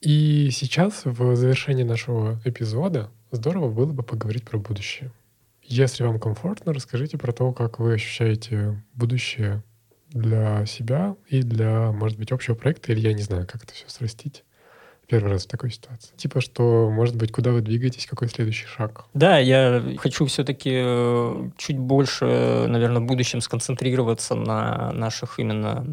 И 0.00 0.50
сейчас, 0.52 1.04
в 1.04 1.34
завершении 1.34 1.82
нашего 1.82 2.40
эпизода, 2.44 3.10
здорово 3.32 3.72
было 3.72 3.92
бы 3.92 4.04
поговорить 4.04 4.44
про 4.44 4.56
будущее. 4.56 5.10
Если 5.64 6.04
вам 6.04 6.20
комфортно, 6.20 6.72
расскажите 6.72 7.18
про 7.18 7.32
то, 7.32 7.50
как 7.52 7.80
вы 7.80 7.94
ощущаете 7.94 8.80
будущее 8.94 9.64
для 10.10 10.64
себя 10.66 11.16
и 11.28 11.42
для, 11.42 11.90
может 11.90 12.18
быть, 12.18 12.30
общего 12.30 12.54
проекта, 12.54 12.92
или 12.92 13.00
я 13.00 13.12
не 13.12 13.22
знаю, 13.22 13.48
как 13.50 13.64
это 13.64 13.74
все 13.74 13.88
срастить 13.88 14.44
первый 15.08 15.32
раз 15.32 15.44
в 15.44 15.48
такой 15.48 15.72
ситуации. 15.72 16.14
Типа, 16.16 16.40
что, 16.40 16.88
может 16.88 17.16
быть, 17.16 17.32
куда 17.32 17.50
вы 17.50 17.62
двигаетесь, 17.62 18.06
какой 18.06 18.28
следующий 18.28 18.66
шаг? 18.66 19.06
Да, 19.12 19.38
я 19.38 19.82
хочу 19.98 20.24
все-таки 20.26 20.70
э, 20.72 21.50
чуть 21.58 21.78
больше, 21.78 22.66
наверное, 22.68 23.02
в 23.02 23.06
будущем 23.06 23.40
сконцентрироваться 23.40 24.36
на 24.36 24.92
наших 24.92 25.40
именно 25.40 25.84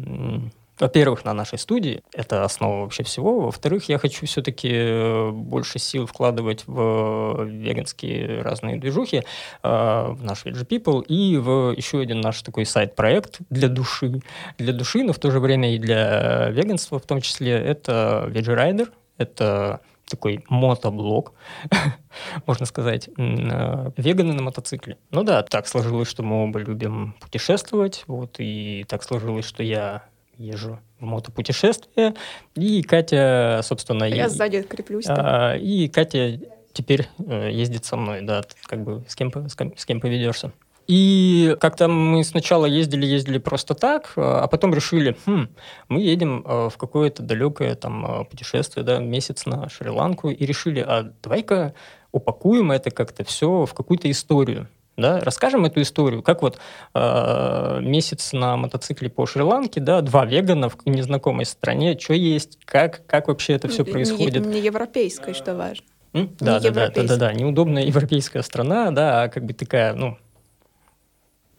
во-первых, 0.82 1.24
на 1.24 1.32
нашей 1.32 1.58
студии, 1.58 2.02
это 2.12 2.44
основа 2.44 2.80
вообще 2.80 3.04
всего. 3.04 3.42
Во-вторых, 3.42 3.88
я 3.88 3.98
хочу 3.98 4.26
все-таки 4.26 4.68
э, 4.72 5.30
больше 5.30 5.78
сил 5.78 6.06
вкладывать 6.06 6.64
в 6.66 7.44
веганские 7.44 8.42
разные 8.42 8.78
движухи, 8.78 9.18
э, 9.18 9.22
в 9.62 10.24
наш 10.24 10.44
Veg 10.44 10.66
People 10.66 11.04
и 11.04 11.36
в 11.36 11.72
еще 11.76 12.00
один 12.00 12.20
наш 12.20 12.42
такой 12.42 12.66
сайт-проект 12.66 13.38
для 13.48 13.68
души. 13.68 14.22
Для 14.58 14.72
души, 14.72 15.04
но 15.04 15.12
в 15.12 15.20
то 15.20 15.30
же 15.30 15.38
время 15.38 15.72
и 15.72 15.78
для 15.78 16.48
веганства 16.48 16.98
в 16.98 17.06
том 17.06 17.20
числе. 17.20 17.52
Это 17.52 18.26
Veg 18.30 18.46
Rider, 18.46 18.88
это 19.18 19.82
такой 20.10 20.44
мотоблог, 20.48 21.32
можно 22.46 22.66
сказать, 22.66 23.08
э, 23.16 23.90
веганы 23.96 24.32
на 24.32 24.42
мотоцикле. 24.42 24.98
Ну 25.12 25.22
да, 25.22 25.44
так 25.44 25.68
сложилось, 25.68 26.08
что 26.08 26.24
мы 26.24 26.42
оба 26.42 26.58
любим 26.58 27.14
путешествовать, 27.20 28.02
вот, 28.08 28.34
и 28.38 28.84
так 28.88 29.04
сложилось, 29.04 29.46
что 29.46 29.62
я 29.62 30.02
езжу 30.42 30.80
в 30.98 31.04
мотопутешествие, 31.04 32.14
и 32.54 32.82
Катя, 32.82 33.60
собственно... 33.62 34.04
Я 34.04 34.24
е... 34.24 34.28
сзади 34.28 34.62
креплюсь. 34.62 35.06
А, 35.08 35.56
и 35.56 35.88
Катя 35.88 36.38
теперь 36.72 37.08
э, 37.18 37.50
ездит 37.52 37.84
со 37.84 37.96
мной, 37.96 38.22
да, 38.22 38.42
как 38.66 38.82
бы 38.82 39.04
с 39.08 39.14
кем, 39.14 39.30
с 39.48 39.54
кем, 39.54 39.76
с 39.76 39.84
кем 39.84 40.00
поведешься. 40.00 40.52
И 40.88 41.56
как-то 41.60 41.86
мы 41.88 42.24
сначала 42.24 42.66
ездили, 42.66 43.06
ездили 43.06 43.38
просто 43.38 43.74
так, 43.74 44.12
а 44.16 44.46
потом 44.48 44.74
решили, 44.74 45.16
хм, 45.26 45.48
мы 45.88 46.00
едем 46.00 46.44
э, 46.44 46.68
в 46.70 46.76
какое-то 46.76 47.22
далекое 47.22 47.74
там 47.76 48.04
э, 48.04 48.24
путешествие, 48.24 48.84
да, 48.84 48.98
месяц 48.98 49.46
на 49.46 49.68
Шри-Ланку, 49.68 50.30
и 50.30 50.44
решили, 50.44 50.80
а 50.80 51.12
давай-ка 51.22 51.74
упакуем 52.10 52.72
это 52.72 52.90
как-то 52.90 53.24
все 53.24 53.64
в 53.64 53.74
какую-то 53.74 54.10
историю. 54.10 54.68
Да, 54.96 55.20
расскажем 55.20 55.64
эту 55.64 55.80
историю, 55.80 56.22
как 56.22 56.42
вот 56.42 56.58
э, 56.94 57.78
месяц 57.80 58.34
на 58.34 58.58
мотоцикле 58.58 59.08
по 59.08 59.24
Шри-Ланке, 59.24 59.80
да, 59.80 60.02
два 60.02 60.26
вегана 60.26 60.68
в 60.68 60.76
незнакомой 60.84 61.46
стране, 61.46 61.98
что 61.98 62.12
есть, 62.12 62.58
как, 62.66 63.06
как 63.06 63.28
вообще 63.28 63.54
это 63.54 63.68
все 63.68 63.84
происходит. 63.84 64.44
Не, 64.44 64.54
не 64.54 64.60
европейское, 64.60 65.32
что 65.32 65.54
важно. 65.54 65.86
М? 66.12 66.36
Да, 66.38 66.60
да, 66.60 66.70
да, 66.70 66.90
да, 66.90 67.02
да, 67.04 67.16
да, 67.16 67.32
неудобная 67.32 67.84
европейская 67.84 68.42
страна, 68.42 68.90
да, 68.90 69.22
а 69.22 69.28
как 69.28 69.46
бы 69.46 69.54
такая, 69.54 69.94
ну, 69.94 70.18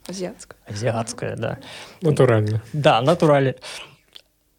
Азиатская. 0.07 0.57
Азиатская, 0.67 1.35
да. 1.35 1.59
Натурально. 2.01 2.61
Да, 2.73 3.01
натурально. 3.01 3.55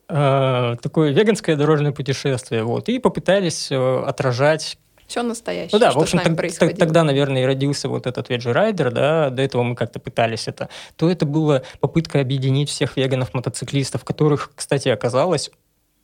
Э, 0.09 0.77
такое 0.83 1.13
веганское 1.13 1.57
дорожное 1.57 1.93
путешествие. 1.93 2.65
Вот, 2.65 2.89
и 2.89 2.99
попытались 2.99 3.71
э, 3.71 4.03
отражать 4.05 4.79
все 5.07 5.23
настоящее. 5.23 5.71
Ну 5.73 5.79
да, 5.79 5.93
в 5.93 5.99
общем, 5.99 6.19
так, 6.19 6.77
тогда, 6.77 7.05
наверное, 7.05 7.43
и 7.43 7.45
родился 7.47 7.89
вот 7.89 8.07
этот 8.07 8.29
Веджи 8.29 8.53
Райдер, 8.53 8.91
да, 8.91 9.31
до 9.31 9.43
этого 9.43 9.63
мы 9.63 9.75
как-то 9.75 10.01
пытались 10.01 10.49
это. 10.49 10.69
То 10.97 11.11
это 11.11 11.27
была 11.27 11.63
попытка 11.81 12.21
объединить 12.21 12.71
всех 12.71 12.97
веганов-мотоциклистов, 12.97 14.05
которых, 14.05 14.53
кстати, 14.55 14.89
оказалось 14.89 15.51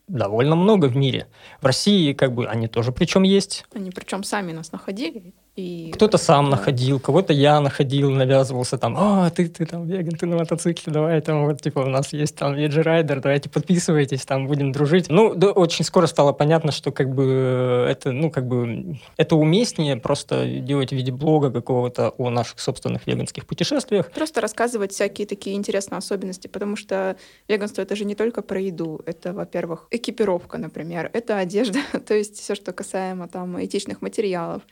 довольно 0.08 0.56
много 0.56 0.86
в 0.86 0.96
мире. 0.96 1.28
В 1.60 1.66
России 1.66 2.12
как 2.12 2.34
бы 2.34 2.46
они 2.46 2.68
тоже 2.68 2.92
причем 2.92 3.22
есть. 3.22 3.64
Они 3.74 3.90
причем 3.90 4.24
сами 4.24 4.52
нас 4.52 4.72
находили. 4.72 5.32
И... 5.56 5.90
Кто-то 5.92 6.16
сам 6.16 6.44
да. 6.44 6.52
находил, 6.52 7.00
кого-то 7.00 7.32
я 7.32 7.60
находил, 7.60 8.10
навязывался 8.10 8.78
там, 8.78 8.94
а, 8.96 9.30
ты, 9.30 9.48
ты 9.48 9.66
там 9.66 9.86
веган, 9.86 10.16
ты 10.16 10.26
на 10.26 10.36
мотоцикле, 10.36 10.92
давай 10.92 11.20
там 11.20 11.44
вот, 11.44 11.60
типа, 11.60 11.80
у 11.80 11.88
нас 11.88 12.12
есть 12.12 12.36
там 12.36 12.54
Райдер, 12.54 13.20
давайте 13.20 13.50
подписывайтесь, 13.50 14.24
там 14.24 14.46
будем 14.46 14.70
дружить. 14.72 15.08
Ну, 15.08 15.34
да, 15.34 15.50
очень 15.50 15.84
скоро 15.84 16.06
стало 16.06 16.32
понятно, 16.32 16.70
что 16.70 16.92
как 16.92 17.12
бы 17.12 17.86
это, 17.88 18.12
ну, 18.12 18.30
как 18.30 18.46
бы 18.46 18.96
это 19.16 19.36
уместнее 19.36 19.96
просто 19.96 20.46
делать 20.46 20.90
в 20.90 20.96
виде 20.96 21.10
блога 21.10 21.50
какого-то 21.50 22.10
о 22.10 22.30
наших 22.30 22.60
собственных 22.60 23.06
веганских 23.06 23.46
путешествиях. 23.46 24.10
Просто 24.12 24.40
рассказывать 24.40 24.92
всякие 24.92 25.26
такие 25.26 25.56
интересные 25.56 25.98
особенности, 25.98 26.46
потому 26.46 26.76
что 26.76 27.16
веганство 27.48 27.82
это 27.82 27.96
же 27.96 28.04
не 28.04 28.14
только 28.14 28.42
про 28.42 28.60
еду, 28.60 29.00
это, 29.04 29.32
во-первых, 29.32 29.88
экипировка, 29.90 30.58
например, 30.58 31.10
это 31.12 31.38
одежда, 31.38 31.80
то 32.06 32.14
есть 32.14 32.36
все, 32.36 32.54
что 32.54 32.72
касаемо 32.72 33.26
там 33.28 33.62
этичных 33.62 34.00
материалов, 34.00 34.62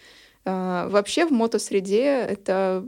вообще 0.45 1.27
в 1.27 1.31
мотосреде 1.31 2.05
это 2.05 2.85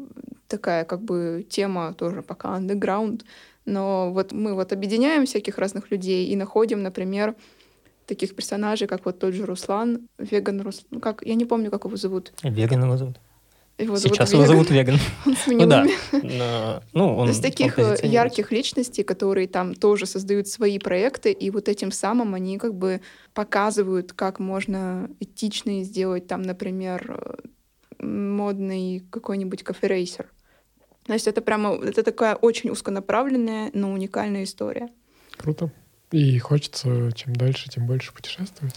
такая 0.49 0.85
как 0.85 1.03
бы 1.03 1.47
тема 1.49 1.95
тоже 1.95 2.23
пока 2.23 2.59
underground, 2.59 3.23
но 3.65 4.13
вот 4.13 4.33
мы 4.33 4.55
вот 4.55 4.73
объединяем 4.73 5.27
всяких 5.27 5.59
разных 5.59 5.91
людей 5.91 6.27
и 6.27 6.37
находим, 6.37 6.83
например, 6.83 7.37
таких 8.07 8.35
персонажей, 8.35 8.89
как 8.89 9.05
вот 9.05 9.19
тот 9.19 9.35
же 9.35 9.47
Руслан, 9.47 10.09
веган 10.19 10.61
Руслан, 10.61 10.87
ну 10.91 11.01
как, 11.01 11.23
я 11.25 11.35
не 11.35 11.45
помню, 11.45 11.71
как 11.71 11.85
его 11.85 11.97
зовут. 11.97 12.33
Веган 12.43 12.83
его 12.85 12.97
зовут. 12.97 13.17
Его 13.81 13.97
Сейчас 13.97 14.33
его 14.33 14.47
зовут 14.47 14.71
Веган. 14.71 14.99
Он 15.27 15.37
сменил 15.37 15.63
ну, 15.63 15.71
да. 15.71 15.87
имя. 16.13 16.83
Ну, 16.93 17.17
он, 17.17 17.27
То 17.27 17.31
есть 17.31 17.43
таких 17.43 17.79
э, 17.79 17.97
ярких 18.03 18.53
личностей, 18.53 19.03
которые 19.03 19.49
там 19.49 19.75
тоже 19.75 20.07
создают 20.07 20.49
свои 20.49 20.79
проекты, 20.79 21.33
и 21.33 21.51
вот 21.51 21.69
этим 21.69 21.91
самым 21.91 22.35
они 22.35 22.59
как 22.59 22.75
бы 22.75 23.01
показывают, 23.33 24.13
как 24.13 24.39
можно 24.39 25.09
этично 25.19 25.83
сделать 25.83 26.27
там, 26.27 26.43
например, 26.43 27.17
э, 27.99 28.05
модный 28.05 29.05
какой-нибудь 29.11 29.65
кофе-рейсер. 29.65 30.27
То 31.05 31.15
есть 31.15 31.27
это 31.27 31.41
прямо, 31.41 31.75
это 31.83 32.03
такая 32.03 32.35
очень 32.35 32.71
узконаправленная, 32.71 33.71
но 33.73 33.93
уникальная 33.93 34.45
история. 34.45 34.89
Круто. 35.37 35.73
И 36.11 36.39
хочется 36.39 37.11
чем 37.15 37.35
дальше, 37.35 37.71
тем 37.71 37.87
больше 37.87 38.13
путешествовать. 38.13 38.75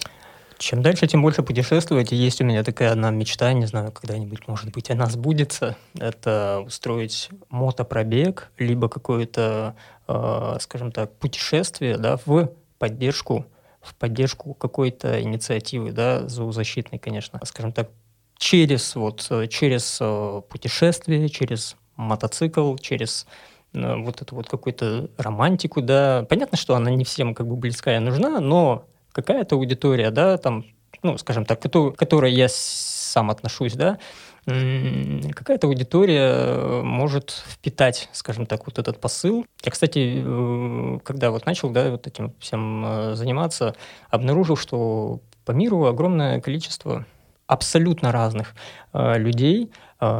Чем 0.63 0.81
дальше, 0.81 1.07
тем 1.07 1.21
больше 1.21 1.43
путешествовать. 1.43 2.13
И 2.13 2.15
есть 2.15 2.39
у 2.39 2.45
меня 2.45 2.63
такая 2.63 2.93
одна 2.93 3.11
мечта, 3.11 3.51
не 3.51 3.65
знаю, 3.65 3.91
когда-нибудь, 3.91 4.47
может 4.47 4.71
быть, 4.71 4.89
она 4.89 5.07
сбудется. 5.07 5.75
Это 5.99 6.63
устроить 6.65 7.27
мотопробег, 7.49 8.49
либо 8.57 8.87
какое-то, 8.87 9.75
э, 10.07 10.57
скажем 10.61 10.93
так, 10.93 11.11
путешествие 11.17 11.97
да, 11.97 12.17
в 12.25 12.49
поддержку 12.79 13.45
в 13.81 13.93
поддержку 13.95 14.53
какой-то 14.53 15.21
инициативы, 15.21 15.91
да, 15.91 16.29
зоозащитной, 16.29 16.97
конечно, 16.97 17.41
скажем 17.43 17.73
так, 17.73 17.89
через 18.37 18.95
вот 18.95 19.29
через 19.49 19.97
э, 19.99 20.41
путешествие, 20.47 21.27
через 21.27 21.75
мотоцикл, 21.97 22.77
через 22.77 23.27
э, 23.73 23.95
вот 23.97 24.21
эту 24.21 24.37
вот 24.37 24.47
какую-то 24.47 25.09
романтику, 25.17 25.81
да. 25.81 26.25
Понятно, 26.29 26.57
что 26.57 26.73
она 26.75 26.89
не 26.91 27.03
всем 27.03 27.35
как 27.35 27.47
бы 27.47 27.57
близкая 27.57 27.99
нужна, 27.99 28.39
но 28.39 28.85
какая-то 29.13 29.55
аудитория, 29.55 30.11
да, 30.11 30.37
там, 30.37 30.65
ну, 31.01 31.17
скажем 31.17 31.45
так, 31.45 31.61
к 31.61 31.91
которой 31.95 32.33
я 32.33 32.47
сам 32.49 33.31
отношусь, 33.31 33.73
да, 33.73 33.97
какая-то 34.45 35.67
аудитория 35.67 36.33
э, 36.33 36.81
может 36.83 37.43
впитать, 37.47 38.09
скажем 38.11 38.45
так, 38.45 38.65
вот 38.65 38.77
этот 38.77 38.99
посыл. 38.99 39.45
Я, 39.63 39.71
кстати, 39.71 40.21
э, 40.25 40.99
когда 41.03 41.31
вот 41.31 41.45
начал, 41.45 41.69
да, 41.69 41.91
вот 41.91 42.07
этим 42.07 42.33
всем 42.39 42.83
э, 42.85 43.15
заниматься, 43.15 43.73
обнаружил, 44.09 44.57
что 44.57 45.21
по 45.45 45.51
миру 45.51 45.85
огромное 45.85 46.41
количество 46.41 47.05
абсолютно 47.47 48.11
разных 48.11 48.55
людей, 48.93 49.69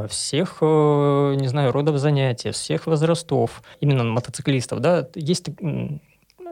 всех, 0.09 0.61
не 0.61 1.47
знаю, 1.47 1.71
родов 1.71 1.97
занятий, 1.97 2.51
всех 2.51 2.85
возрастов, 2.85 3.63
именно 3.79 4.03
мотоциклистов, 4.03 4.81
да, 4.81 5.07
есть 5.15 5.49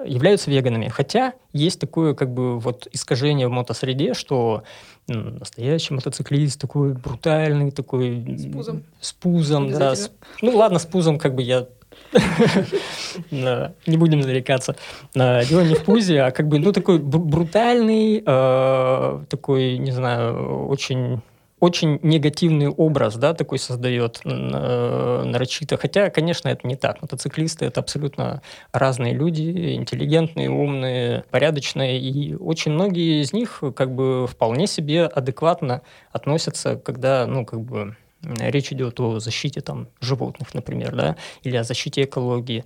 являются 0.06 0.52
веганами. 0.52 0.88
Хотя 0.88 1.34
есть 1.54 1.80
такое 1.80 2.14
как 2.14 2.34
бы 2.34 2.60
вот 2.60 2.88
искажение 2.92 3.48
в 3.48 3.52
мотосреде, 3.52 4.14
что 4.14 4.64
настоящий 5.08 5.94
мотоциклист 5.94 6.60
такой 6.60 6.94
брутальный, 6.94 7.72
такой... 7.72 8.38
С 8.38 8.46
пузом. 8.52 8.84
С 9.00 9.14
пузом, 9.14 9.72
да. 9.72 9.96
С, 9.96 10.12
ну 10.42 10.56
ладно, 10.56 10.80
с 10.80 10.86
пузом 10.86 11.18
как 11.18 11.36
бы 11.36 11.42
я 11.42 11.68
не 13.32 13.98
будем 13.98 14.22
зарекаться. 14.24 14.76
Дело 15.14 15.62
не 15.62 15.76
в 15.76 15.84
пузе, 15.84 16.22
а 16.22 16.32
как 16.32 16.48
бы, 16.48 16.60
ну, 16.60 16.72
такой 16.72 17.00
брутальный, 17.00 18.24
э, 18.26 19.20
такой, 19.30 19.78
не 19.78 19.92
знаю, 19.92 20.68
очень 20.68 21.22
очень 21.62 22.00
негативный 22.02 22.68
образ, 22.70 23.16
да, 23.18 23.36
такой 23.36 23.60
создает 23.60 24.20
э, 24.26 24.30
нарочито. 24.30 25.78
Хотя, 25.78 26.10
конечно, 26.10 26.50
это 26.50 26.68
не 26.68 26.76
так. 26.76 27.04
Мотоциклисты— 27.04 27.66
это 27.68 27.82
абсолютно 27.82 28.42
разные 28.74 29.14
люди, 29.14 29.76
интеллигентные, 29.76 30.50
умные, 30.50 31.24
порядочные, 31.30 32.02
и 32.02 32.34
очень 32.34 32.72
многие 32.72 33.22
из 33.22 33.32
них 33.32 33.64
как 33.76 33.94
бы 33.94 34.26
вполне 34.28 34.66
себе 34.66 35.06
адекватно 35.06 35.84
относятся, 36.12 36.78
когда, 36.78 37.28
ну, 37.28 37.46
как 37.46 37.62
бы 37.62 37.96
речь 38.24 38.72
идет 38.72 39.00
о 39.00 39.20
защите 39.20 39.62
там 39.62 39.88
животных, 40.00 40.56
например, 40.56 40.96
да, 40.96 41.16
или 41.44 41.56
о 41.58 41.64
защите 41.64 42.04
экологии. 42.04 42.66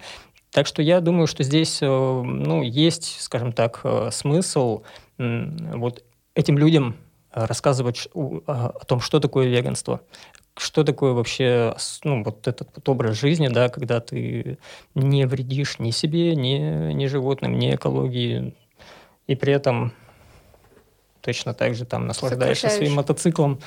Так 0.52 0.68
что 0.68 0.82
я 0.82 1.02
думаю, 1.02 1.28
что 1.28 1.44
здесь, 1.44 1.80
э, 1.82 1.86
ну, 1.86 2.64
есть, 2.64 3.20
скажем 3.20 3.52
так, 3.52 3.82
э, 3.84 4.10
смысл 4.14 4.84
вот 5.18 6.04
этим 6.34 6.58
людям 6.58 6.96
рассказывать 7.36 8.08
о 8.14 8.86
том, 8.88 9.02
что 9.02 9.20
такое 9.20 9.48
веганство, 9.48 10.02
что 10.58 10.84
такое 10.84 11.12
вообще 11.12 11.76
ну, 12.04 12.24
вот 12.24 12.48
этот 12.48 12.70
вот 12.74 12.88
образ 12.88 13.18
жизни, 13.18 13.50
да, 13.50 13.68
когда 13.70 14.00
ты 14.00 14.58
не 14.94 15.28
вредишь 15.28 15.80
ни 15.80 15.92
себе, 15.92 16.36
ни, 16.36 16.94
ни 16.94 17.06
животным, 17.08 17.60
ни 17.60 17.76
экологии, 17.76 18.56
и 19.28 19.36
при 19.36 19.54
этом 19.54 19.92
точно 21.22 21.54
так 21.54 21.76
же 21.76 21.86
там 21.86 22.08
наслаждаешься 22.08 22.70
своим 22.70 22.94
мотоциклом. 22.94 23.60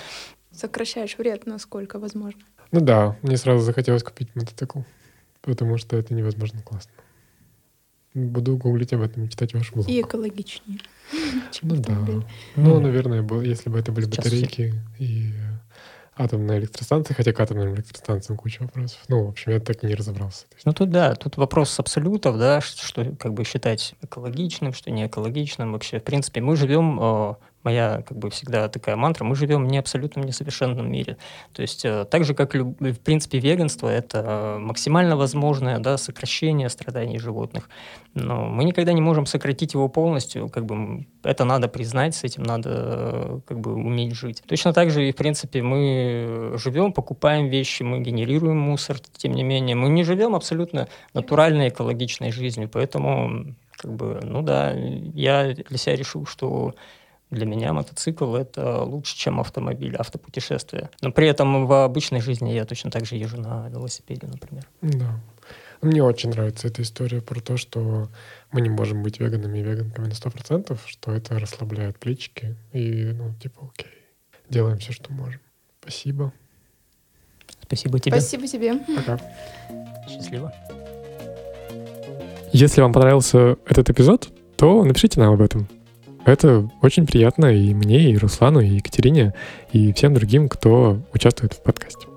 Сокращаешь 0.51 1.19
вред, 1.19 1.45
насколько 1.47 1.99
возможно. 1.99 2.41
Ну 2.71 2.81
да, 2.81 3.17
мне 3.23 3.37
сразу 3.37 3.61
захотелось 3.61 4.03
купить 4.03 4.35
мотоцикл, 4.35 4.81
потому 5.43 5.77
что 5.77 5.97
это 5.97 6.15
невозможно 6.15 6.63
классно. 6.63 6.93
Буду 8.27 8.57
гуглить 8.57 8.93
об 8.93 9.03
этом 9.03 9.25
и 9.25 9.29
читать 9.29 9.55
ваш 9.55 9.73
блог. 9.73 9.89
И 9.89 10.01
экологичнее. 10.01 10.81
Ну 11.63 11.77
да. 11.77 11.97
Ну, 12.57 12.81
наверное, 12.81 13.27
если 13.43 13.71
бы 13.71 13.79
это 13.79 13.93
были 13.93 14.05
батарейки 14.05 14.75
и 14.99 15.33
атомная 16.19 16.59
электростанция, 16.59 17.15
хотя 17.15 17.33
к 17.33 17.41
атомным 17.41 17.75
электростанциям 17.75 18.37
куча 18.37 18.63
вопросов. 18.63 18.99
Ну, 19.09 19.25
в 19.25 19.29
общем, 19.29 19.53
я 19.53 19.61
так 19.61 19.83
и 19.85 19.87
не 19.87 19.95
разобрался. 19.95 20.47
Ну, 20.65 20.73
тут 20.73 20.91
да, 20.91 21.15
тут 21.15 21.37
вопрос 21.37 21.79
абсолютов, 21.79 22.39
да, 22.39 22.61
что, 22.61 22.85
что 22.85 23.17
как 23.17 23.33
бы 23.33 23.45
считать 23.45 23.95
экологичным, 24.03 24.75
что 24.75 24.91
не 24.91 25.07
экологичным. 25.07 25.73
Вообще, 25.73 26.01
в 26.01 26.05
принципе, 26.05 26.41
мы 26.41 26.57
живем 26.57 26.99
э, 27.01 27.35
моя 27.63 28.03
как 28.07 28.17
бы 28.17 28.31
всегда 28.31 28.69
такая 28.69 28.97
мантра, 28.97 29.25
мы 29.25 29.35
живем 29.35 29.67
в 29.67 29.71
не 29.71 29.79
абсолютном 29.79 30.25
несовершенном 30.25 30.91
мире. 30.91 31.17
То 31.53 31.63
есть 31.63 31.85
э, 31.85 32.05
так 32.11 32.25
же, 32.25 32.35
как 32.35 32.55
в 32.55 32.99
принципе 33.01 33.39
веганство, 33.39 33.89
это 33.89 34.59
максимально 34.61 35.17
возможное 35.17 35.79
да, 35.79 35.97
сокращение 35.97 36.69
страданий 36.69 37.19
животных. 37.19 37.69
Но 38.15 38.47
мы 38.47 38.65
никогда 38.65 38.93
не 38.93 39.01
можем 39.01 39.27
сократить 39.27 39.75
его 39.75 39.89
полностью, 39.89 40.49
как 40.49 40.67
бы 40.67 41.07
это 41.23 41.45
надо 41.45 41.69
признать, 41.69 42.15
с 42.15 42.25
этим 42.25 42.43
надо 42.43 42.71
э, 42.73 43.41
как 43.47 43.61
бы 43.61 43.75
уметь 43.75 44.15
жить. 44.15 44.43
Точно 44.47 44.73
так 44.73 44.91
же 44.91 45.09
и 45.09 45.13
в 45.13 45.17
принципе 45.17 45.63
мы 45.63 46.55
живем, 46.57 46.93
покупаем 46.93 47.49
вещи, 47.49 47.83
мы 47.83 48.01
генерируем 48.01 48.59
мусор, 48.59 48.99
тем 49.17 49.33
не 49.33 49.43
менее 49.43 49.77
мы 49.77 49.89
не 49.89 50.05
живем 50.05 50.35
абсолютно 50.35 50.89
натуральной 51.13 51.69
экологичной 51.69 52.33
жизнью, 52.33 52.69
поэтому 52.73 53.55
как 53.79 53.93
бы, 53.93 54.21
ну 54.23 54.43
да, 54.43 54.73
я 54.73 55.55
для 55.55 55.79
себя 55.79 55.97
решил, 55.97 56.27
что 56.27 56.75
для 57.31 57.47
меня 57.47 57.73
мотоцикл— 57.73 58.35
это 58.37 58.83
лучше, 58.83 59.17
чем 59.17 59.41
автомобиль, 59.41 59.97
автопутешествие. 59.97 60.91
Но 61.03 61.13
при 61.13 61.29
этом 61.29 61.67
в 61.67 61.85
обычной 61.85 62.21
жизни 62.21 62.51
я 62.51 62.65
точно 62.65 62.91
так 62.91 63.05
же 63.05 63.17
езжу 63.17 63.41
на 63.41 63.69
велосипеде, 63.69 64.27
например. 64.27 64.67
Да. 64.83 65.21
Мне 65.81 66.03
очень 66.03 66.31
нравится 66.31 66.67
эта 66.67 66.83
история 66.83 67.21
про 67.21 67.41
то, 67.41 67.57
что 67.57 68.09
мы 68.51 68.61
не 68.61 68.69
можем 68.69 69.03
быть 69.03 69.21
веганами 69.21 69.59
и 69.59 69.63
веганками 69.63 70.07
на 70.07 70.15
сто 70.15 70.31
процентов, 70.31 70.83
что 70.87 71.13
это 71.13 71.39
расслабляет 71.39 71.99
плечики. 71.99 72.57
И, 72.73 73.13
ну, 73.13 73.33
типа, 73.35 73.71
окей, 73.73 73.93
делаем 74.49 74.79
все, 74.79 74.93
что 74.93 75.13
можем. 75.13 75.41
Спасибо. 75.81 76.33
Спасибо 77.63 78.01
тебе. 78.01 78.21
Спасибо 78.21 78.49
тебе. 78.49 78.75
Пока. 78.97 79.21
Счастливо. 80.09 80.53
Если 82.53 82.81
вам 82.81 82.93
понравился 82.93 83.57
этот 83.67 83.91
эпизод, 83.91 84.31
то 84.57 84.83
напишите 84.83 85.21
нам 85.21 85.35
об 85.35 85.43
этом. 85.43 85.69
Это 86.25 86.69
очень 86.83 87.07
приятно 87.07 87.47
и 87.47 87.73
мне, 87.73 88.11
и 88.11 88.17
Руслану, 88.17 88.61
и 88.61 88.77
Екатерине, 88.77 89.35
и 89.73 89.93
всем 89.93 90.15
другим, 90.15 90.49
кто 90.49 90.99
участвует 91.15 91.55
в 91.55 91.63
подкасте. 91.63 92.08